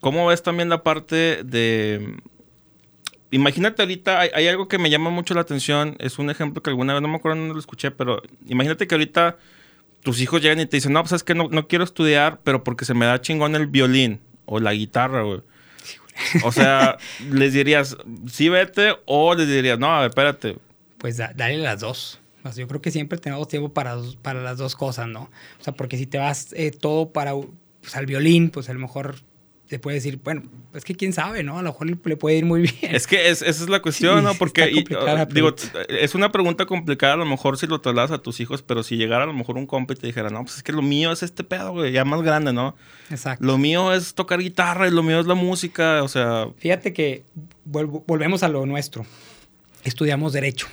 ¿Cómo 0.01 0.27
ves 0.27 0.43
también 0.43 0.69
la 0.69 0.83
parte 0.83 1.43
de... 1.45 2.17
Imagínate 3.33 3.83
ahorita, 3.83 4.21
hay, 4.21 4.47
algo 4.47 4.69
que 4.69 4.79
me 4.79 4.89
llama 4.89 5.11
mucho 5.11 5.35
la 5.35 5.41
atención, 5.41 5.97
es 5.99 6.19
un 6.19 6.31
ejemplo 6.31 6.63
que 6.63 6.71
alguna 6.71 6.93
vez, 6.93 7.03
no 7.03 7.09
me 7.09 7.17
acuerdo 7.17 7.39
dónde 7.39 7.55
lo 7.55 7.61
escuché, 7.61 7.91
pero 7.91 8.23
imagínate 8.47 8.87
que 8.87 8.95
ahorita 8.95 9.37
tus 10.03 10.21
hijos 10.21 10.41
llegan 10.41 10.61
y 10.61 10.67
te 10.67 10.77
dicen, 10.77 10.93
no, 10.93 11.03
pues 11.03 11.13
es 11.13 11.25
que 11.25 11.35
no, 11.35 11.49
no 11.51 11.67
quiero 11.67 11.83
estudiar, 11.85 12.39
pero 12.45 12.63
porque 12.63 12.85
se 12.85 12.95
me 12.95 13.05
da 13.05 13.21
chingón 13.21 13.57
el 13.57 13.67
violín 13.67 14.21
o 14.45 14.61
la 14.61 14.73
guitarra, 14.73 15.23
güey. 15.23 15.41
O 16.45 16.53
sea, 16.53 16.99
les 17.31 17.53
dirías, 17.53 17.97
sí 18.31 18.49
vete, 18.49 18.95
o 19.05 19.35
les 19.35 19.49
dirías, 19.49 19.79
no, 19.79 20.05
espérate. 20.05 20.57
Pues 20.99 21.17
dale 21.17 21.59
las 21.59 21.81
dos 21.81 22.21
yo 22.55 22.69
creo 22.69 22.81
que 22.81 22.91
siempre 22.91 23.19
tenemos 23.19 23.49
tiempo 23.49 23.71
para, 23.71 23.97
para 24.23 24.43
las 24.43 24.59
dos 24.59 24.77
cosas, 24.77 25.09
¿no? 25.09 25.31
O 25.61 25.65
sea, 25.65 25.73
porque 25.73 25.97
si 25.97 26.07
te 26.07 26.19
vas 26.19 26.53
eh, 26.53 26.71
todo 26.71 27.11
para 27.11 27.33
pues, 27.33 27.97
al 27.97 28.07
violín, 28.07 28.51
pues 28.51 28.69
a 28.69 28.73
lo 28.73 28.79
mejor 28.79 29.17
te 29.69 29.79
puede 29.79 29.97
decir, 29.97 30.21
bueno, 30.23 30.43
es 30.75 30.85
que 30.85 30.95
quién 30.95 31.13
sabe, 31.13 31.43
¿no? 31.43 31.59
A 31.59 31.63
lo 31.63 31.71
mejor 31.71 31.89
le, 31.89 32.17
puede 32.17 32.37
ir 32.37 32.45
muy 32.45 32.63
bien. 32.63 32.95
Es 32.95 33.07
que 33.07 33.29
esa 33.29 33.47
es 33.47 33.69
la 33.69 33.83
cuestión, 33.83 34.23
¿no? 34.23 34.35
Porque, 34.35 34.85
digo, 35.33 35.55
es 35.89 36.15
una 36.15 36.31
pregunta 36.31 36.67
complicada, 36.67 37.15
a 37.15 37.17
lo 37.17 37.27
mejor 37.27 37.59
si 37.59 37.67
lo 37.67 37.81
trasladas 37.81 38.13
a 38.13 38.19
tus 38.19 38.41
hijos, 38.41 38.63
pero 38.63 38.83
si 38.83 38.97
llegara 38.97 39.25
a 39.25 39.27
lo 39.27 39.33
mejor 39.33 39.57
un 39.57 39.67
compa 39.67 39.95
y 39.95 39.97
te 39.97 40.07
dijera, 40.07 40.31
no, 40.31 40.45
pues 40.45 40.57
es 40.57 40.63
que 40.63 40.73
lo 40.73 40.83
mío 40.83 41.13
es 41.13 41.23
este 41.23 41.43
pedo, 41.45 41.73
güey, 41.73 41.93
ya 41.93 42.05
más 42.05 42.23
grande, 42.23 42.53
¿no? 42.53 42.77
Exacto. 43.11 43.45
Lo 43.45 43.59
mío 43.59 43.93
es 43.93 44.15
tocar 44.15 44.41
guitarra 44.41 44.87
y 44.87 44.91
lo 44.91 45.03
mío 45.03 45.21
es 45.21 45.27
la 45.27 45.35
música, 45.35 46.03
o 46.03 46.09
sea... 46.09 46.49
Fíjate 46.59 46.93
que 46.93 47.25
volvemos 47.65 48.43
a 48.43 48.49
lo 48.49 48.67
nuestro 48.67 49.05
estudiamos 49.87 50.33
derecho 50.33 50.67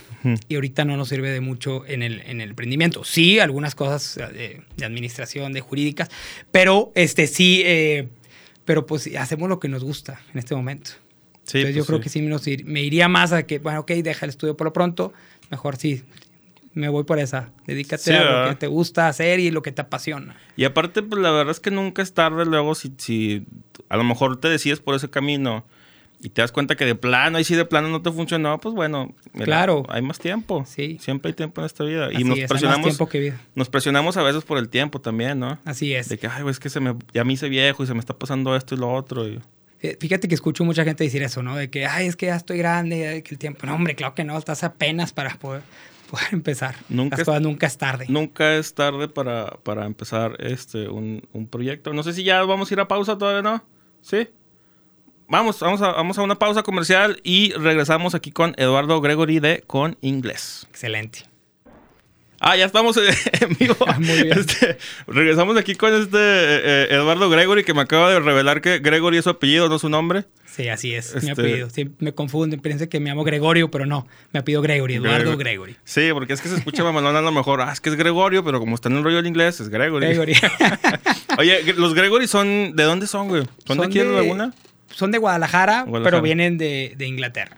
y 0.48 0.56
ahorita 0.56 0.86
no 0.86 0.98
nos 0.98 1.10
sirve 1.10 1.30
de 1.30 1.42
mucho 1.42 1.86
en 1.86 2.02
el, 2.02 2.22
en 2.22 2.42
el 2.42 2.50
emprendimiento. 2.50 3.04
Sí, 3.04 3.40
algunas 3.40 3.76
cosas 3.76 4.16
de, 4.34 4.62
administración, 4.84 5.54
de 5.54 5.62
jurídicas, 5.62 6.10
pero 6.52 6.92
este 6.96 7.28
sí, 7.28 7.62
eh, 7.66 8.08
pero 8.66 8.86
pues 8.86 9.10
hacemos 9.16 9.50
lo 9.50 9.60
que 9.60 9.68
nos 9.68 9.84
gusta 9.84 10.20
en 10.34 10.40
este 10.40 10.56
momento. 10.56 10.92
Sí, 11.44 11.58
Entonces 11.58 11.76
yo 11.76 11.82
pues 11.82 11.88
creo 11.88 12.00
que 12.00 12.10
sí 12.10 12.64
me 12.64 12.82
iría 12.82 13.10
más 13.10 13.34
a 13.34 13.44
que, 13.44 13.60
bueno, 13.60 13.82
ok, 13.82 13.92
deja 13.92 14.26
el 14.26 14.30
estudio 14.30 14.56
por 14.56 14.66
lo 14.66 14.74
pronto, 14.74 15.14
mejor 15.50 15.76
sí, 15.76 16.04
me 16.74 16.90
voy 16.90 17.04
por 17.04 17.20
esa. 17.20 17.52
Dedícate 17.68 18.16
a 18.16 18.44
lo 18.44 18.50
que 18.50 18.56
te 18.56 18.68
gusta 18.68 19.08
hacer 19.08 19.40
y 19.40 19.52
lo 19.52 19.62
que 19.62 19.72
te 19.72 19.82
apasiona. 19.82 20.36
Y 20.56 20.64
aparte, 20.66 21.04
pues 21.04 21.22
la 21.22 21.32
verdad 21.32 21.52
es 21.52 21.60
que 21.60 21.72
nunca 21.72 22.02
es 22.02 22.14
tarde 22.14 22.46
luego 22.46 22.76
si, 22.76 22.94
si 22.98 23.46
a 23.90 23.98
lo 23.98 24.04
mejor 24.04 24.40
te 24.40 24.50
decides 24.50 24.80
por 24.80 24.96
ese 24.96 25.10
camino 25.10 25.66
y 26.24 26.30
te 26.30 26.42
das 26.42 26.54
cuenta 26.54 26.78
que 26.78 26.86
de 26.86 26.96
plano, 26.96 27.38
y 27.38 27.44
si 27.44 27.54
de 27.54 27.66
plano 27.66 27.90
no 27.90 28.02
te 28.02 28.10
funcionó, 28.10 28.58
pues 28.58 28.74
bueno, 28.74 29.14
claro. 29.44 29.86
hay 29.90 30.02
más 30.02 30.20
tiempo. 30.20 30.64
Sí. 30.66 30.98
Siempre 31.02 31.30
hay 31.30 31.34
tiempo 31.34 31.60
en 31.60 31.66
esta 31.66 31.84
vida. 31.84 32.14
y 32.14 32.24
nos 32.24 32.40
presionamos. 32.40 32.88
tiempo 32.88 33.10
que 33.10 33.20
vida. 33.20 33.42
Nos 33.56 33.70
presionamos 33.70 34.16
a 34.16 34.24
veces 34.24 34.46
por 34.46 34.58
el 34.58 34.70
tiempo 34.70 35.02
también, 35.02 35.40
¿no? 35.40 35.60
Así 35.66 35.94
es. 35.94 36.08
De 36.08 36.18
que, 36.18 36.28
ay, 36.28 36.46
es 36.48 36.60
que 36.60 36.70
se 36.70 36.80
me, 36.80 36.96
ya 37.14 37.26
me 37.26 37.34
hice 37.34 37.50
viejo 37.50 37.84
y 37.84 37.88
se 37.88 37.94
me 37.94 38.00
está 38.00 38.18
pasando 38.18 38.56
esto 38.56 38.74
y 38.74 38.78
lo 38.78 38.94
otro. 38.94 39.26
Eh, 39.26 39.98
fíjate 40.00 40.30
que 40.30 40.36
escucho 40.36 40.64
mucha 40.64 40.86
gente 40.86 41.04
decir 41.04 41.22
eso, 41.24 41.44
¿no? 41.44 41.58
De 41.58 41.70
que, 41.70 41.86
ay, 41.86 42.08
es 42.08 42.16
que 42.16 42.28
ya 42.28 42.38
estoy 42.38 42.58
grande, 42.58 43.22
que 43.26 43.36
el 43.36 43.38
tiempo. 43.38 43.68
No, 43.68 43.76
hombre, 43.76 43.96
claro 43.96 44.16
que 44.16 44.24
no, 44.24 44.38
estás 44.38 44.64
apenas 44.64 45.12
para 45.12 45.36
poder, 45.36 45.62
poder 46.10 46.28
empezar. 46.32 46.76
Nunca 46.88 47.22
es, 47.22 47.42
nunca 47.42 47.68
es 47.68 47.78
tarde. 47.78 48.06
Nunca 48.08 48.56
es 48.56 48.74
tarde 48.74 49.10
para, 49.10 49.58
para 49.64 49.86
empezar 49.86 50.38
este, 50.40 50.88
un, 50.88 51.28
un 51.34 51.48
proyecto. 51.48 51.92
No 51.92 52.02
sé 52.02 52.14
si 52.14 52.24
ya 52.24 52.42
vamos 52.44 52.72
a 52.72 52.74
ir 52.74 52.80
a 52.80 52.88
pausa 52.88 53.18
todavía, 53.18 53.42
¿no? 53.42 53.62
¿Sí? 54.02 54.30
Vamos, 55.34 55.60
vamos 55.62 55.82
a, 55.82 55.94
vamos 55.94 56.16
a 56.20 56.22
una 56.22 56.36
pausa 56.36 56.62
comercial 56.62 57.20
y 57.24 57.54
regresamos 57.54 58.14
aquí 58.14 58.32
con 58.32 58.54
Eduardo 58.56 59.02
Gregory 59.02 59.40
de 59.40 59.64
Con 59.66 59.98
Inglés. 60.02 60.68
Excelente. 60.70 61.24
Ah, 62.40 62.56
ya 62.56 62.66
estamos 62.66 62.98
en 63.42 63.58
vivo. 63.60 63.76
Ah, 63.88 63.98
muy 64.00 64.22
bien. 64.22 64.38
Este, 64.38 64.78
regresamos 65.08 65.58
aquí 65.58 65.74
con 65.74 65.92
este 65.92 66.20
eh, 66.20 66.88
Eduardo 66.92 67.32
Gregory, 67.32 67.64
que 67.64 67.74
me 67.74 67.82
acaba 67.82 68.12
de 68.12 68.20
revelar 68.20 68.62
que 68.62 68.78
Gregory 68.78 69.18
es 69.18 69.24
su 69.24 69.32
apellido, 69.32 69.70
no 69.70 69.80
su 69.80 69.90
nombre. 69.90 70.26
Sí, 70.46 70.70
así 70.70 70.94
es, 70.94 71.16
mi 71.16 71.30
este, 71.30 71.32
apellido. 71.32 71.68
Sí, 71.72 71.90
me 71.98 72.14
confunden, 72.14 72.60
piensan 72.60 72.88
que 72.88 73.00
me 73.00 73.10
llamo 73.10 73.24
Gregorio, 73.24 73.72
pero 73.72 73.88
no, 73.88 74.06
me 74.34 74.42
apellido 74.42 74.62
Gregory, 74.62 74.98
Eduardo 74.98 75.36
Gregory. 75.36 75.78
Sí, 75.84 76.10
porque 76.14 76.34
es 76.34 76.42
que 76.42 76.50
se 76.50 76.58
escucha 76.58 76.84
mamalón 76.84 77.16
a 77.16 77.22
lo 77.22 77.32
mejor, 77.32 77.60
ah, 77.62 77.74
es 77.74 77.82
que 77.82 77.90
es 77.90 77.96
Gregorio, 77.96 78.44
pero 78.44 78.60
como 78.60 78.76
está 78.76 78.88
en 78.88 78.98
el 78.98 79.04
rollo 79.04 79.16
del 79.16 79.26
inglés, 79.26 79.60
es 79.62 79.70
Gregory. 79.70 80.06
Gregory. 80.06 80.36
Oye, 81.40 81.74
¿los 81.74 81.96
Gregory 81.96 82.28
son, 82.28 82.76
de 82.76 82.84
dónde 82.84 83.08
son, 83.08 83.30
güey? 83.30 83.46
¿Son, 83.66 83.80
de 83.80 83.86
aquí 83.88 83.98
de 83.98 84.06
Laguna? 84.06 84.54
Son 84.94 85.12
de 85.12 85.18
Guadalajara, 85.18 85.86
pero 86.04 86.22
vienen 86.22 86.58
de, 86.58 86.94
de 86.98 87.08
Inglaterra. 87.08 87.58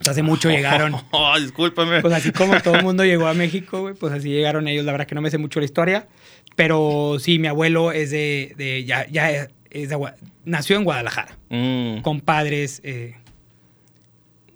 O 0.00 0.04
sea, 0.04 0.12
hace 0.12 0.22
mucho 0.22 0.48
llegaron. 0.50 0.94
Oh, 1.10 1.38
discúlpame. 1.38 2.00
Pues 2.00 2.14
así 2.14 2.32
como 2.32 2.60
todo 2.60 2.76
el 2.76 2.84
mundo 2.84 3.04
llegó 3.04 3.26
a 3.26 3.34
México, 3.34 3.80
güey, 3.80 3.94
pues 3.94 4.12
así 4.12 4.28
llegaron 4.28 4.68
ellos. 4.68 4.84
La 4.84 4.92
verdad 4.92 5.06
que 5.06 5.14
no 5.14 5.20
me 5.20 5.30
sé 5.30 5.38
mucho 5.38 5.60
la 5.60 5.66
historia. 5.66 6.08
Pero 6.56 7.16
sí, 7.20 7.38
mi 7.38 7.48
abuelo 7.48 7.92
es 7.92 8.10
de. 8.10 8.54
de 8.56 8.84
ya, 8.84 9.06
ya 9.08 9.48
es 9.70 9.88
de, 9.88 10.12
nació 10.44 10.76
en 10.76 10.84
Guadalajara. 10.84 11.36
Mm. 11.50 12.00
Con 12.00 12.20
padres. 12.20 12.80
Eh, 12.84 13.16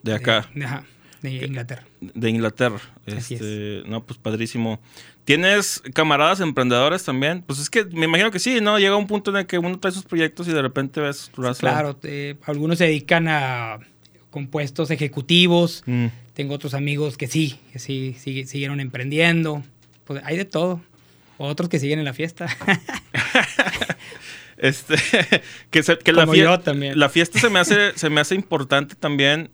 de 0.02 0.14
acá. 0.14 0.48
De, 0.54 0.64
ajá, 0.64 0.84
de 1.20 1.30
Inglaterra. 1.30 1.84
De 2.00 2.30
Inglaterra. 2.30 2.80
Este, 3.06 3.82
No, 3.86 4.04
pues 4.04 4.18
padrísimo. 4.18 4.80
¿Tienes 5.24 5.82
camaradas 5.94 6.40
emprendedores 6.40 7.04
también? 7.04 7.42
Pues 7.42 7.60
es 7.60 7.70
que 7.70 7.84
me 7.84 8.06
imagino 8.06 8.32
que 8.32 8.40
sí, 8.40 8.60
¿no? 8.60 8.78
Llega 8.78 8.96
un 8.96 9.06
punto 9.06 9.30
en 9.30 9.38
el 9.38 9.46
que 9.46 9.58
uno 9.58 9.78
trae 9.78 9.92
sus 9.92 10.04
proyectos 10.04 10.48
y 10.48 10.52
de 10.52 10.60
repente 10.60 11.00
ves... 11.00 11.30
claro, 11.58 11.98
algunos 12.44 12.78
se 12.78 12.86
dedican 12.86 13.28
a 13.28 13.78
compuestos 14.30 14.90
ejecutivos. 14.90 15.84
Mm. 15.86 16.06
Tengo 16.34 16.54
otros 16.54 16.74
amigos 16.74 17.16
que 17.16 17.28
sí, 17.28 17.60
que 17.72 17.78
sí, 17.78 18.16
siguieron 18.18 18.80
emprendiendo. 18.80 19.62
Pues 20.04 20.22
hay 20.24 20.36
de 20.36 20.44
todo. 20.44 20.80
Otros 21.38 21.68
que 21.68 21.78
siguen 21.78 22.00
en 22.00 22.04
la 22.04 22.14
fiesta. 22.14 22.46
este, 24.56 24.96
que, 25.70 26.12
la, 26.12 26.26
fiesta, 26.26 26.62
también. 26.62 26.98
la 26.98 27.08
fiesta 27.08 27.38
se 27.38 27.48
me 27.48 27.60
hace, 27.60 27.96
se 27.96 28.10
me 28.10 28.20
hace 28.20 28.34
importante 28.34 28.96
también. 28.96 29.50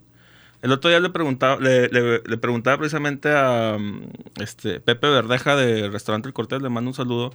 El 0.61 0.73
otro 0.73 0.91
día 0.91 0.99
le 0.99 1.11
preguntaba, 1.11 1.59
le, 1.61 2.19
preguntaba 2.39 2.79
precisamente 2.79 3.31
a 3.31 3.77
mm, 3.79 4.03
este, 4.41 4.81
Pepe 4.81 5.09
Verdeja 5.09 5.57
de 5.57 5.89
Restaurante 5.89 6.29
El 6.29 6.35
Cortés, 6.35 6.61
le 6.63 6.69
mando 6.69 6.91
un 6.91 6.95
saludo. 6.95 7.33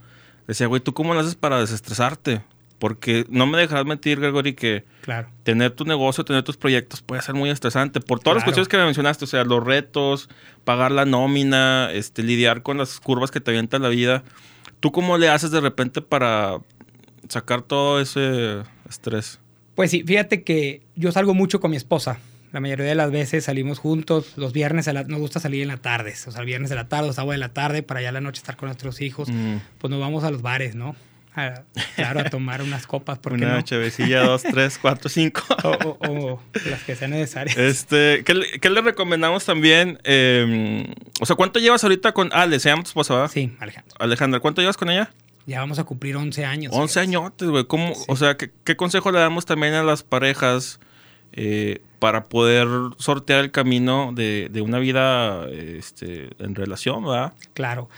Decía, 0.47 0.67
güey, 0.67 0.81
¿tú 0.81 0.93
cómo 0.93 1.13
lo 1.13 1.21
haces 1.21 1.35
para 1.35 1.59
desestresarte? 1.59 2.41
Porque 2.79 3.25
no 3.29 3.45
me 3.45 3.57
dejarás 3.57 3.85
mentir, 3.85 4.19
Gregory, 4.19 4.55
que 4.55 4.83
tener 5.43 5.71
tu 5.71 5.85
negocio, 5.85 6.25
tener 6.25 6.43
tus 6.43 6.57
proyectos 6.57 7.01
puede 7.01 7.21
ser 7.21 7.33
muy 7.33 7.49
estresante. 7.49 8.01
Por 8.01 8.19
todas 8.19 8.35
las 8.35 8.43
cuestiones 8.43 8.67
que 8.67 8.75
me 8.75 8.83
mencionaste, 8.83 9.23
o 9.23 9.27
sea, 9.27 9.45
los 9.45 9.63
retos, 9.63 10.27
pagar 10.65 10.91
la 10.91 11.05
nómina, 11.05 11.89
este, 11.93 12.23
lidiar 12.23 12.61
con 12.61 12.77
las 12.77 12.99
curvas 12.99 13.31
que 13.31 13.39
te 13.39 13.51
avienta 13.51 13.79
la 13.79 13.87
vida. 13.87 14.23
¿Tú 14.81 14.91
cómo 14.91 15.17
le 15.17 15.29
haces 15.29 15.51
de 15.51 15.61
repente 15.61 16.01
para 16.01 16.57
sacar 17.29 17.61
todo 17.61 18.01
ese 18.01 18.63
estrés? 18.89 19.39
Pues 19.75 19.89
sí, 19.89 20.03
fíjate 20.05 20.43
que 20.43 20.81
yo 20.97 21.09
salgo 21.13 21.33
mucho 21.33 21.61
con 21.61 21.71
mi 21.71 21.77
esposa. 21.77 22.19
La 22.53 22.59
mayoría 22.59 22.85
de 22.85 22.95
las 22.95 23.11
veces 23.11 23.45
salimos 23.45 23.79
juntos. 23.79 24.37
Los 24.37 24.53
viernes 24.53 24.87
nos 25.07 25.19
gusta 25.19 25.39
salir 25.39 25.63
en 25.63 25.67
la 25.67 25.77
tarde. 25.77 26.13
O 26.27 26.31
sea, 26.31 26.39
el 26.39 26.45
viernes 26.45 26.69
de 26.69 26.75
la 26.75 26.87
tarde, 26.87 27.07
los 27.07 27.15
sábados 27.15 27.33
de 27.33 27.39
la 27.39 27.49
tarde, 27.49 27.83
para 27.83 28.01
ya 28.01 28.11
la 28.11 28.21
noche 28.21 28.37
estar 28.37 28.55
con 28.55 28.67
nuestros 28.67 29.01
hijos. 29.01 29.27
Mm. 29.29 29.57
Pues 29.79 29.89
nos 29.89 29.99
vamos 29.99 30.23
a 30.23 30.31
los 30.31 30.41
bares, 30.41 30.75
¿no? 30.75 30.95
claro, 31.95 32.19
a 32.19 32.29
tomar 32.29 32.61
unas 32.61 32.85
copas. 32.85 33.17
porque 33.17 33.43
Una 33.43 33.59
no? 33.59 34.25
dos, 34.25 34.43
tres, 34.51 34.77
cuatro, 34.77 35.09
cinco. 35.09 35.41
o, 36.07 36.39
las 36.69 36.83
que 36.83 36.95
sean 36.95 37.11
necesarias. 37.11 37.57
Este, 37.57 38.23
¿qué, 38.23 38.69
le 38.69 38.81
recomendamos 38.81 39.45
también? 39.45 39.99
Em, 40.03 40.85
o 41.19 41.25
sea, 41.25 41.35
¿cuánto 41.35 41.59
llevas 41.59 41.83
ahorita 41.83 42.11
con 42.11 42.31
Ale? 42.33 42.59
¿Se 42.59 42.69
llama 42.69 42.83
tu 42.83 42.89
esposa, 42.89 43.15
verdad? 43.15 43.31
Sí, 43.33 43.51
Alejandra. 43.59 43.95
Alejandra, 43.99 44.39
¿cuánto 44.39 44.61
llevas 44.61 44.77
con 44.77 44.89
ella? 44.89 45.11
Ya 45.45 45.59
vamos 45.59 45.79
a 45.79 45.83
cumplir 45.83 46.15
11 46.15 46.45
años. 46.45 46.71
11 46.73 46.99
años, 46.99 47.31
güey. 47.39 47.65
¿Cómo, 47.65 47.93
O 48.07 48.15
sea, 48.15 48.37
¿qué, 48.37 48.75
consejo 48.75 49.11
le 49.11 49.19
damos 49.19 49.45
también 49.45 49.73
a 49.73 49.83
las 49.83 50.03
parejas 50.03 50.79
eh, 51.33 51.81
para 51.99 52.25
poder 52.25 52.67
sortear 52.97 53.43
el 53.43 53.51
camino 53.51 54.11
de, 54.13 54.49
de 54.51 54.61
una 54.61 54.79
vida 54.79 55.47
este, 55.49 56.29
en 56.39 56.55
relación, 56.55 57.03
verdad? 57.05 57.33
Claro. 57.53 57.89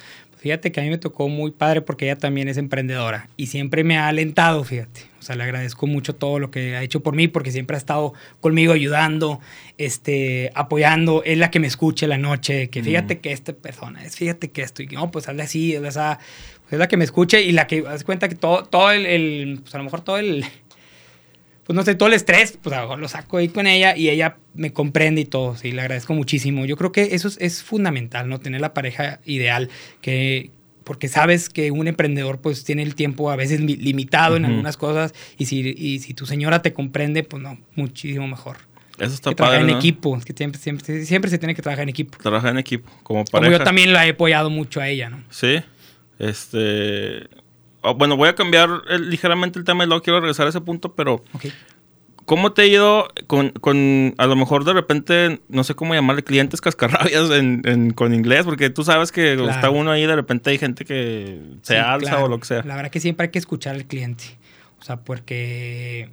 Fíjate 0.46 0.72
que 0.72 0.80
a 0.80 0.84
mí 0.84 0.92
me 0.92 1.00
tocó 1.00 1.28
muy 1.28 1.50
padre 1.50 1.82
porque 1.82 2.06
ella 2.06 2.18
también 2.18 2.48
es 2.48 2.58
emprendedora 2.58 3.30
y 3.36 3.48
siempre 3.48 3.84
me 3.84 3.98
ha 3.98 4.10
alentado, 4.10 4.64
fíjate. 4.64 5.02
O 5.20 5.24
sea, 5.24 5.36
le 5.36 5.42
agradezco 5.42 5.88
mucho 5.88 6.14
todo 6.14 6.38
lo 6.38 6.52
que 6.52 6.76
ha 6.76 6.84
hecho 6.84 7.00
por 7.00 7.16
mí 7.16 7.28
porque 7.28 7.52
siempre 7.52 7.76
ha 7.76 7.80
estado 7.80 8.14
conmigo 8.42 8.74
ayudando, 8.74 9.40
este, 9.80 10.52
apoyando. 10.54 11.24
Es 11.24 11.40
la 11.40 11.50
que 11.50 11.60
me 11.60 11.66
escucha 11.66 12.06
la 12.06 12.20
noche, 12.20 12.70
que 12.70 12.84
fíjate 12.84 13.18
que 13.18 13.32
esta 13.32 13.54
persona 13.54 14.06
es, 14.06 14.18
fíjate 14.18 14.52
que 14.52 14.62
esto, 14.62 14.84
y 14.84 14.86
no, 14.86 15.10
pues 15.10 15.28
hazle 15.28 15.42
así, 15.42 15.74
la, 15.80 15.80
pues 15.80 16.74
es 16.74 16.78
la 16.78 16.88
que 16.88 16.98
me 16.98 17.06
escuche 17.06 17.42
y 17.42 17.52
la 17.52 17.66
que, 17.66 17.84
haz 17.88 18.04
cuenta 18.04 18.30
que 18.30 18.36
todo, 18.36 18.66
todo 18.66 18.92
el, 18.92 19.08
el, 19.08 19.62
pues 19.64 19.74
a 19.74 19.80
lo 19.80 19.86
mejor 19.86 20.02
todo 20.02 20.20
el, 20.20 20.46
pues 21.66 21.76
no 21.76 21.84
sé, 21.84 21.96
todo 21.96 22.08
el 22.08 22.14
estrés, 22.14 22.58
pues 22.62 22.74
a 22.76 22.80
lo 22.80 22.84
mejor 22.84 23.00
lo 23.00 23.08
saco 23.08 23.38
ahí 23.38 23.50
con 23.50 23.66
ella 23.66 23.98
y 23.98 24.10
ella 24.10 24.38
me 24.54 24.72
comprende 24.72 25.22
y 25.22 25.26
todo, 25.26 25.56
sí, 25.56 25.72
le 25.72 25.82
agradezco 25.82 26.14
muchísimo. 26.14 26.66
Yo 26.66 26.78
creo 26.78 26.92
que 26.92 27.16
eso 27.16 27.28
es, 27.40 27.64
fundamental, 27.64 28.30
¿no? 28.30 28.40
Tener 28.40 28.62
la 28.62 28.74
pareja 28.76 29.20
ideal, 29.26 29.70
que, 30.00 30.52
porque 30.84 31.08
sabes 31.08 31.50
que 31.50 31.72
un 31.72 31.88
emprendedor 31.88 32.40
pues 32.40 32.64
tiene 32.64 32.84
el 32.84 32.94
tiempo 32.94 33.32
a 33.32 33.36
veces 33.36 33.62
limitado 33.62 34.36
en 34.36 34.46
algunas 34.46 34.78
cosas 34.78 35.16
y 35.40 35.48
si, 35.48 35.74
y 35.76 36.00
si 36.00 36.14
tu 36.14 36.28
señora 36.28 36.62
te 36.62 36.72
comprende, 36.72 37.24
pues 37.24 37.42
no, 37.42 37.58
muchísimo 37.76 38.28
mejor. 38.28 38.58
Eso 39.00 39.16
está 39.16 39.32
que 39.32 39.36
padre, 39.36 39.58
Trabajar 39.58 39.70
en 39.70 39.76
equipo, 39.76 40.20
que 40.24 40.34
siempre, 40.34 40.62
siempre, 40.62 41.06
siempre 41.06 41.32
se 41.32 41.40
tiene 41.40 41.56
que 41.56 41.64
trabajar 41.64 41.84
en 41.84 41.90
equipo. 41.90 42.18
Trabajar 42.20 42.52
en 42.52 42.60
equipo, 42.60 42.92
como 43.02 43.26
pareja. 43.26 43.50
Como 43.50 43.58
yo 43.58 43.64
también 43.64 43.92
la 43.92 44.06
he 44.06 44.12
apoyado 44.12 44.52
mucho 44.52 44.82
a 44.82 44.88
ella, 44.88 45.10
¿no? 45.10 45.24
Sí, 45.32 45.62
este... 46.20 47.28
Oh, 47.86 47.94
bueno, 47.94 48.18
voy 48.18 48.30
a 48.30 48.36
cambiar 48.36 48.70
ligeramente 49.00 49.60
el 49.60 49.66
tema 49.66 49.84
y 49.84 49.88
luego 49.88 50.02
quiero 50.02 50.20
regresar 50.20 50.48
a 50.48 50.50
ese 50.50 50.60
punto, 50.60 50.96
pero 50.96 51.24
¿cómo 52.26 52.52
te 52.52 52.64
ha 52.64 52.66
ido 52.66 53.08
con, 53.28 53.52
con, 53.52 54.16
a 54.18 54.26
lo 54.26 54.36
mejor 54.36 54.66
de 54.66 54.74
repente, 54.74 55.40
no 55.50 55.64
sé 55.64 55.76
cómo 55.76 55.94
llamarle, 55.94 56.24
clientes 56.24 56.62
cascarrabias 56.62 57.30
en, 57.30 57.92
con 57.92 58.14
inglés? 58.16 58.46
Porque 58.46 58.72
tú 58.72 58.84
sabes 58.84 59.12
que 59.12 59.34
está 59.34 59.70
uno 59.70 59.92
ahí, 59.92 60.06
de 60.08 60.16
repente 60.16 60.50
hay 60.50 60.58
gente 60.58 60.84
que 60.84 61.40
se 61.62 61.78
alza 61.78 62.24
o 62.24 62.28
lo 62.28 62.40
que 62.40 62.46
sea. 62.46 62.64
La 62.64 62.76
verdad 62.76 62.90
que 62.90 63.00
siempre 63.00 63.26
hay 63.26 63.32
que 63.32 63.40
escuchar 63.40 63.76
al 63.76 63.86
cliente. 63.86 64.24
O 64.80 64.84
sea, 64.84 64.98
porque 64.98 66.10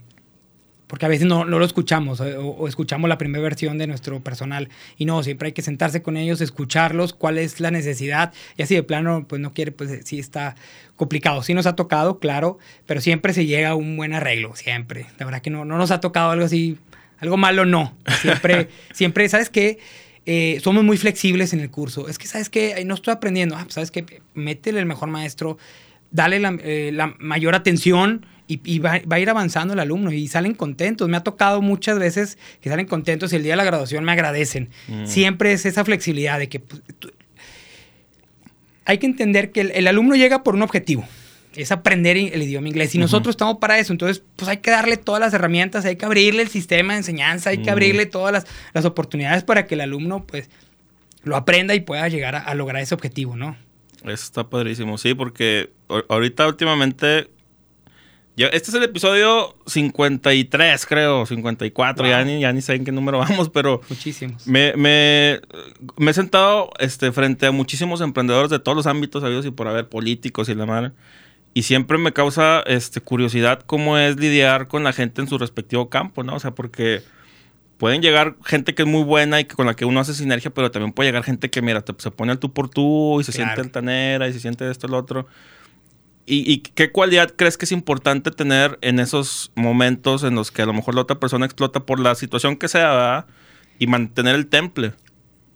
porque 0.92 1.06
a 1.06 1.08
veces 1.08 1.26
no, 1.26 1.46
no 1.46 1.58
lo 1.58 1.64
escuchamos 1.64 2.20
o, 2.20 2.68
escuchamos 2.68 3.08
la 3.08 3.16
primera 3.16 3.42
versión 3.42 3.78
de 3.78 3.86
nuestro 3.86 4.20
personal 4.20 4.68
y 4.98 5.06
no, 5.06 5.22
siempre 5.22 5.46
hay 5.46 5.52
que 5.52 5.62
sentarse 5.62 6.02
con 6.02 6.18
ellos, 6.18 6.42
escucharlos, 6.42 7.14
cuál 7.14 7.38
es 7.38 7.60
la 7.60 7.70
necesidad 7.70 8.34
y 8.58 8.62
así 8.62 8.74
de 8.74 8.82
plano, 8.82 9.24
pues 9.26 9.40
no 9.40 9.54
quiere, 9.54 9.72
pues 9.72 10.00
sí 10.04 10.18
está 10.18 10.54
complicado. 10.96 11.42
Sí 11.42 11.54
nos 11.54 11.64
ha 11.64 11.76
tocado, 11.76 12.18
claro, 12.18 12.58
pero 12.84 13.00
siempre 13.00 13.32
se 13.32 13.46
llega 13.46 13.70
a 13.70 13.74
un 13.74 13.96
buen 13.96 14.12
arreglo, 14.12 14.54
siempre. 14.54 15.06
La 15.18 15.24
verdad 15.24 15.40
que 15.40 15.48
no, 15.48 15.64
no 15.64 15.78
nos 15.78 15.90
ha 15.92 16.00
tocado 16.00 16.30
algo 16.30 16.44
así, 16.44 16.76
algo 17.20 17.38
malo 17.38 17.64
no. 17.64 17.96
Siempre, 18.20 18.68
siempre, 18.92 19.26
¿sabes 19.30 19.48
qué? 19.48 19.78
Eh, 20.26 20.60
somos 20.62 20.84
muy 20.84 20.98
flexibles 20.98 21.54
en 21.54 21.60
el 21.60 21.70
curso. 21.70 22.06
Es 22.06 22.18
que, 22.18 22.26
¿sabes 22.26 22.50
qué? 22.50 22.84
No 22.84 22.96
estoy 22.96 23.14
aprendiendo. 23.14 23.56
Ah, 23.56 23.62
pues, 23.62 23.76
¿sabes 23.76 23.90
qué? 23.90 24.20
Métele 24.34 24.78
el 24.78 24.84
mejor 24.84 25.08
maestro, 25.08 25.56
dale 26.12 26.38
la, 26.38 26.56
eh, 26.62 26.90
la 26.92 27.14
mayor 27.18 27.54
atención 27.54 28.26
y, 28.46 28.78
va, 28.80 29.00
a 29.08 29.18
ir 29.18 29.30
avanzando 29.30 29.74
el 29.74 29.80
alumno 29.80 30.12
y 30.12 30.28
salen 30.28 30.54
contentos. 30.54 31.08
Me 31.08 31.16
ha 31.16 31.22
tocado 31.22 31.62
muchas 31.62 31.98
veces 31.98 32.38
que 32.60 32.68
salen 32.68 32.86
contentos 32.86 33.32
y 33.32 33.36
el 33.36 33.42
día 33.42 33.52
de 33.52 33.56
la 33.56 33.64
graduación 33.64 34.04
me 34.04 34.12
agradecen. 34.12 34.70
Mm. 34.88 35.06
Siempre 35.06 35.52
es 35.52 35.64
esa 35.64 35.84
flexibilidad 35.84 36.38
de 36.38 36.48
que 36.48 36.60
pues, 36.60 36.82
hay 38.84 38.98
que 38.98 39.06
entender 39.06 39.52
que 39.52 39.60
el, 39.60 39.86
alumno 39.86 40.16
llega 40.16 40.42
por 40.42 40.54
un 40.54 40.62
objetivo. 40.62 41.06
Es 41.54 41.70
aprender 41.70 42.16
el 42.16 42.42
idioma 42.42 42.68
inglés. 42.68 42.94
Y 42.94 42.98
nosotros 42.98 43.34
estamos 43.34 43.58
para 43.58 43.78
eso. 43.78 43.92
Entonces, 43.92 44.22
pues 44.36 44.48
hay 44.48 44.58
que 44.58 44.70
darle 44.70 44.96
todas 44.96 45.20
las 45.20 45.34
herramientas, 45.34 45.84
hay 45.84 45.96
que 45.96 46.06
abrirle 46.06 46.42
el 46.42 46.48
sistema 46.48 46.94
de 46.94 47.00
enseñanza, 47.00 47.50
hay 47.50 47.58
que 47.58 47.70
mm. 47.70 47.72
abrirle 47.72 48.06
todas 48.06 48.32
las, 48.32 48.46
las, 48.72 48.84
oportunidades 48.86 49.44
para 49.44 49.66
que 49.66 49.74
el 49.74 49.82
alumno, 49.82 50.24
pues, 50.24 50.48
lo 51.24 51.36
aprenda 51.36 51.74
y 51.74 51.80
pueda 51.80 52.08
llegar 52.08 52.34
a, 52.34 52.40
a 52.40 52.54
lograr 52.54 52.82
ese 52.82 52.94
objetivo, 52.94 53.36
¿no? 53.36 53.56
Eso 54.04 54.24
está 54.24 54.48
padrísimo, 54.48 54.98
sí, 54.98 55.14
porque 55.14 55.72
ahorita 56.08 56.46
últimamente 56.48 57.28
este 58.36 58.70
es 58.70 58.74
el 58.74 58.82
episodio 58.82 59.54
53, 59.66 60.86
creo, 60.86 61.26
54, 61.26 62.06
ya, 62.06 62.24
ni, 62.24 62.40
ya 62.40 62.52
ni 62.52 62.62
sé 62.62 62.74
en 62.74 62.84
qué 62.84 62.92
número 62.92 63.18
vamos, 63.30 63.50
pero... 63.50 63.82
Muchísimos. 63.88 64.46
Me, 64.46 64.74
me, 64.76 65.40
me, 65.96 66.10
he 66.10 66.14
sentado 66.14 66.70
este, 66.78 67.12
frente 67.12 67.46
a 67.46 67.52
muchísimos 67.52 68.00
emprendedores 68.00 68.50
de 68.50 68.58
todos 68.58 68.76
los 68.76 68.86
ámbitos 68.86 69.22
habidos 69.22 69.44
y 69.44 69.50
por 69.50 69.68
haber, 69.68 69.88
políticos 69.88 70.48
y 70.48 70.54
la 70.54 70.66
madre, 70.66 70.92
y 71.54 71.64
siempre 71.64 71.98
me 71.98 72.12
causa 72.12 72.62
este, 72.66 73.00
curiosidad 73.00 73.60
cómo 73.66 73.98
es 73.98 74.16
lidiar 74.16 74.68
con 74.68 74.82
la 74.82 74.92
gente 74.92 75.20
en 75.20 75.28
su 75.28 75.36
respectivo 75.36 75.90
campo, 75.90 76.22
¿no? 76.22 76.34
O 76.36 76.40
sea, 76.40 76.52
porque 76.52 77.02
pueden 77.82 78.00
llegar 78.00 78.36
gente 78.44 78.76
que 78.76 78.82
es 78.82 78.88
muy 78.88 79.02
buena 79.02 79.40
y 79.40 79.44
que 79.44 79.56
con 79.56 79.66
la 79.66 79.74
que 79.74 79.84
uno 79.84 79.98
hace 79.98 80.14
sinergia, 80.14 80.54
pero 80.54 80.70
también 80.70 80.92
puede 80.92 81.08
llegar 81.08 81.24
gente 81.24 81.50
que, 81.50 81.62
mira, 81.62 81.82
se 81.98 82.10
pone 82.12 82.30
al 82.30 82.38
tú 82.38 82.52
por 82.52 82.68
tú 82.68 83.20
y 83.20 83.24
se 83.24 83.32
siente 83.32 83.60
altanera 83.60 84.28
y 84.28 84.32
se 84.32 84.38
siente 84.38 84.70
esto, 84.70 84.86
lo 84.86 84.96
otro. 84.96 85.26
¿Y, 86.24 86.58
qué 86.58 86.92
cualidad 86.92 87.34
crees 87.34 87.58
que 87.58 87.64
es 87.64 87.72
importante 87.72 88.30
tener 88.30 88.78
en 88.82 89.00
esos 89.00 89.50
momentos 89.56 90.22
en 90.22 90.36
los 90.36 90.52
que 90.52 90.62
a 90.62 90.66
lo 90.66 90.72
mejor 90.72 90.94
la 90.94 91.00
otra 91.00 91.18
persona 91.18 91.44
explota 91.44 91.84
por 91.84 91.98
la 91.98 92.14
situación 92.14 92.54
que 92.54 92.68
sea, 92.68 92.92
¿verdad? 92.92 93.26
Y 93.80 93.88
mantener 93.88 94.36
el 94.36 94.46
temple. 94.46 94.92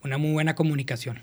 Una 0.03 0.19
muy 0.19 0.33
buena 0.33 0.57
comunicación. 0.57 1.21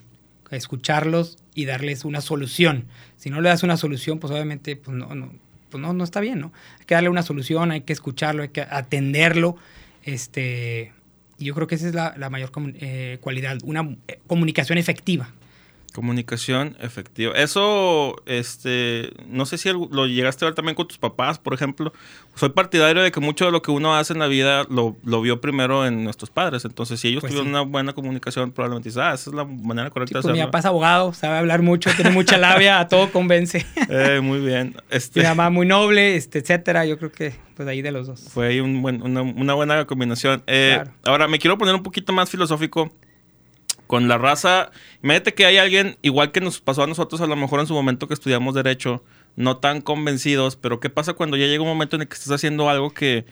escucharlos 0.52 1.38
y 1.54 1.66
darles 1.66 2.06
una 2.06 2.22
solución. 2.22 2.86
Si 3.18 3.30
no 3.30 3.42
le 3.42 3.50
das 3.50 3.64
una 3.64 3.76
solución, 3.76 4.20
pues 4.20 4.32
obviamente 4.32 4.78
pues 4.78 4.96
no, 4.96 5.14
no, 5.14 5.34
pues 5.70 5.82
no, 5.82 5.92
no 5.92 6.06
está 6.06 6.22
bien, 6.22 6.40
¿no? 6.40 6.54
Hay 6.80 6.86
que 6.86 6.96
darle 6.96 7.10
una 7.10 7.24
solución, 7.24 7.72
hay 7.72 7.82
que 7.82 7.92
escucharlo, 7.92 8.44
hay 8.44 8.50
que 8.50 8.62
atenderlo. 8.62 9.58
Este, 10.04 10.94
yo 11.40 11.54
creo 11.54 11.68
que 11.68 11.76
esa 11.76 11.88
es 11.88 11.94
la, 11.94 12.30
mayor 12.30 12.52
eh, 12.76 13.18
cualidad, 13.22 13.58
una 13.64 13.96
eh, 14.08 14.20
comunicación 14.28 14.78
efectiva. 14.78 15.32
Comunicación 15.94 16.76
efectiva. 16.82 17.34
Eso, 17.36 18.16
este, 18.26 19.12
no 19.28 19.46
sé 19.46 19.60
si 19.60 19.70
lo 19.72 20.08
llegaste 20.08 20.44
a 20.44 20.48
ver 20.48 20.56
también 20.56 20.76
con 20.76 20.88
tus 20.88 20.98
papás, 20.98 21.38
por 21.38 21.54
ejemplo. 21.54 21.94
Soy 22.36 22.50
partidario 22.50 23.04
de 23.04 23.12
que 23.12 23.20
mucho 23.20 23.46
de 23.46 23.52
lo 23.52 23.62
que 23.62 23.70
uno 23.70 23.96
hace 23.96 24.14
en 24.14 24.20
la 24.20 24.26
vida 24.26 24.66
lo, 24.70 24.96
vio 25.22 25.40
primero 25.40 25.86
en 25.86 26.04
nuestros 26.04 26.32
padres. 26.32 26.66
Entonces, 26.66 27.00
si 27.00 27.10
ellos 27.10 27.22
pues 27.22 27.32
tuvieron 27.32 27.50
una 27.50 27.62
buena 27.62 27.94
comunicación, 27.94 28.52
probablemente 28.52 28.90
dices, 28.90 29.04
ah, 29.04 29.14
esa 29.14 29.30
es 29.30 29.36
la 29.36 29.46
manera 29.46 29.92
correcta 29.92 30.18
de 30.18 30.22
pues 30.22 30.26
hacerlo. 30.26 30.42
Mi 30.42 30.46
papá 30.48 30.60
es 30.60 30.66
abogado, 30.66 31.14
sabe 31.14 31.38
hablar 31.38 31.62
mucho, 31.62 31.92
tiene 31.96 32.10
mucha 32.10 32.40
labia, 32.40 32.80
a 32.80 32.88
todo 32.88 33.12
convence. 33.12 33.66
Eh, 33.90 34.22
muy 34.22 34.40
bien. 34.40 34.76
Este, 34.90 35.20
mi 35.20 35.28
mamá 35.28 35.50
muy 35.50 35.68
noble, 35.68 36.16
este, 36.16 36.40
etcétera. 36.40 36.86
Yo 36.86 36.98
creo 36.98 37.12
que, 37.12 37.36
pues 37.56 37.68
ahí 37.68 37.82
de 37.82 37.92
los 37.92 38.08
dos. 38.08 38.22
Fue 38.34 38.48
ahí 38.48 38.60
un 38.60 38.82
buen, 38.82 39.04
una, 39.04 39.22
una, 39.22 39.54
buena 39.54 39.86
combinación. 39.86 40.42
Eh, 40.48 40.84
ahora, 41.06 41.28
me 41.28 41.38
quiero 41.38 41.58
poner 41.58 41.76
un 41.76 41.84
poquito 41.84 42.14
más 42.14 42.30
filosófico 42.30 42.92
con 43.94 44.08
la 44.08 44.18
raza. 44.18 44.72
Imagínate 45.04 45.36
que 45.36 45.46
hay 45.46 45.58
alguien, 45.58 45.98
igual 46.02 46.32
que 46.32 46.42
nos 46.42 46.60
pasó 46.60 46.82
a 46.82 46.88
nosotros 46.88 47.22
a 47.22 47.28
lo 47.28 47.36
mejor 47.36 47.60
en 47.60 47.68
su 47.68 47.76
momento 47.76 48.08
que 48.08 48.16
estudiamos 48.16 48.56
Derecho, 48.56 49.04
no 49.36 49.58
tan 49.58 49.82
convencidos, 49.82 50.56
pero 50.56 50.80
¿qué 50.80 50.90
pasa 50.90 51.14
cuando 51.14 51.38
ya 51.38 51.46
llega 51.46 51.62
un 51.62 51.70
momento 51.70 51.96
en 51.96 52.02
el 52.02 52.08
que 52.08 52.16
estás 52.16 52.32
haciendo 52.32 52.72
algo 52.72 52.92
que 52.92 53.28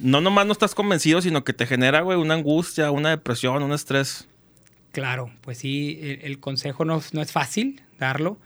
no 0.00 0.20
nomás 0.20 0.44
no 0.44 0.50
estás 0.50 0.74
convencido, 0.74 1.22
sino 1.22 1.44
que 1.44 1.52
te 1.52 1.66
genera, 1.66 2.00
güey, 2.00 2.18
una 2.18 2.34
angustia, 2.34 2.90
una 2.90 3.10
depresión, 3.10 3.62
un 3.62 3.72
estrés? 3.72 4.26
Claro, 4.90 5.30
pues 5.42 5.58
sí, 5.58 6.00
el, 6.02 6.40
consejo 6.40 6.84
no, 6.84 7.00
no 7.12 7.22
es 7.22 7.30
fácil 7.30 7.80
darlo, 7.96 8.40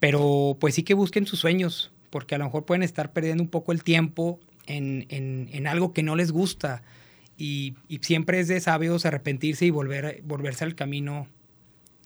pero 0.00 0.56
pues 0.58 0.76
sí 0.76 0.82
que 0.82 0.94
busquen 0.94 1.26
sus 1.26 1.40
sueños, 1.40 1.90
porque 2.08 2.36
a 2.36 2.38
lo 2.38 2.46
mejor 2.46 2.64
pueden 2.64 2.82
estar 2.82 3.12
perdiendo 3.12 3.42
un 3.42 3.50
poco 3.50 3.72
el 3.72 3.84
tiempo 3.84 4.40
en, 4.66 5.04
en, 5.10 5.50
en 5.52 5.66
algo 5.66 5.92
que 5.92 6.02
no 6.02 6.16
les 6.16 6.32
gusta. 6.32 6.82
Y, 7.38 7.74
siempre 8.00 8.40
es 8.40 8.48
de 8.48 8.60
sabios 8.60 9.04
arrepentirse 9.04 9.66
y 9.66 9.70
volver, 9.70 10.22
volverse 10.24 10.64
al 10.64 10.74
camino 10.74 11.28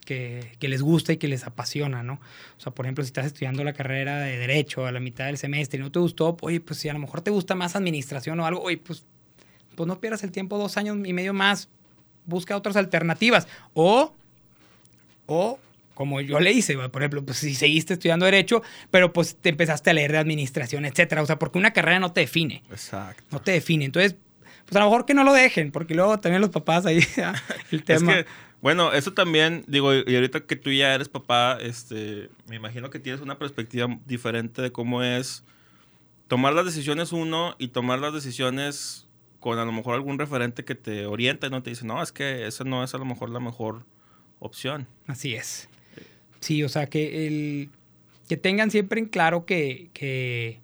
que, 0.05 0.57
les 0.59 0.81
gusta 0.81 1.13
y 1.13 1.17
que 1.17 1.27
les 1.27 1.45
apasiona, 1.45 2.03
¿no? 2.03 2.19
O 2.57 2.59
sea, 2.59 2.73
por 2.73 2.85
ejemplo, 2.85 3.03
si 3.03 3.09
estás 3.09 3.25
estudiando 3.25 3.63
la 3.63 3.73
carrera 3.73 4.19
de 4.19 4.37
Derecho 4.37 4.85
a 4.85 4.91
la 4.91 4.99
mitad 4.99 5.25
del 5.25 5.37
semestre 5.37 5.79
y 5.79 5.81
no 5.81 5.91
te 5.91 5.99
gustó, 5.99 6.35
oye, 6.41 6.59
pues 6.59 6.79
si 6.79 6.89
a 6.89 6.93
lo 6.93 6.99
mejor 6.99 7.21
te 7.21 7.31
gusta 7.31 7.55
más 7.55 7.75
administración 7.75 8.39
o 8.39 8.45
algo, 8.45 8.61
oye, 8.61 8.77
pues, 8.77 9.05
pues 9.75 9.87
no 9.87 9.99
pierdas 9.99 10.23
el 10.23 10.31
tiempo 10.31 10.57
dos 10.57 10.77
años 10.77 10.97
y 11.05 11.13
medio 11.13 11.33
más, 11.33 11.69
busca 12.25 12.57
otras 12.57 12.75
alternativas. 12.75 13.47
O, 13.73 14.13
o 15.27 15.59
como 15.93 16.19
yo 16.19 16.39
le 16.39 16.51
hice, 16.51 16.75
por 16.89 17.01
ejemplo, 17.01 17.23
pues 17.23 17.37
si 17.37 17.53
seguiste 17.53 17.93
estudiando 17.93 18.25
Derecho, 18.25 18.63
pero 18.89 19.13
pues 19.13 19.35
te 19.35 19.49
empezaste 19.49 19.91
a 19.91 19.93
leer 19.93 20.11
de 20.11 20.17
administración, 20.17 20.85
etcétera. 20.85 21.21
O 21.21 21.25
sea, 21.25 21.37
porque 21.37 21.59
una 21.59 21.73
carrera 21.73 21.99
no 21.99 22.11
te 22.11 22.21
define. 22.21 22.63
Exacto. 22.71 23.23
No 23.29 23.39
te 23.39 23.51
define. 23.51 23.85
Entonces, 23.85 24.15
pues 24.71 24.77
a 24.77 24.85
lo 24.85 24.89
mejor 24.89 25.05
que 25.05 25.13
no 25.13 25.25
lo 25.25 25.33
dejen, 25.33 25.69
porque 25.69 25.93
luego 25.93 26.17
también 26.21 26.39
los 26.39 26.49
papás 26.49 26.85
ahí, 26.85 26.99
el 27.71 27.83
tema. 27.83 28.13
Es 28.13 28.23
que, 28.23 28.31
bueno, 28.61 28.93
eso 28.93 29.11
también, 29.11 29.65
digo, 29.67 29.93
y 29.93 30.15
ahorita 30.15 30.45
que 30.45 30.55
tú 30.55 30.71
ya 30.71 30.95
eres 30.95 31.09
papá, 31.09 31.57
este, 31.59 32.29
me 32.47 32.55
imagino 32.55 32.89
que 32.89 32.97
tienes 32.97 33.21
una 33.21 33.37
perspectiva 33.37 33.89
diferente 34.05 34.61
de 34.61 34.71
cómo 34.71 35.03
es 35.03 35.43
tomar 36.29 36.53
las 36.53 36.63
decisiones 36.63 37.11
uno 37.11 37.53
y 37.59 37.67
tomar 37.67 37.99
las 37.99 38.13
decisiones 38.13 39.09
con 39.41 39.59
a 39.59 39.65
lo 39.65 39.73
mejor 39.73 39.95
algún 39.95 40.17
referente 40.17 40.63
que 40.63 40.75
te 40.75 41.05
oriente, 41.05 41.49
¿no? 41.49 41.61
Te 41.61 41.71
dice, 41.71 41.85
no, 41.85 42.01
es 42.01 42.13
que 42.13 42.47
esa 42.47 42.63
no 42.63 42.81
es 42.81 42.95
a 42.95 42.97
lo 42.97 43.03
mejor 43.03 43.29
la 43.29 43.41
mejor 43.41 43.83
opción. 44.39 44.87
Así 45.05 45.33
es. 45.33 45.67
Sí, 46.39 46.63
o 46.63 46.69
sea, 46.69 46.87
que, 46.87 47.27
el, 47.27 47.71
que 48.29 48.37
tengan 48.37 48.71
siempre 48.71 49.01
en 49.01 49.07
claro 49.07 49.45
que, 49.45 49.89
que 49.91 50.61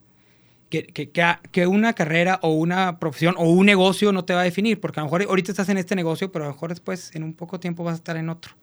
que, 0.69 0.85
que, 0.85 1.11
que, 1.51 1.67
una 1.67 1.93
carrera 1.93 2.39
o 2.41 2.51
una 2.51 2.99
profesión 2.99 3.35
o 3.37 3.43
un 3.43 3.65
negocio 3.65 4.11
no 4.11 4.25
te 4.25 4.33
va 4.33 4.41
a 4.41 4.43
definir, 4.43 4.79
porque 4.79 4.99
a 4.99 5.03
lo 5.03 5.07
mejor 5.07 5.23
ahorita 5.23 5.51
estás 5.51 5.69
en 5.69 5.77
este 5.77 5.95
negocio, 5.95 6.31
pero 6.31 6.45
a 6.45 6.47
lo 6.49 6.53
mejor 6.53 6.69
después 6.69 7.15
en 7.15 7.23
un 7.23 7.33
poco 7.33 7.59
tiempo 7.59 7.83
vas 7.83 7.93
a 7.93 7.97
estar 7.97 8.17
en 8.17 8.29
otro. 8.29 8.53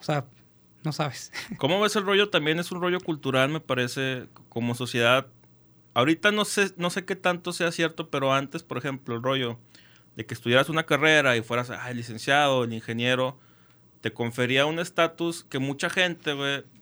O 0.00 0.02
sea, 0.02 0.24
no 0.84 0.92
sabes. 0.92 1.32
¿Cómo 1.58 1.80
ves 1.80 1.94
el 1.96 2.04
rollo? 2.04 2.28
También 2.28 2.58
es 2.58 2.72
un 2.72 2.80
rollo 2.80 3.00
cultural, 3.00 3.50
me 3.50 3.60
parece, 3.60 4.26
como 4.48 4.74
sociedad. 4.74 5.26
Ahorita 5.94 6.32
no 6.32 6.44
sé, 6.44 6.72
no 6.76 6.90
sé 6.90 7.04
qué 7.04 7.16
tanto 7.16 7.52
sea 7.52 7.70
cierto, 7.70 8.10
pero 8.10 8.32
antes, 8.32 8.62
por 8.62 8.78
ejemplo, 8.78 9.14
el 9.14 9.22
rollo 9.22 9.58
de 10.16 10.26
que 10.26 10.34
estudiaras 10.34 10.68
una 10.68 10.84
carrera 10.84 11.36
y 11.36 11.42
fueras 11.42 11.70
el 11.88 11.96
licenciado, 11.96 12.64
el 12.64 12.72
ingeniero, 12.72 13.38
te 14.00 14.12
confería 14.12 14.66
un 14.66 14.78
estatus 14.78 15.44
que 15.44 15.58
mucha 15.58 15.88
gente, 15.88 16.34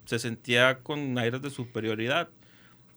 se 0.04 0.18
sentía 0.18 0.80
con 0.80 1.18
aires 1.18 1.42
de 1.42 1.50
superioridad. 1.50 2.28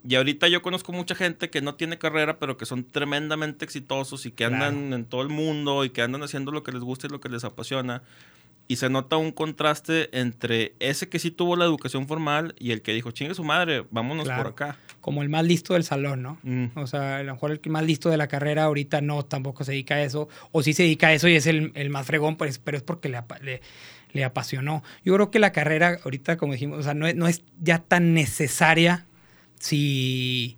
Y 0.05 0.15
ahorita 0.15 0.49
yo 0.49 0.61
conozco 0.61 0.91
mucha 0.91 1.15
gente 1.15 1.49
que 1.49 1.61
no 1.61 1.75
tiene 1.75 1.97
carrera, 1.97 2.37
pero 2.37 2.57
que 2.57 2.65
son 2.65 2.83
tremendamente 2.83 3.63
exitosos 3.63 4.25
y 4.25 4.31
que 4.31 4.43
andan 4.43 4.91
en 4.91 5.05
todo 5.05 5.21
el 5.21 5.29
mundo 5.29 5.85
y 5.85 5.91
que 5.91 6.01
andan 6.01 6.23
haciendo 6.23 6.51
lo 6.51 6.61
que 6.63 6.73
les 6.73 6.81
gusta 6.81 7.07
y 7.07 7.09
lo 7.09 7.21
que 7.21 7.29
les 7.29 7.45
apasiona. 7.45 8.03
Y 8.67 8.77
se 8.77 8.89
nota 8.89 9.17
un 9.17 9.31
contraste 9.31 10.09
entre 10.17 10.73
ese 10.79 11.07
que 11.07 11.19
sí 11.19 11.31
tuvo 11.31 11.55
la 11.55 11.65
educación 11.65 12.07
formal 12.07 12.53
y 12.59 12.71
el 12.71 12.81
que 12.81 12.93
dijo, 12.93 13.11
chingue 13.11 13.33
su 13.33 13.43
madre, 13.43 13.85
vámonos 13.91 14.27
por 14.27 14.47
acá. 14.47 14.77
Como 14.99 15.21
el 15.21 15.29
más 15.29 15.45
listo 15.45 15.73
del 15.73 15.83
salón, 15.83 16.21
¿no? 16.21 16.37
Mm. 16.43 16.67
O 16.75 16.87
sea, 16.87 17.17
a 17.17 17.23
lo 17.23 17.33
mejor 17.33 17.51
el 17.51 17.71
más 17.71 17.83
listo 17.85 18.09
de 18.09 18.17
la 18.17 18.27
carrera 18.27 18.63
ahorita 18.63 18.99
no, 19.01 19.23
tampoco 19.23 19.63
se 19.63 19.71
dedica 19.71 19.95
a 19.95 20.03
eso. 20.03 20.27
O 20.51 20.63
sí 20.63 20.73
se 20.73 20.83
dedica 20.83 21.07
a 21.07 21.13
eso 21.13 21.29
y 21.29 21.35
es 21.35 21.45
el, 21.45 21.71
el 21.75 21.89
más 21.89 22.05
fregón, 22.05 22.35
pues, 22.35 22.59
pero 22.59 22.75
es 22.75 22.83
porque 22.83 23.09
le, 23.09 23.21
le, 23.41 23.61
le, 24.11 24.23
apasionó. 24.23 24.81
Yo 25.03 25.13
creo 25.13 25.31
que 25.31 25.39
la 25.39 25.51
carrera 25.51 25.99
ahorita, 26.03 26.37
como 26.37 26.53
dijimos, 26.53 26.79
o 26.79 26.83
sea, 26.83 26.93
no 26.93 27.11
no 27.13 27.27
es 27.27 27.43
ya 27.61 27.79
tan 27.79 28.13
necesaria 28.13 29.05
si, 29.59 30.57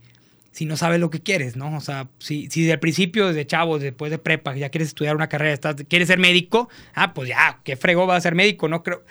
si 0.51 0.65
no 0.65 0.77
sabes 0.77 0.99
lo 0.99 1.09
que 1.09 1.21
quieres, 1.21 1.55
¿no? 1.55 1.75
O 1.75 1.81
sea, 1.81 2.07
si, 2.19 2.49
si 2.49 2.61
desde 2.61 2.73
el 2.73 2.79
principio, 2.79 3.27
desde 3.27 3.45
chavo, 3.45 3.77
después 3.77 4.09
de 4.09 4.17
prepa, 4.17 4.55
ya 4.55 4.69
quieres 4.69 4.89
estudiar 4.89 5.15
una 5.15 5.27
carrera, 5.27 5.53
estás, 5.53 5.75
quieres 5.87 6.07
ser 6.07 6.19
médico, 6.19 6.69
ah, 6.93 7.13
pues 7.13 7.29
ya, 7.29 7.59
qué 7.63 7.75
frego 7.75 8.07
va 8.07 8.15
a 8.15 8.21
ser 8.21 8.35
médico, 8.35 8.67
¿no? 8.67 8.81
Creo, 8.83 9.03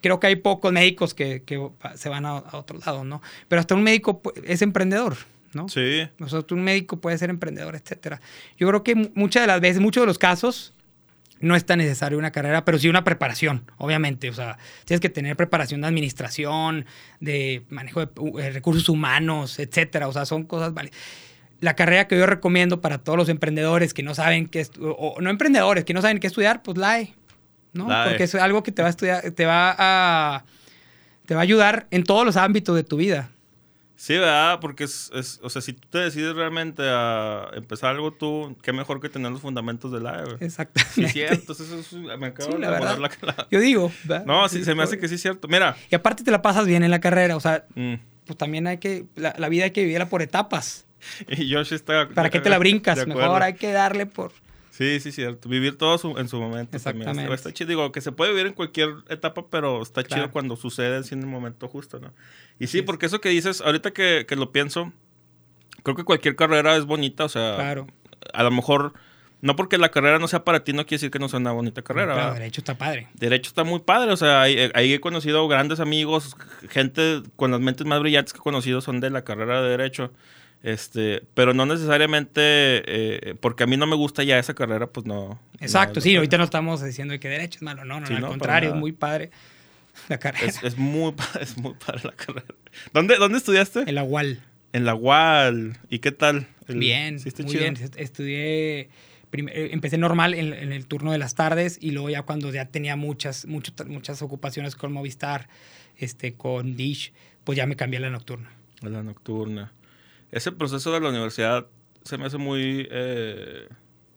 creo 0.00 0.20
que 0.20 0.26
hay 0.26 0.36
pocos 0.36 0.72
médicos 0.72 1.14
que, 1.14 1.42
que 1.42 1.68
se 1.94 2.08
van 2.08 2.26
a, 2.26 2.36
otro 2.36 2.78
lado, 2.78 3.04
¿no? 3.04 3.22
Pero 3.48 3.60
hasta 3.60 3.74
un 3.74 3.82
médico 3.82 4.22
es 4.44 4.62
emprendedor, 4.62 5.16
¿no? 5.52 5.68
Sí. 5.68 6.08
O 6.18 6.28
sea, 6.28 6.44
un 6.50 6.62
médico 6.62 6.98
puede 6.98 7.18
ser 7.18 7.30
emprendedor, 7.30 7.76
etcétera. 7.76 8.20
Yo 8.56 8.66
creo 8.66 8.82
que 8.82 8.94
muchas 9.14 9.42
de 9.42 9.46
las 9.48 9.60
veces, 9.60 9.80
muchos 9.80 10.02
de 10.02 10.06
los 10.06 10.18
casos, 10.18 10.72
no 11.40 11.56
es 11.56 11.64
tan 11.64 11.78
necesario 11.78 12.18
una 12.18 12.30
carrera, 12.30 12.64
pero 12.64 12.78
sí 12.78 12.88
una 12.88 13.02
preparación, 13.02 13.64
obviamente. 13.78 14.28
O 14.28 14.34
sea, 14.34 14.58
tienes 14.84 15.00
que 15.00 15.08
tener 15.08 15.36
preparación 15.36 15.80
de 15.80 15.88
administración, 15.88 16.86
de 17.18 17.64
manejo 17.70 18.04
de 18.04 18.10
eh, 18.38 18.50
recursos 18.50 18.88
humanos, 18.88 19.58
etcétera. 19.58 20.06
O 20.08 20.12
sea, 20.12 20.26
son 20.26 20.44
cosas 20.44 20.74
vale. 20.74 20.90
La 21.60 21.74
carrera 21.74 22.08
que 22.08 22.16
yo 22.16 22.26
recomiendo 22.26 22.80
para 22.80 22.98
todos 22.98 23.18
los 23.18 23.28
emprendedores 23.28 23.92
que 23.92 24.02
no 24.02 24.14
saben 24.14 24.46
qué 24.46 24.66
o, 24.80 25.16
no 25.20 25.28
emprendedores 25.28 25.84
que 25.84 25.92
no 25.92 26.00
saben 26.00 26.18
qué 26.18 26.26
estudiar, 26.26 26.62
pues 26.62 26.78
la 26.78 27.06
¿no? 27.72 27.86
Porque 27.86 28.24
es 28.24 28.34
algo 28.34 28.62
que 28.62 28.72
te 28.72 28.82
va 28.82 28.88
a 28.88 28.90
estudiar, 28.90 29.30
te 29.30 29.44
va 29.44 29.74
a 29.78 30.44
te 31.26 31.34
va 31.34 31.40
a 31.40 31.44
ayudar 31.44 31.86
en 31.90 32.04
todos 32.04 32.24
los 32.26 32.36
ámbitos 32.36 32.74
de 32.74 32.82
tu 32.82 32.96
vida. 32.96 33.30
Sí, 34.00 34.14
¿verdad? 34.14 34.60
Porque 34.60 34.84
es, 34.84 35.10
es, 35.14 35.40
o 35.42 35.50
sea, 35.50 35.60
si 35.60 35.74
tú 35.74 35.86
te 35.90 35.98
decides 35.98 36.34
realmente 36.34 36.82
a 36.86 37.50
empezar 37.52 37.90
algo 37.90 38.14
tú, 38.14 38.56
qué 38.62 38.72
mejor 38.72 38.98
que 38.98 39.10
tener 39.10 39.30
los 39.30 39.42
fundamentos 39.42 39.92
del 39.92 40.06
área. 40.06 40.38
Exactamente. 40.40 40.94
Sí, 40.94 41.06
cierto. 41.08 41.52
Eso, 41.52 41.78
eso, 41.78 41.98
me 41.98 42.28
acabo 42.28 42.54
de 42.54 42.60
la 42.60 42.80
la, 42.80 43.46
Yo 43.50 43.60
digo. 43.60 43.92
¿verdad? 44.04 44.24
No, 44.24 44.48
sí, 44.48 44.64
se 44.64 44.74
me 44.74 44.84
hace 44.84 44.98
que 44.98 45.06
sí 45.06 45.16
es 45.16 45.20
cierto. 45.20 45.48
Mira. 45.48 45.76
Y 45.90 45.94
aparte 45.94 46.24
te 46.24 46.30
la 46.30 46.40
pasas 46.40 46.64
bien 46.64 46.82
en 46.82 46.90
la 46.90 46.98
carrera, 47.00 47.36
o 47.36 47.40
sea, 47.40 47.66
mm. 47.74 47.96
pues 48.24 48.38
también 48.38 48.66
hay 48.68 48.78
que, 48.78 49.04
la, 49.16 49.34
la, 49.36 49.50
vida 49.50 49.64
hay 49.64 49.72
que 49.72 49.82
vivirla 49.82 50.08
por 50.08 50.22
etapas. 50.22 50.86
Y 51.28 51.52
Josh 51.52 51.74
está... 51.74 52.08
¿Para 52.08 52.30
qué 52.30 52.40
te 52.40 52.48
la 52.48 52.56
brincas? 52.56 53.06
Mejor 53.06 53.42
hay 53.42 53.52
que 53.52 53.70
darle 53.70 54.06
por... 54.06 54.32
Sí, 54.80 54.98
sí, 54.98 55.12
cierto. 55.12 55.46
Vivir 55.50 55.76
todo 55.76 56.18
en 56.18 56.26
su 56.26 56.40
momento. 56.40 56.74
Exactamente. 56.74 57.34
Está 57.34 57.52
chido. 57.52 57.68
Digo, 57.68 57.92
que 57.92 58.00
se 58.00 58.12
puede 58.12 58.30
vivir 58.30 58.46
en 58.46 58.54
cualquier 58.54 58.88
etapa, 59.10 59.44
pero 59.50 59.82
está 59.82 60.02
chido 60.02 60.30
cuando 60.30 60.56
sucede 60.56 61.02
en 61.10 61.20
el 61.20 61.26
momento 61.26 61.68
justo, 61.68 62.00
¿no? 62.00 62.14
Y 62.58 62.68
sí, 62.68 62.80
porque 62.80 63.04
eso 63.04 63.20
que 63.20 63.28
dices, 63.28 63.60
ahorita 63.60 63.90
que, 63.90 64.24
que, 64.26 64.36
lo 64.36 64.52
pienso, 64.52 64.90
creo 65.82 65.96
que 65.96 66.04
cualquier 66.04 66.34
carrera 66.34 66.76
es 66.76 66.86
bonita, 66.86 67.26
o 67.26 67.28
sea, 67.28 67.56
claro. 67.56 67.88
a 68.32 68.42
lo 68.42 68.50
mejor, 68.50 68.94
no 69.42 69.54
porque 69.54 69.76
la 69.76 69.90
carrera 69.90 70.18
no 70.18 70.28
sea 70.28 70.44
para 70.44 70.64
ti, 70.64 70.72
no 70.72 70.86
quiere 70.86 70.96
decir 70.96 71.10
que 71.10 71.18
no 71.18 71.28
sea 71.28 71.40
una 71.40 71.52
bonita 71.52 71.82
carrera. 71.82 72.14
Claro, 72.14 72.32
derecho 72.32 72.62
está 72.62 72.78
padre. 72.78 73.08
Derecho 73.12 73.48
está 73.48 73.64
muy 73.64 73.80
padre, 73.80 74.12
o 74.12 74.16
sea, 74.16 74.40
ahí, 74.40 74.70
ahí, 74.72 74.94
he 74.94 75.00
conocido 75.00 75.46
grandes 75.46 75.80
amigos, 75.80 76.38
gente 76.70 77.20
con 77.36 77.50
las 77.50 77.60
mentes 77.60 77.86
más 77.86 78.00
brillantes 78.00 78.32
que 78.32 78.38
he 78.38 78.42
conocido 78.42 78.80
son 78.80 79.00
de 79.00 79.10
la 79.10 79.24
carrera 79.24 79.60
de 79.60 79.68
derecho. 79.68 80.10
Este, 80.62 81.22
pero 81.34 81.54
no 81.54 81.64
necesariamente 81.64 82.40
eh, 82.42 83.34
porque 83.40 83.64
a 83.64 83.66
mí 83.66 83.78
no 83.78 83.86
me 83.86 83.96
gusta 83.96 84.22
ya 84.24 84.38
esa 84.38 84.54
carrera, 84.54 84.86
pues 84.88 85.06
no. 85.06 85.40
Exacto, 85.58 86.00
sí, 86.00 86.16
ahorita 86.16 86.36
no 86.36 86.44
estamos 86.44 86.84
diciendo 86.84 87.18
que 87.18 87.28
derecho 87.28 87.58
es 87.58 87.62
malo, 87.62 87.84
no, 87.84 88.00
no, 88.00 88.06
al 88.06 88.26
contrario, 88.26 88.70
es 88.70 88.76
muy 88.76 88.92
padre 88.92 89.30
la 90.08 90.18
carrera. 90.18 90.52
Es, 90.62 90.76
muy, 90.76 91.14
es 91.40 91.56
muy 91.56 91.74
padre 91.74 92.02
la 92.04 92.12
carrera. 92.12 92.54
¿Dónde, 92.92 93.16
dónde 93.16 93.38
estudiaste? 93.38 93.84
En 93.86 93.94
la 93.94 94.04
UAL. 94.04 94.42
En 94.72 94.84
la 94.84 94.94
UAL. 94.94 95.78
¿Y 95.88 96.00
qué 96.00 96.12
tal? 96.12 96.46
bien, 96.68 97.18
muy 97.42 97.56
bien. 97.56 97.76
Estudié 97.96 98.90
eh, 99.32 99.70
empecé 99.72 99.96
normal 99.96 100.34
en, 100.34 100.52
el 100.52 100.86
turno 100.86 101.12
de 101.12 101.18
las 101.18 101.34
tardes 101.34 101.78
y 101.80 101.92
luego 101.92 102.10
ya 102.10 102.22
cuando 102.22 102.50
ya 102.50 102.66
tenía 102.66 102.96
muchas, 102.96 103.46
muchas 103.46 104.22
ocupaciones 104.22 104.74
con 104.74 104.92
Movistar, 104.92 105.48
este, 105.96 106.34
con 106.34 106.76
Dish, 106.76 107.12
pues 107.44 107.56
ya 107.56 107.66
me 107.66 107.76
cambié 107.76 107.98
a 107.98 108.02
la 108.02 108.10
nocturna. 108.10 108.50
A 108.82 108.88
la 108.88 109.02
nocturna. 109.02 109.72
Ese 110.32 110.52
proceso 110.52 110.92
de 110.92 111.00
la 111.00 111.08
universidad 111.08 111.66
se 112.04 112.18
me 112.18 112.26
hace 112.26 112.38
muy... 112.38 112.88
Eh, 112.90 113.68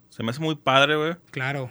se 0.09 0.23
me 0.23 0.31
hace 0.31 0.39
muy 0.39 0.55
padre, 0.55 0.95
güey. 0.95 1.15
Claro 1.31 1.69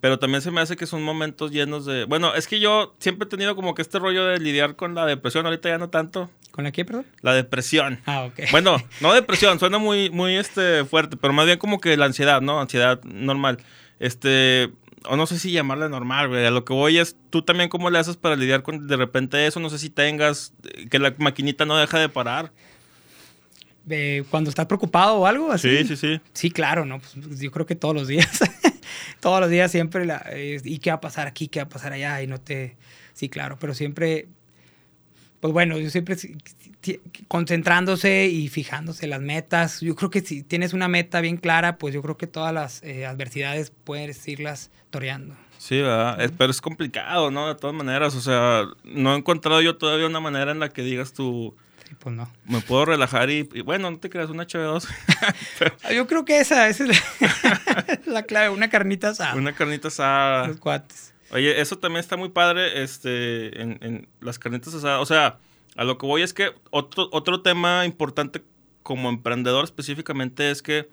pero 0.00 0.18
también 0.18 0.42
se 0.42 0.50
me 0.50 0.60
hace 0.60 0.76
que 0.76 0.86
son 0.86 1.02
momentos 1.02 1.50
llenos 1.50 1.84
de... 1.84 2.04
Bueno, 2.04 2.34
es 2.34 2.46
que 2.46 2.60
yo 2.60 2.94
siempre 2.98 3.26
he 3.26 3.28
tenido 3.28 3.54
como 3.54 3.74
que 3.74 3.82
este 3.82 3.98
rollo 3.98 4.24
de 4.26 4.38
lidiar 4.38 4.76
con 4.76 4.94
la 4.94 5.06
depresión, 5.06 5.46
ahorita 5.46 5.68
ya 5.68 5.78
no 5.78 5.90
tanto. 5.90 6.30
¿Con 6.50 6.64
la 6.64 6.72
qué, 6.72 6.84
perdón? 6.84 7.06
La 7.20 7.34
depresión. 7.34 8.00
Ah, 8.06 8.24
ok. 8.24 8.40
Bueno, 8.50 8.76
no 9.00 9.12
depresión, 9.12 9.58
suena 9.58 9.78
muy, 9.78 10.10
muy 10.10 10.36
este, 10.36 10.84
fuerte, 10.84 11.16
pero 11.16 11.32
más 11.32 11.46
bien 11.46 11.58
como 11.58 11.80
que 11.80 11.96
la 11.96 12.06
ansiedad, 12.06 12.40
¿no? 12.40 12.60
Ansiedad 12.60 13.02
normal. 13.04 13.58
Este, 13.98 14.70
o 15.04 15.16
no 15.16 15.26
sé 15.26 15.38
si 15.38 15.52
llamarla 15.52 15.88
normal, 15.88 16.28
güey. 16.28 16.46
A 16.46 16.50
lo 16.50 16.64
que 16.64 16.72
voy 16.72 16.98
es, 16.98 17.16
tú 17.30 17.42
también 17.42 17.68
cómo 17.68 17.90
le 17.90 17.98
haces 17.98 18.16
para 18.16 18.36
lidiar 18.36 18.62
con 18.62 18.86
de 18.86 18.96
repente 18.96 19.46
eso, 19.46 19.60
no 19.60 19.70
sé 19.70 19.78
si 19.78 19.90
tengas, 19.90 20.54
que 20.90 20.98
la 20.98 21.14
maquinita 21.18 21.64
no 21.64 21.76
deja 21.76 21.98
de 21.98 22.08
parar. 22.08 22.52
Cuando 24.30 24.50
estás 24.50 24.66
preocupado 24.66 25.16
o 25.16 25.26
algo 25.26 25.52
así. 25.52 25.78
Sí, 25.78 25.88
sí, 25.88 25.96
sí. 25.96 26.20
Sí, 26.32 26.50
claro, 26.50 26.84
¿no? 26.84 27.00
Pues 27.00 27.40
yo 27.40 27.50
creo 27.50 27.66
que 27.66 27.74
todos 27.74 27.94
los 27.94 28.08
días. 28.08 28.40
todos 29.20 29.40
los 29.40 29.50
días 29.50 29.70
siempre, 29.70 30.04
la, 30.06 30.24
¿y 30.36 30.78
qué 30.78 30.90
va 30.90 30.96
a 30.96 31.00
pasar 31.00 31.26
aquí? 31.26 31.48
¿Qué 31.48 31.60
va 31.60 31.64
a 31.64 31.68
pasar 31.68 31.92
allá? 31.92 32.22
Y 32.22 32.26
no 32.26 32.40
te... 32.40 32.76
Sí, 33.14 33.28
claro, 33.28 33.58
pero 33.58 33.74
siempre, 33.74 34.28
pues 35.40 35.52
bueno, 35.52 35.78
yo 35.78 35.90
siempre 35.90 36.16
concentrándose 37.26 38.26
y 38.26 38.48
fijándose 38.48 39.06
las 39.06 39.20
metas. 39.20 39.80
Yo 39.80 39.94
creo 39.96 40.10
que 40.10 40.20
si 40.20 40.42
tienes 40.42 40.72
una 40.72 40.88
meta 40.88 41.20
bien 41.20 41.36
clara, 41.36 41.78
pues 41.78 41.94
yo 41.94 42.02
creo 42.02 42.16
que 42.16 42.26
todas 42.26 42.54
las 42.54 42.82
eh, 42.82 43.06
adversidades 43.06 43.72
puedes 43.84 44.26
irlas 44.28 44.70
toreando. 44.90 45.34
Sí, 45.58 45.80
¿verdad? 45.80 46.30
pero 46.38 46.52
es 46.52 46.60
complicado, 46.60 47.30
¿no? 47.32 47.48
De 47.48 47.56
todas 47.56 47.74
maneras, 47.74 48.14
o 48.14 48.20
sea, 48.20 48.68
no 48.84 49.14
he 49.14 49.18
encontrado 49.18 49.60
yo 49.60 49.76
todavía 49.76 50.06
una 50.06 50.20
manera 50.20 50.52
en 50.52 50.60
la 50.60 50.68
que 50.68 50.82
digas 50.82 51.12
tú 51.12 51.56
pues 51.94 52.14
no. 52.14 52.30
Me 52.44 52.60
puedo 52.60 52.84
relajar 52.84 53.30
y, 53.30 53.42
bueno, 53.62 53.90
no 53.90 53.98
te 53.98 54.10
creas, 54.10 54.30
una 54.30 54.46
HB2. 54.46 54.86
Yo 55.94 56.06
creo 56.06 56.24
que 56.24 56.40
esa, 56.40 56.68
es 56.68 56.80
la, 58.06 58.22
clave, 58.24 58.50
una 58.50 58.68
carnita 58.68 59.10
asada. 59.10 59.34
Una 59.34 59.54
carnita 59.54 59.88
asada. 59.88 60.48
Los 60.48 60.58
cuates. 60.58 61.14
Oye, 61.30 61.60
eso 61.60 61.78
también 61.78 62.00
está 62.00 62.16
muy 62.16 62.30
padre 62.30 62.82
este, 62.82 63.60
en, 63.60 64.08
las 64.20 64.38
carnitas 64.38 64.74
asadas. 64.74 65.00
O 65.00 65.06
sea, 65.06 65.38
a 65.76 65.84
lo 65.84 65.98
que 65.98 66.06
voy 66.06 66.22
es 66.22 66.32
que 66.32 66.52
otro, 66.70 67.08
otro 67.12 67.42
tema 67.42 67.84
importante 67.84 68.42
como 68.82 69.10
emprendedor 69.10 69.64
específicamente 69.64 70.50
es 70.50 70.62
que 70.62 70.88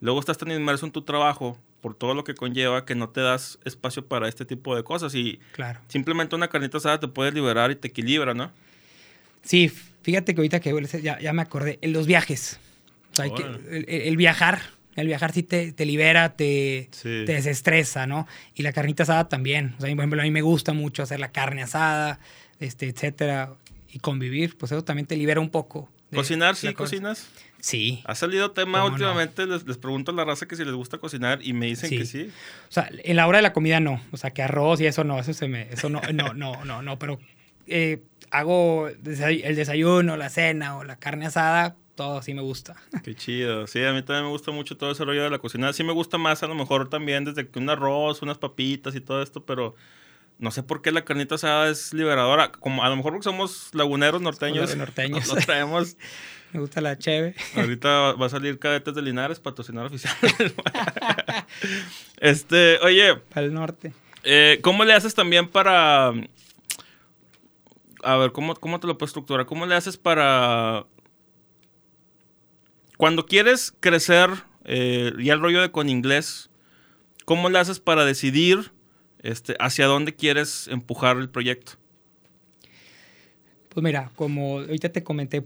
luego 0.00 0.20
estás 0.20 0.38
tan 0.38 0.52
inmerso 0.52 0.86
en 0.86 0.92
tu 0.92 1.02
trabajo 1.02 1.58
por 1.80 1.94
todo 1.94 2.14
lo 2.14 2.24
que 2.24 2.34
conlleva 2.34 2.84
que 2.84 2.94
no 2.94 3.08
te 3.08 3.20
das 3.20 3.58
espacio 3.64 4.06
para 4.06 4.28
este 4.28 4.44
tipo 4.44 4.76
de 4.76 4.84
cosas 4.84 5.14
y 5.14 5.40
claro. 5.52 5.80
simplemente 5.88 6.36
una 6.36 6.48
carnita 6.48 6.78
asada 6.78 7.00
te 7.00 7.08
puede 7.08 7.32
liberar 7.32 7.70
y 7.70 7.76
te 7.76 7.88
equilibra, 7.88 8.34
¿no? 8.34 8.52
Sí, 9.42 9.72
Fíjate 10.10 10.34
que 10.34 10.40
ahorita 10.40 10.58
que 10.58 11.00
ya, 11.02 11.32
me 11.32 11.40
acordé, 11.42 11.78
en 11.82 11.92
los 11.92 12.08
viajes. 12.08 12.58
O 13.12 13.14
sea, 13.14 13.26
el, 13.26 14.16
viajar, 14.16 14.60
el 14.96 15.06
viajar 15.06 15.30
sí 15.30 15.44
te, 15.44 15.72
libera, 15.86 16.30
te, 16.30 16.88
te, 17.00 17.26
desestresa, 17.26 18.08
¿no? 18.08 18.26
Y 18.56 18.64
la 18.64 18.72
carnita 18.72 19.04
asada 19.04 19.28
también. 19.28 19.76
O 19.78 19.82
sea, 19.82 19.88
por 19.90 20.00
ejemplo, 20.00 20.20
a 20.20 20.24
mí 20.24 20.32
me 20.32 20.42
gusta 20.42 20.72
mucho 20.72 21.04
hacer 21.04 21.20
la 21.20 21.30
carne 21.30 21.62
asada, 21.62 22.18
este, 22.58 22.88
etcétera, 22.88 23.52
y 23.92 24.00
convivir, 24.00 24.58
pues 24.58 24.72
eso 24.72 24.82
también 24.82 25.06
te 25.06 25.16
libera 25.16 25.38
un 25.38 25.50
poco. 25.50 25.88
¿Cocinar, 26.12 26.56
sí, 26.56 26.74
cocinas? 26.74 27.28
Sí. 27.60 28.02
Ha 28.06 28.16
salido 28.16 28.50
tema 28.50 28.84
últimamente, 28.84 29.46
les, 29.46 29.62
pregunto 29.78 30.10
a 30.10 30.14
la 30.16 30.24
raza 30.24 30.48
que 30.48 30.56
si 30.56 30.64
les 30.64 30.74
gusta 30.74 30.98
cocinar 30.98 31.38
y 31.40 31.52
me 31.52 31.66
dicen 31.66 31.88
que 31.88 32.04
sí. 32.04 32.32
O 32.68 32.72
sea, 32.72 32.90
en 32.90 33.14
la 33.14 33.28
hora 33.28 33.38
de 33.38 33.42
la 33.42 33.52
comida 33.52 33.78
no. 33.78 34.02
O 34.10 34.16
sea, 34.16 34.30
que 34.32 34.42
arroz 34.42 34.80
y 34.80 34.86
eso 34.86 35.04
no, 35.04 35.20
eso 35.20 35.32
se 35.34 35.46
me, 35.46 35.68
eso 35.70 35.88
no, 35.88 36.00
no, 36.12 36.34
no, 36.34 36.64
no, 36.64 36.82
no, 36.82 36.98
pero 36.98 37.20
eh, 37.70 38.02
hago 38.30 38.88
el 38.88 39.02
desayuno, 39.56 40.16
la 40.16 40.28
cena 40.28 40.76
o 40.76 40.84
la 40.84 40.96
carne 40.96 41.26
asada, 41.26 41.76
todo 41.94 42.18
así 42.18 42.34
me 42.34 42.42
gusta. 42.42 42.76
Qué 43.04 43.14
chido. 43.14 43.66
Sí, 43.66 43.82
a 43.84 43.92
mí 43.92 44.02
también 44.02 44.24
me 44.24 44.30
gusta 44.30 44.50
mucho 44.50 44.76
todo 44.76 44.92
ese 44.92 45.04
rollo 45.04 45.22
de 45.22 45.30
la 45.30 45.38
cocina. 45.38 45.72
Sí 45.72 45.84
me 45.84 45.92
gusta 45.92 46.18
más 46.18 46.42
a 46.42 46.46
lo 46.46 46.54
mejor 46.54 46.88
también 46.88 47.24
desde 47.24 47.48
que 47.48 47.58
un 47.58 47.70
arroz, 47.70 48.22
unas 48.22 48.38
papitas 48.38 48.94
y 48.94 49.00
todo 49.00 49.22
esto, 49.22 49.44
pero 49.44 49.74
no 50.38 50.50
sé 50.50 50.62
por 50.62 50.80
qué 50.82 50.92
la 50.92 51.04
carnita 51.04 51.34
asada 51.34 51.68
es 51.68 51.92
liberadora. 51.92 52.52
Como 52.52 52.82
a 52.82 52.88
lo 52.88 52.96
mejor 52.96 53.12
porque 53.12 53.24
somos 53.24 53.70
laguneros 53.74 54.22
norteños. 54.22 54.74
norteños. 54.76 55.28
Lo 55.34 55.36
traemos. 55.36 55.96
me 56.52 56.60
gusta 56.60 56.80
la 56.80 56.98
cheve. 56.98 57.34
Ahorita 57.54 58.12
va 58.12 58.26
a 58.26 58.30
salir 58.30 58.58
Cadetes 58.58 58.94
de 58.94 59.02
Linares, 59.02 59.38
patrocinar 59.38 59.86
oficial. 59.86 60.16
este, 62.20 62.78
oye. 62.78 63.16
Para 63.16 63.46
el 63.46 63.54
norte. 63.54 63.92
Eh, 64.24 64.58
¿Cómo 64.62 64.84
le 64.84 64.92
haces 64.92 65.14
también 65.14 65.48
para 65.48 66.12
a 68.04 68.16
ver, 68.16 68.32
¿cómo, 68.32 68.54
¿cómo 68.54 68.80
te 68.80 68.86
lo 68.86 68.98
puedo 68.98 69.08
estructurar? 69.08 69.46
¿Cómo 69.46 69.66
le 69.66 69.74
haces 69.74 69.96
para... 69.96 70.86
Cuando 72.96 73.26
quieres 73.26 73.74
crecer, 73.80 74.30
eh, 74.64 75.12
y 75.18 75.30
el 75.30 75.40
rollo 75.40 75.62
de 75.62 75.70
con 75.70 75.88
inglés, 75.88 76.50
¿cómo 77.24 77.48
le 77.48 77.58
haces 77.58 77.80
para 77.80 78.04
decidir 78.04 78.72
este, 79.22 79.56
hacia 79.58 79.86
dónde 79.86 80.14
quieres 80.14 80.68
empujar 80.68 81.16
el 81.16 81.30
proyecto? 81.30 81.72
Pues 83.70 83.84
mira, 83.84 84.10
como 84.16 84.58
ahorita 84.58 84.88
te 84.90 85.04
comenté, 85.04 85.44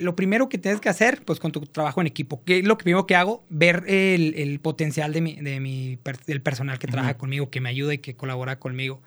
lo 0.00 0.16
primero 0.16 0.48
que 0.48 0.58
tienes 0.58 0.80
que 0.80 0.88
hacer, 0.88 1.22
pues 1.24 1.38
con 1.38 1.52
tu 1.52 1.60
trabajo 1.60 2.00
en 2.00 2.08
equipo, 2.08 2.42
¿qué 2.44 2.58
es 2.58 2.64
lo 2.64 2.76
primero 2.76 3.06
que 3.06 3.14
hago? 3.14 3.44
Ver 3.50 3.84
el, 3.86 4.58
potencial 4.60 5.12
de 5.12 5.20
mi, 5.20 5.36
de 5.36 5.60
mi, 5.60 5.96
del 6.26 6.42
personal 6.42 6.80
que 6.80 6.88
trabaja 6.88 7.16
conmigo, 7.16 7.50
que 7.50 7.60
me 7.60 7.68
ayuda 7.68 7.94
y 7.94 7.98
que 7.98 8.16
colabora 8.16 8.58
conmigo 8.58 9.00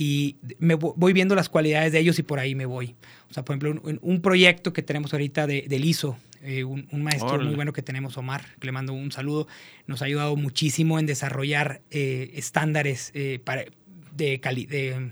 y 0.00 0.36
me 0.60 0.76
voy 0.76 1.12
viendo 1.12 1.34
las 1.34 1.48
cualidades 1.48 1.90
de 1.90 1.98
ellos 1.98 2.20
y 2.20 2.22
por 2.22 2.38
ahí 2.38 2.54
me 2.54 2.66
voy. 2.66 2.94
O 3.28 3.34
sea, 3.34 3.44
por 3.44 3.56
ejemplo, 3.56 3.98
un, 4.00 4.20
proyecto 4.22 4.72
que 4.72 4.80
tenemos 4.80 5.12
ahorita 5.12 5.48
de, 5.48 5.62
del 5.68 5.84
ISO, 5.84 6.16
eh, 6.40 6.62
un, 6.62 6.86
maestro 7.02 7.42
muy 7.42 7.56
bueno 7.56 7.72
que 7.72 7.82
tenemos, 7.82 8.16
Omar, 8.16 8.44
que 8.60 8.66
le 8.68 8.72
mando 8.72 8.92
un 8.92 9.10
saludo, 9.10 9.48
nos 9.88 10.00
ha 10.00 10.04
ayudado 10.04 10.36
muchísimo 10.36 11.00
en 11.00 11.06
desarrollar 11.06 11.82
eh, 11.90 12.30
estándares 12.34 13.10
eh, 13.14 13.40
para, 13.42 13.64
de, 14.12 14.38
de, 14.38 15.10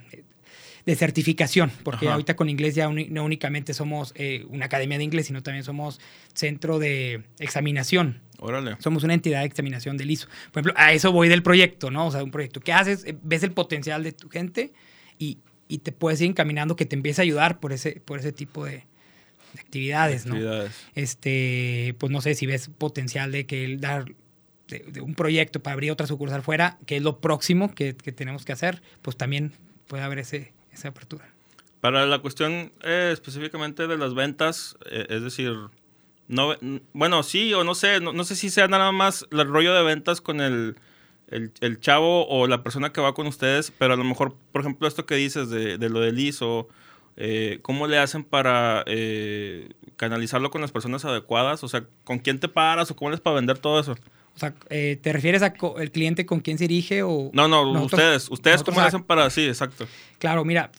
de, 0.87 0.97
certificación, 0.97 1.71
porque 1.83 2.09
ahorita 2.09 2.37
con 2.37 2.49
inglés 2.49 2.75
ya 2.75 2.89
no 2.89 3.25
únicamente 3.25 3.75
somos 3.75 4.15
una 4.49 4.67
academia 4.67 4.99
de 4.99 5.05
inglés, 5.05 5.27
sino 5.27 5.43
también 5.43 5.65
somos 5.65 6.01
centro 6.33 6.79
de 6.79 7.25
examinación 7.39 8.21
Órale. 8.39 8.77
Somos 8.81 9.03
una 9.05 9.15
entidad 9.15 9.41
de 9.41 9.47
examinación 9.47 9.97
del 9.97 10.11
ISO. 10.11 10.29
Por 10.53 10.61
ejemplo, 10.61 10.75
a 10.77 10.93
eso 10.93 11.13
voy 11.13 11.29
del 11.29 11.43
proyecto, 11.43 11.91
¿no? 11.91 12.07
O 12.07 12.11
sea, 12.11 12.23
un 12.23 12.31
proyecto. 12.31 12.61
¿Qué 12.61 12.73
haces? 12.73 13.05
Eh, 13.05 13.17
ves 13.23 13.43
el 13.43 13.53
potencial 13.53 14.03
de 14.03 14.13
tu 14.13 14.29
gente 14.29 14.73
y, 15.19 15.39
y 15.69 15.79
te 15.79 15.93
puedes 15.93 16.21
ir 16.21 16.29
encaminando 16.29 16.77
que 16.77 16.87
te 16.87 16.97
empiece 16.97 17.21
a 17.21 17.25
ayudar 17.25 17.61
por 17.61 17.73
ese, 17.73 18.01
por 18.05 18.19
ese 18.19 18.33
tipo 18.33 18.65
de, 18.65 18.85
actividades, 19.59 20.27
¿no? 20.27 20.37
Este, 20.95 21.95
pues 21.99 22.13
no 22.13 22.21
sé 22.21 22.35
si 22.35 22.45
ves 22.45 22.69
potencial 22.77 23.33
de 23.33 23.47
que 23.47 23.65
el 23.65 23.81
dar 23.81 24.05
de, 24.69 25.01
un 25.01 25.15
proyecto 25.15 25.63
para 25.63 25.73
abrir 25.73 25.91
otra 25.91 26.07
sucursal 26.07 26.43
fuera, 26.43 26.79
que 26.85 26.97
es 26.97 27.03
lo 27.03 27.21
próximo 27.21 27.75
que, 27.75 27.97
que 27.97 28.13
tenemos 28.13 28.45
que 28.45 28.53
hacer, 28.53 28.83
pues 29.01 29.17
también 29.17 29.53
puede 29.87 30.03
haber 30.03 30.19
ese, 30.19 30.53
esa 30.77 30.89
apertura. 30.89 31.29
Para 31.81 32.07
la 32.07 32.19
cuestión 32.21 32.73
eh, 32.83 33.11
específicamente 33.13 33.87
de 33.87 33.97
las 33.97 34.15
ventas, 34.15 34.77
eh, 34.91 35.07
es 35.09 35.23
decir, 35.23 35.55
no, 36.29 36.55
bueno, 36.93 37.23
sí 37.23 37.53
o 37.55 37.65
no 37.65 37.75
sé, 37.75 38.01
no, 38.01 38.25
sé 38.25 38.37
si 38.37 38.51
sea 38.51 38.69
nada 38.69 38.93
más 38.93 39.27
el 39.31 39.47
rollo 39.49 39.75
de 39.75 39.83
ventas 39.83 40.21
con 40.21 40.41
el, 40.41 40.77
el, 41.29 41.81
chavo 41.81 42.27
o 42.29 42.47
la 42.47 42.63
persona 42.63 42.93
que 42.93 43.01
va 43.01 43.15
con 43.15 43.27
ustedes, 43.27 43.73
pero 43.79 43.95
a 43.95 43.97
lo 43.97 44.05
mejor, 44.05 44.37
por 44.53 44.63
ejemplo, 44.63 44.89
esto 44.89 45.07
que 45.07 45.15
dices 45.15 45.51
de, 45.51 45.89
lo 45.89 46.01
del 46.01 46.19
ISO, 46.19 46.69
eh, 47.17 47.61
¿cómo 47.63 47.87
le 47.87 47.99
hacen 47.99 48.25
para 48.25 48.85
canalizarlo 49.97 50.51
con 50.51 50.63
las 50.63 50.73
personas 50.73 51.05
adecuadas? 51.05 51.63
O 51.63 51.69
sea, 51.69 51.85
¿con 52.05 52.19
quién 52.19 52.41
te 52.41 52.49
paras 52.49 52.91
o 52.91 52.97
cómo 52.97 53.11
les 53.11 53.21
para 53.21 53.37
vender 53.37 53.59
todo 53.59 53.79
eso? 53.79 53.95
O 54.37 54.39
sea, 54.39 54.55
eh, 54.69 54.99
¿te 55.01 55.15
refieres 55.15 55.41
al 55.43 55.55
cliente 55.91 56.27
con 56.27 56.41
quién 56.41 56.59
se 56.59 56.65
dirige 56.65 57.03
o...? 57.03 57.31
No, 57.33 57.49
no, 57.49 57.83
ustedes. 57.83 58.31
¿Ustedes 58.31 58.63
cómo 58.63 58.81
hacen 58.81 59.03
para...? 59.03 59.31
Sí, 59.31 59.47
exacto. 59.47 59.89
Claro, 60.19 60.45
mira, 60.45 60.71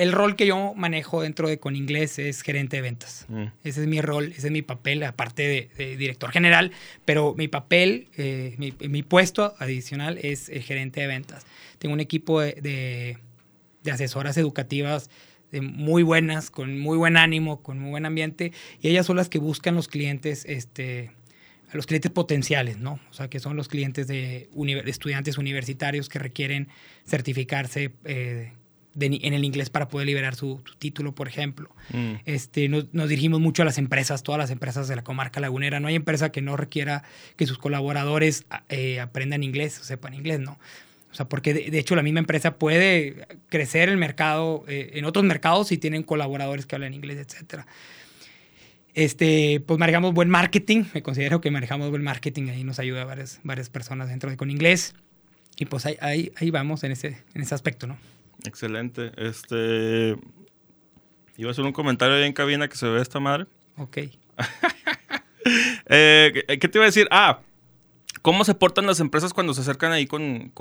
el 0.00 0.12
rol 0.12 0.34
que 0.34 0.46
yo 0.46 0.72
manejo 0.74 1.20
dentro 1.20 1.46
de 1.46 1.58
Con 1.58 1.76
Inglés 1.76 2.18
es 2.18 2.40
gerente 2.40 2.76
de 2.76 2.82
ventas. 2.82 3.26
Mm. 3.28 3.44
Ese 3.64 3.82
es 3.82 3.86
mi 3.86 4.00
rol, 4.00 4.32
ese 4.34 4.46
es 4.46 4.50
mi 4.50 4.62
papel, 4.62 5.02
aparte 5.02 5.70
de, 5.76 5.96
director 5.96 6.30
general, 6.30 6.72
pero 7.04 7.34
mi 7.36 7.48
papel, 7.48 8.08
eh, 8.16 8.54
mi, 8.56 9.02
puesto 9.02 9.54
adicional 9.58 10.16
es 10.22 10.48
el 10.48 10.62
gerente 10.62 11.02
de 11.02 11.06
ventas. 11.06 11.44
Tengo 11.78 11.92
un 11.92 12.00
equipo 12.00 12.40
de, 12.40 13.18
asesoras 13.92 14.38
educativas 14.38 15.10
muy 15.52 16.02
buenas, 16.02 16.50
con 16.50 16.78
muy 16.78 16.96
buen 16.96 17.18
ánimo, 17.18 17.62
con 17.62 17.78
muy 17.78 17.90
buen 17.90 18.06
ambiente, 18.06 18.52
y 18.80 18.88
ellas 18.88 19.04
son 19.04 19.16
las 19.16 19.28
que 19.28 19.38
buscan 19.38 19.74
los 19.74 19.88
clientes, 19.88 20.46
este, 20.46 21.10
a 21.70 21.76
los 21.76 21.86
clientes 21.86 22.10
potenciales, 22.10 22.78
¿no? 22.78 23.00
O 23.10 23.12
sea, 23.12 23.28
que 23.28 23.40
son 23.40 23.56
los 23.56 23.68
clientes 23.68 24.06
de 24.06 24.48
estudiantes 24.86 25.38
universitarios 25.38 26.08
que 26.08 26.18
requieren 26.18 26.68
certificarse. 27.06 27.92
Eh, 28.04 28.52
en 28.98 29.34
el 29.34 29.44
inglés 29.44 29.70
para 29.70 29.88
poder 29.88 30.06
liberar 30.06 30.34
su, 30.34 30.62
título, 30.78 31.14
por 31.14 31.28
ejemplo. 31.28 31.70
Mm. 31.92 32.14
Este, 32.24 32.68
nos, 32.68 32.90
dirigimos 32.90 33.40
mucho 33.40 33.62
a 33.62 33.64
las 33.64 33.78
empresas, 33.78 34.22
todas 34.22 34.38
las 34.38 34.50
empresas 34.50 34.88
de 34.88 34.96
la 34.96 35.04
comarca 35.04 35.40
lagunera. 35.40 35.80
No 35.80 35.88
hay 35.88 35.94
empresa 35.94 36.32
que 36.32 36.42
no 36.42 36.56
requiera 36.56 37.04
que 37.36 37.46
sus 37.46 37.58
colaboradores 37.58 38.46
eh, 38.68 39.00
aprendan 39.00 39.42
inglés 39.42 39.78
o 39.80 39.84
sepan 39.84 40.14
inglés, 40.14 40.40
¿no? 40.40 40.58
O 41.12 41.14
sea, 41.14 41.28
porque 41.28 41.54
de, 41.54 41.76
hecho 41.78 41.96
la 41.96 42.02
misma 42.02 42.20
empresa 42.20 42.56
puede 42.56 43.26
crecer 43.48 43.88
el 43.88 43.96
mercado 43.96 44.64
eh, 44.68 44.92
en 44.94 45.04
otros 45.04 45.24
mercados 45.24 45.68
si 45.68 45.76
tienen 45.76 46.04
colaboradores 46.04 46.66
que 46.66 46.76
hablan 46.76 46.94
inglés, 46.94 47.18
etcétera. 47.18 47.66
Este, 49.00 49.62
pues 49.66 49.78
manejamos 49.78 50.12
buen 50.12 50.28
marketing, 50.28 50.84
me 50.92 51.02
considero 51.02 51.40
que 51.40 51.50
manejamos 51.50 51.88
buen 51.88 52.02
marketing, 52.02 52.50
ahí 52.50 52.64
nos 52.64 52.78
ayuda 52.78 53.00
a 53.00 53.04
varias, 53.06 53.40
varias 53.44 53.70
personas 53.70 54.10
dentro 54.10 54.28
de 54.28 54.36
con 54.36 54.50
inglés. 54.50 54.94
Y 55.56 55.64
pues 55.64 55.86
ahí, 55.86 55.96
ahí, 56.02 56.32
ahí 56.36 56.50
vamos 56.50 56.84
en 56.84 56.92
ese, 56.92 57.16
en 57.32 57.40
ese 57.40 57.54
aspecto, 57.54 57.86
¿no? 57.86 57.96
Excelente. 58.44 59.12
Este. 59.16 60.16
Iba 61.38 61.48
a 61.48 61.52
hacer 61.52 61.64
un 61.64 61.72
comentario 61.72 62.16
ahí 62.16 62.24
en 62.24 62.34
cabina 62.34 62.68
que 62.68 62.76
se 62.76 62.86
ve 62.88 63.00
esta 63.00 63.20
madre. 63.20 63.46
Ok. 63.76 63.98
Eh, 65.92 66.44
¿Qué 66.60 66.68
te 66.68 66.78
iba 66.78 66.84
a 66.84 66.86
decir? 66.86 67.08
Ah, 67.10 67.40
¿cómo 68.22 68.44
se 68.44 68.54
portan 68.54 68.86
las 68.86 69.00
empresas 69.00 69.32
cuando 69.32 69.54
se 69.54 69.62
acercan 69.62 69.90
ahí 69.90 70.06
con, 70.06 70.52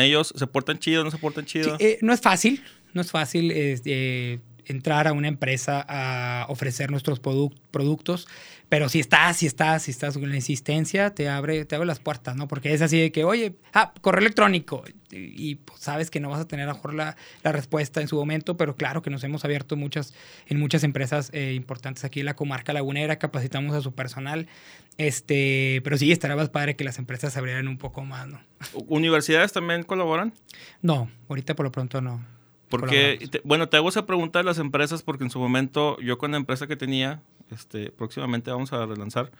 ellos? 0.00 0.32
¿Se 0.34 0.46
portan 0.48 0.78
chido? 0.78 1.04
¿No 1.04 1.10
se 1.12 1.18
portan 1.18 1.44
chido? 1.44 1.76
Eh, 1.78 1.98
no 2.00 2.12
es 2.12 2.20
fácil. 2.20 2.64
No 2.92 3.02
es 3.02 3.10
fácil. 3.10 3.52
Eh, 3.52 4.40
entrar 4.66 5.08
a 5.08 5.12
una 5.12 5.28
empresa 5.28 5.84
a 5.88 6.46
ofrecer 6.48 6.90
nuestros 6.90 7.20
productos, 7.20 8.28
pero 8.68 8.88
si 8.88 9.00
estás, 9.00 9.36
si 9.36 9.46
estás, 9.46 9.82
si 9.82 9.90
estás 9.90 10.16
con 10.16 10.30
la 10.30 10.36
insistencia, 10.36 11.14
te 11.14 11.28
abre, 11.28 11.66
te 11.66 11.74
abre 11.74 11.86
las 11.86 12.00
puertas, 12.00 12.36
¿no? 12.36 12.48
Porque 12.48 12.72
es 12.72 12.80
así 12.80 12.98
de 12.98 13.12
que, 13.12 13.22
oye, 13.22 13.54
ah, 13.74 13.92
correo 14.00 14.20
electrónico, 14.20 14.82
y, 15.10 15.56
pues, 15.56 15.80
sabes 15.80 16.10
que 16.10 16.20
no 16.20 16.30
vas 16.30 16.40
a 16.40 16.48
tener 16.48 16.66
a 16.66 16.72
mejor 16.72 16.94
la, 16.94 17.16
la, 17.42 17.52
respuesta 17.52 18.00
en 18.00 18.08
su 18.08 18.16
momento, 18.16 18.56
pero 18.56 18.74
claro 18.74 19.02
que 19.02 19.10
nos 19.10 19.22
hemos 19.24 19.44
abierto 19.44 19.76
muchas, 19.76 20.14
en 20.46 20.58
muchas 20.58 20.84
empresas 20.84 21.28
eh, 21.34 21.52
importantes 21.52 22.04
aquí 22.04 22.20
en 22.20 22.26
la 22.26 22.34
comarca 22.34 22.72
lagunera, 22.72 23.18
capacitamos 23.18 23.76
a 23.76 23.82
su 23.82 23.92
personal, 23.92 24.48
este, 24.96 25.82
pero 25.84 25.98
sí, 25.98 26.10
estaría 26.10 26.36
más 26.36 26.48
padre 26.48 26.74
que 26.74 26.84
las 26.84 26.98
empresas 26.98 27.34
se 27.34 27.38
abrieran 27.38 27.68
un 27.68 27.76
poco 27.76 28.04
más, 28.04 28.26
¿no? 28.26 28.40
¿Universidades 28.86 29.52
también 29.52 29.82
colaboran? 29.82 30.32
No, 30.80 31.10
ahorita 31.28 31.54
por 31.54 31.66
lo 31.66 31.72
pronto 31.72 32.00
no. 32.00 32.24
Porque, 32.72 33.28
bueno, 33.44 33.68
te 33.68 33.76
hago 33.76 33.90
esa 33.90 34.06
pregunta 34.06 34.38
de 34.38 34.46
las 34.46 34.58
empresas 34.58 35.02
porque 35.02 35.24
en 35.24 35.30
su 35.30 35.38
momento 35.38 35.98
yo 36.00 36.16
con 36.16 36.30
la 36.30 36.38
empresa 36.38 36.66
que 36.66 36.74
tenía, 36.74 37.20
este, 37.50 37.90
próximamente 37.90 38.50
vamos 38.50 38.72
a 38.72 38.86
relanzar, 38.86 39.30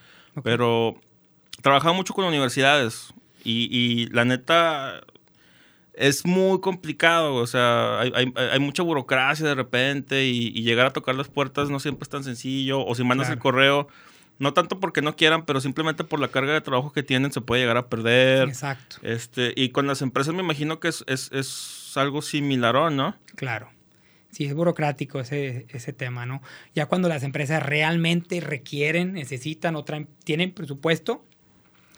pero 0.43 1.01
trabajaba 1.63 1.95
mucho 1.95 2.13
con 2.13 2.27
universidades 2.27 3.15
y, 3.43 4.07
la 4.11 4.27
neta 4.27 5.01
es 5.95 6.27
muy 6.27 6.61
complicado, 6.61 7.37
o 7.37 7.47
sea, 7.47 8.01
hay, 8.01 8.61
mucha 8.61 8.83
burocracia 8.83 9.47
de 9.47 9.55
repente 9.55 10.27
y, 10.27 10.51
llegar 10.63 10.85
a 10.85 10.93
tocar 10.93 11.15
las 11.15 11.29
puertas 11.29 11.71
no 11.71 11.81
siempre 11.81 12.03
es 12.03 12.11
tan 12.11 12.25
sencillo, 12.25 12.85
o 12.85 12.95
si 12.95 13.03
mandas 13.03 13.31
el 13.31 13.39
correo, 13.39 13.89
no 14.39 14.53
tanto 14.53 14.79
porque 14.79 15.01
no 15.01 15.17
quieran, 15.17 15.47
pero 15.47 15.59
simplemente 15.63 16.05
por 16.05 16.21
la 16.21 16.29
carga 16.29 16.53
de 16.53 16.61
trabajo 16.61 16.93
que 16.93 17.03
tienen 17.03 17.33
se 17.33 17.41
puede 17.41 17.63
llegar 17.63 17.79
a 17.79 17.89
perder. 17.89 18.49
Exacto. 18.49 18.97
Este, 19.01 19.55
y 19.57 19.71
con 19.71 19.87
las 19.87 20.03
empresas 20.03 20.35
me 20.35 20.43
imagino 20.43 20.81
que 20.81 20.89
es, 20.89 21.03
es 21.07 21.31
algo 21.97 22.23
similar, 22.23 22.93
¿no? 22.93 23.17
Claro. 23.35 23.71
Sí, 24.31 24.47
es 24.47 24.55
burocrático 24.55 25.21
ese, 25.21 25.67
ese 25.69 25.93
tema, 25.93 26.25
¿no? 26.25 26.43
Ya 26.75 26.87
cuando 26.87 27.09
las 27.09 27.23
empresas 27.23 27.63
realmente 27.63 28.41
requieren, 28.41 29.13
necesitan 29.13 29.77
o 29.77 29.85
tienen 30.25 30.53
presupuesto, 30.53 31.23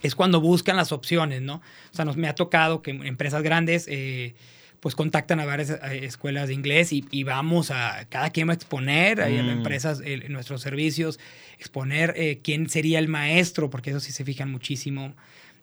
es 0.01 0.15
cuando 0.15 0.41
buscan 0.41 0.75
las 0.75 0.91
opciones, 0.91 1.41
¿no? 1.41 1.55
O 1.55 1.95
sea, 1.95 2.05
nos 2.05 2.17
me 2.17 2.27
ha 2.27 2.35
tocado 2.35 2.81
que 2.81 2.91
empresas 2.91 3.41
grandes 3.41 3.85
eh, 3.87 4.35
pues 4.79 4.95
contactan 4.95 5.39
a 5.39 5.45
varias 5.45 5.71
eh, 5.71 5.79
escuelas 6.03 6.49
de 6.49 6.53
inglés 6.53 6.91
y, 6.91 7.23
vamos 7.23 7.71
a, 7.71 8.05
cada 8.09 8.29
quien 8.29 8.47
va 8.47 8.51
a 8.51 8.55
exponer 8.55 9.21
ahí 9.21 9.37
en 9.37 9.47
las 9.47 9.55
mm. 9.55 9.59
empresas 9.59 10.01
nuestros 10.29 10.61
servicios, 10.61 11.19
exponer 11.57 12.13
eh, 12.17 12.39
quién 12.43 12.69
sería 12.69 12.99
el 12.99 13.07
maestro, 13.07 13.69
porque 13.69 13.89
eso 13.89 13.99
sí 13.99 14.11
se 14.11 14.23
fijan 14.23 14.51
muchísimo. 14.51 15.15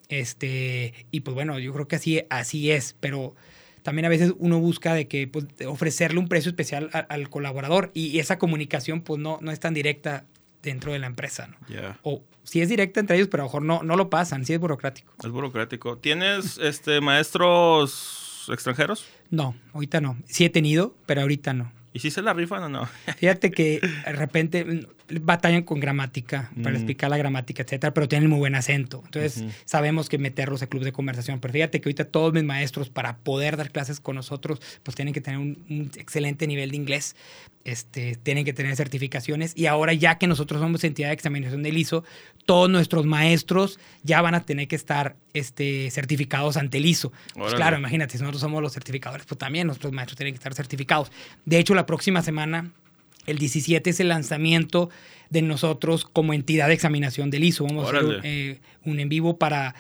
Este, 0.09 1.07
y 1.11 1.21
pues 1.21 1.35
bueno, 1.35 1.59
yo 1.59 1.73
creo 1.73 1.87
que 1.87 1.97
así, 1.97 2.23
así 2.31 2.71
es, 2.71 2.97
pero 2.99 3.37
también 3.83 4.07
a 4.07 4.09
veces 4.09 4.35
uno 4.39 4.59
busca 4.61 4.95
de 4.95 5.09
que 5.09 5.27
pues, 5.27 5.47
ofrecerle 5.67 6.19
un 6.19 6.29
precio 6.29 6.51
especial 6.51 6.91
al 6.93 7.31
colaborador 7.31 7.91
y 7.95 8.19
esa 8.19 8.39
comunicación 8.39 9.03
pues 9.03 9.21
no, 9.21 9.39
no 9.41 9.51
es 9.51 9.61
tan 9.61 9.75
directa 9.75 10.25
dentro 10.63 10.93
de 10.93 10.99
la 10.99 11.07
empresa, 11.07 11.49
¿no? 11.49 11.57
O 12.03 12.23
si 12.45 12.61
es 12.61 12.69
directa 12.69 13.01
entre 13.01 13.17
ellos, 13.17 13.29
pero 13.29 13.43
a 13.43 13.45
lo 13.45 13.49
mejor 13.49 13.63
no, 13.63 13.83
no 13.83 13.97
lo 13.97 14.11
pasan, 14.11 14.45
sí 14.45 14.53
es 14.53 14.61
burocrático. 14.61 15.13
Es 15.23 15.31
burocrático. 15.31 15.99
¿Tienes 15.99 16.59
este 16.63 17.01
maestros 17.01 18.49
extranjeros? 18.51 19.07
No, 19.31 19.57
ahorita 19.73 20.01
no. 20.01 20.17
Sí 20.27 20.45
he 20.45 20.51
tenido, 20.51 20.97
pero 21.07 21.23
ahorita 21.23 21.53
no. 21.53 21.73
¿Y 21.93 21.99
si 21.99 22.11
se 22.11 22.23
la 22.23 22.33
rifan 22.33 22.63
o 22.63 22.69
no? 22.69 22.89
Fíjate 23.17 23.51
que 23.51 23.81
de 24.07 24.13
repente 24.13 24.87
batallan 25.21 25.63
con 25.63 25.81
gramática, 25.81 26.51
para 26.63 26.73
mm. 26.73 26.77
explicar 26.77 27.11
la 27.11 27.17
gramática, 27.17 27.63
etcétera, 27.63 27.93
pero 27.93 28.09
tienen 28.09 28.31
muy 28.31 28.39
buen 28.39 28.55
acento. 28.55 29.03
Entonces, 29.05 29.45
sabemos 29.65 30.09
que 30.09 30.19
meterlos 30.19 30.63
a 30.63 30.67
club 30.67 30.85
de 30.85 30.93
conversación. 30.93 31.41
Pero 31.41 31.53
fíjate 31.53 31.81
que 31.81 31.89
ahorita 31.89 32.05
todos 32.05 32.33
mis 32.33 32.45
maestros, 32.45 32.91
para 32.91 33.17
poder 33.19 33.57
dar 33.57 33.71
clases 33.71 34.01
con 34.01 34.17
nosotros, 34.17 34.61
pues 34.83 34.95
tienen 34.95 35.15
que 35.15 35.21
tener 35.21 35.39
un, 35.39 35.91
excelente 35.97 36.47
nivel 36.47 36.71
de 36.71 36.77
inglés, 36.77 37.17
este, 37.65 38.17
tienen 38.17 38.45
que 38.45 38.53
tener 38.53 38.75
certificaciones. 38.77 39.53
Y 39.57 39.67
ahora, 39.67 39.93
ya 39.93 40.19
que 40.19 40.27
nosotros 40.27 40.61
somos 40.61 40.85
entidad 40.85 41.09
de 41.09 41.15
examinación 41.15 41.63
del 41.63 41.77
ISO, 41.77 42.05
todos 42.45 42.71
nuestros 42.71 43.07
maestros 43.07 43.79
ya 44.03 44.21
van 44.23 44.35
a 44.35 44.45
tener 44.45 44.69
que 44.69 44.77
estar 44.77 45.17
este, 45.35 45.91
certificados 45.91 46.57
ante 46.57 46.79
el 46.79 46.87
ISO. 46.87 47.13
Pues 47.35 47.55
claro, 47.55 47.77
imagínate, 47.79 48.13
si 48.13 48.19
nosotros 48.19 48.41
somos 48.41 48.63
los 48.63 48.73
certificadores, 48.73 49.27
pues 49.27 49.39
también 49.39 49.67
nuestros 49.67 49.93
maestros 49.93 50.17
tienen 50.17 50.35
que 50.35 50.39
estar 50.39 50.55
certificados. 50.55 51.11
De 51.45 51.59
hecho, 51.59 51.75
la 51.75 51.87
próxima 51.87 52.23
semana 52.23 52.73
el 53.27 53.39
17 53.39 53.91
es 53.91 54.01
el 54.01 54.09
lanzamiento 54.09 54.91
de 55.31 55.43
nosotros 55.43 56.05
como 56.05 56.35
entidad 56.35 56.69
de 56.69 56.75
examinación 56.75 57.31
del 57.31 57.45
ISO. 57.45 57.65
Vamos 57.65 57.87
a 57.87 57.97
hacer 57.97 58.21
eh, 58.23 58.59
un 58.85 59.01
en 59.01 59.09
vivo 59.09 59.39
para, 59.39 59.75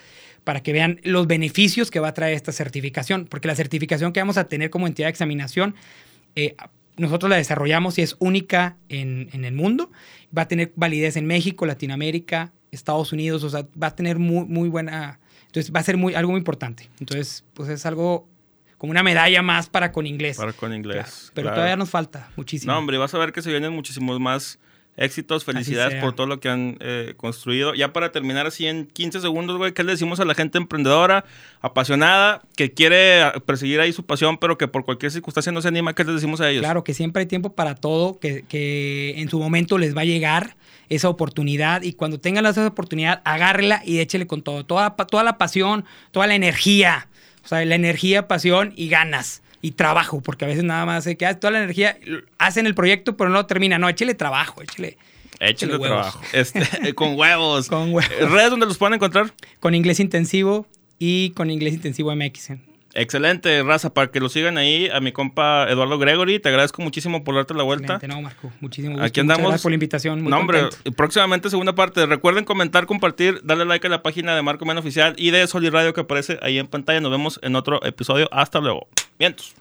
para 0.44 0.62
que 0.62 0.72
vean 0.72 1.00
los 1.04 1.26
beneficios 1.26 1.90
que 1.90 2.00
va 2.00 2.08
a 2.08 2.14
traer 2.14 2.34
esta 2.34 2.52
certificación, 2.52 3.26
porque 3.26 3.48
la 3.48 3.54
certificación 3.54 4.12
que 4.12 4.20
vamos 4.20 4.38
a 4.38 4.44
tener 4.44 4.70
como 4.70 4.86
entidad 4.86 5.08
de 5.08 5.10
examinación, 5.10 5.74
eh, 6.36 6.56
nosotros 6.96 7.28
la 7.30 7.36
desarrollamos 7.36 7.98
y 7.98 8.02
es 8.02 8.16
única 8.18 8.76
en, 8.88 9.28
el 9.32 9.54
mundo. 9.54 9.90
Va 10.36 10.42
a 10.42 10.48
tener 10.48 10.72
validez 10.76 11.16
en 11.16 11.26
México, 11.26 11.66
Latinoamérica, 11.66 12.52
Estados 12.70 13.12
Unidos, 13.12 13.44
o 13.44 13.50
sea, 13.50 13.66
va 13.80 13.88
a 13.88 13.96
tener 13.96 14.18
muy, 14.18 14.46
muy 14.46 14.68
buena... 14.68 15.18
Entonces 15.46 15.70
va 15.74 15.80
a 15.80 15.82
ser 15.82 15.98
muy, 15.98 16.14
algo 16.14 16.30
muy 16.30 16.38
importante. 16.38 16.88
Entonces, 16.98 17.44
pues 17.52 17.68
es 17.68 17.84
algo 17.84 18.26
como 18.82 18.90
una 18.90 19.04
medalla 19.04 19.42
más 19.42 19.68
para 19.68 19.92
con 19.92 20.08
inglés. 20.08 20.38
Para 20.38 20.52
con 20.52 20.74
inglés. 20.74 21.30
pero 21.34 21.50
todavía 21.52 21.76
nos 21.76 21.88
falta 21.88 22.30
muchísimo. 22.34 22.72
No, 22.72 22.80
hombre, 22.80 22.98
vas 22.98 23.14
a 23.14 23.18
ver 23.18 23.30
que 23.30 23.40
se 23.40 23.48
vienen 23.48 23.72
muchísimos 23.72 24.18
más 24.18 24.58
éxitos, 24.96 25.44
felicidades 25.44 26.02
por 26.02 26.16
todo 26.16 26.26
lo 26.26 26.40
que 26.40 26.48
han 26.48 26.78
eh, 26.80 27.14
construido. 27.16 27.74
Ya 27.74 27.92
para 27.92 28.10
terminar 28.10 28.48
así 28.48 28.66
en 28.66 28.86
15 28.86 29.20
segundos, 29.20 29.56
güey, 29.56 29.72
¿qué 29.72 29.84
le 29.84 29.92
decimos 29.92 30.18
a 30.18 30.24
la 30.24 30.34
gente 30.34 30.58
emprendedora, 30.58 31.24
apasionada, 31.60 32.42
que 32.56 32.72
quiere 32.72 33.22
perseguir 33.46 33.78
ahí 33.78 33.92
su 33.92 34.04
pasión, 34.04 34.36
pero 34.38 34.58
que 34.58 34.66
por 34.66 34.84
cualquier 34.84 35.12
circunstancia 35.12 35.52
no 35.52 35.62
se 35.62 35.68
anima? 35.68 35.94
¿Qué 35.94 36.02
les 36.02 36.16
decimos 36.16 36.40
a 36.40 36.50
ellos? 36.50 36.62
Claro, 36.62 36.82
que 36.82 36.92
siempre 36.92 37.20
hay 37.20 37.26
tiempo 37.26 37.52
para 37.52 37.76
todo, 37.76 38.18
que, 38.18 38.44
que 38.48 39.14
en 39.16 39.28
su 39.28 39.38
momento 39.38 39.78
les 39.78 39.96
va 39.96 40.00
a 40.00 40.06
llegar 40.06 40.56
esa 40.88 41.08
oportunidad 41.08 41.82
y 41.82 41.92
cuando 41.92 42.18
tengan 42.18 42.46
esa 42.46 42.66
oportunidad, 42.66 43.22
agárrela 43.24 43.80
y 43.86 44.00
échele 44.00 44.26
con 44.26 44.42
todo, 44.42 44.66
toda, 44.66 44.96
toda 44.96 45.22
la 45.22 45.38
pasión, 45.38 45.84
toda 46.10 46.26
la 46.26 46.34
energía 46.34 47.06
o 47.44 47.48
sea, 47.48 47.64
la 47.64 47.74
energía, 47.74 48.28
pasión 48.28 48.72
y 48.76 48.88
ganas 48.88 49.42
y 49.60 49.72
trabajo, 49.72 50.20
porque 50.20 50.44
a 50.44 50.48
veces 50.48 50.64
nada 50.64 50.84
más 50.86 51.04
se 51.04 51.16
queda 51.16 51.38
toda 51.38 51.52
la 51.52 51.58
energía, 51.58 51.96
hacen 52.38 52.66
el 52.66 52.74
proyecto, 52.74 53.16
pero 53.16 53.30
no 53.30 53.46
termina. 53.46 53.78
No, 53.78 53.88
échele 53.88 54.14
trabajo, 54.14 54.62
échele. 54.62 54.98
Échele, 55.40 55.78
trabajo. 55.78 56.20
Este, 56.32 56.94
con 56.94 57.14
huevos. 57.18 57.68
con 57.68 57.92
huevos. 57.92 58.30
¿Redes 58.30 58.50
donde 58.50 58.66
los 58.66 58.78
pueden 58.78 58.94
encontrar? 58.94 59.32
Con 59.60 59.74
inglés 59.74 60.00
intensivo 60.00 60.66
y 60.98 61.30
con 61.30 61.50
inglés 61.50 61.74
intensivo 61.74 62.14
MX. 62.14 62.50
Excelente, 62.94 63.62
raza, 63.62 63.94
para 63.94 64.10
que 64.10 64.20
lo 64.20 64.28
sigan 64.28 64.58
ahí, 64.58 64.88
a 64.92 65.00
mi 65.00 65.12
compa 65.12 65.66
Eduardo 65.68 65.98
Gregory, 65.98 66.38
te 66.40 66.48
agradezco 66.48 66.82
muchísimo 66.82 67.24
por 67.24 67.34
darte 67.34 67.54
la 67.54 67.62
vuelta. 67.62 67.98
no, 68.06 68.20
Marco, 68.20 68.52
muchísimo 68.60 68.94
gusto. 68.94 69.06
Aquí 69.06 69.20
andamos. 69.20 69.44
gracias 69.44 69.62
por 69.62 69.70
la 69.70 69.74
invitación. 69.74 70.22
Muy 70.22 70.30
no, 70.30 70.38
hombre, 70.38 70.68
próximamente 70.96 71.50
segunda 71.50 71.74
parte. 71.74 72.04
Recuerden 72.06 72.44
comentar, 72.44 72.86
compartir, 72.86 73.40
darle 73.44 73.64
like 73.64 73.86
a 73.86 73.90
la 73.90 74.02
página 74.02 74.36
de 74.36 74.42
Marco 74.42 74.64
Men 74.64 74.78
Oficial 74.78 75.14
y 75.16 75.30
de 75.30 75.46
Soli 75.46 75.70
Radio 75.70 75.94
que 75.94 76.02
aparece 76.02 76.38
ahí 76.42 76.58
en 76.58 76.66
pantalla. 76.66 77.00
Nos 77.00 77.10
vemos 77.10 77.40
en 77.42 77.56
otro 77.56 77.84
episodio. 77.84 78.28
Hasta 78.32 78.60
luego. 78.60 78.88
Vientos. 79.18 79.54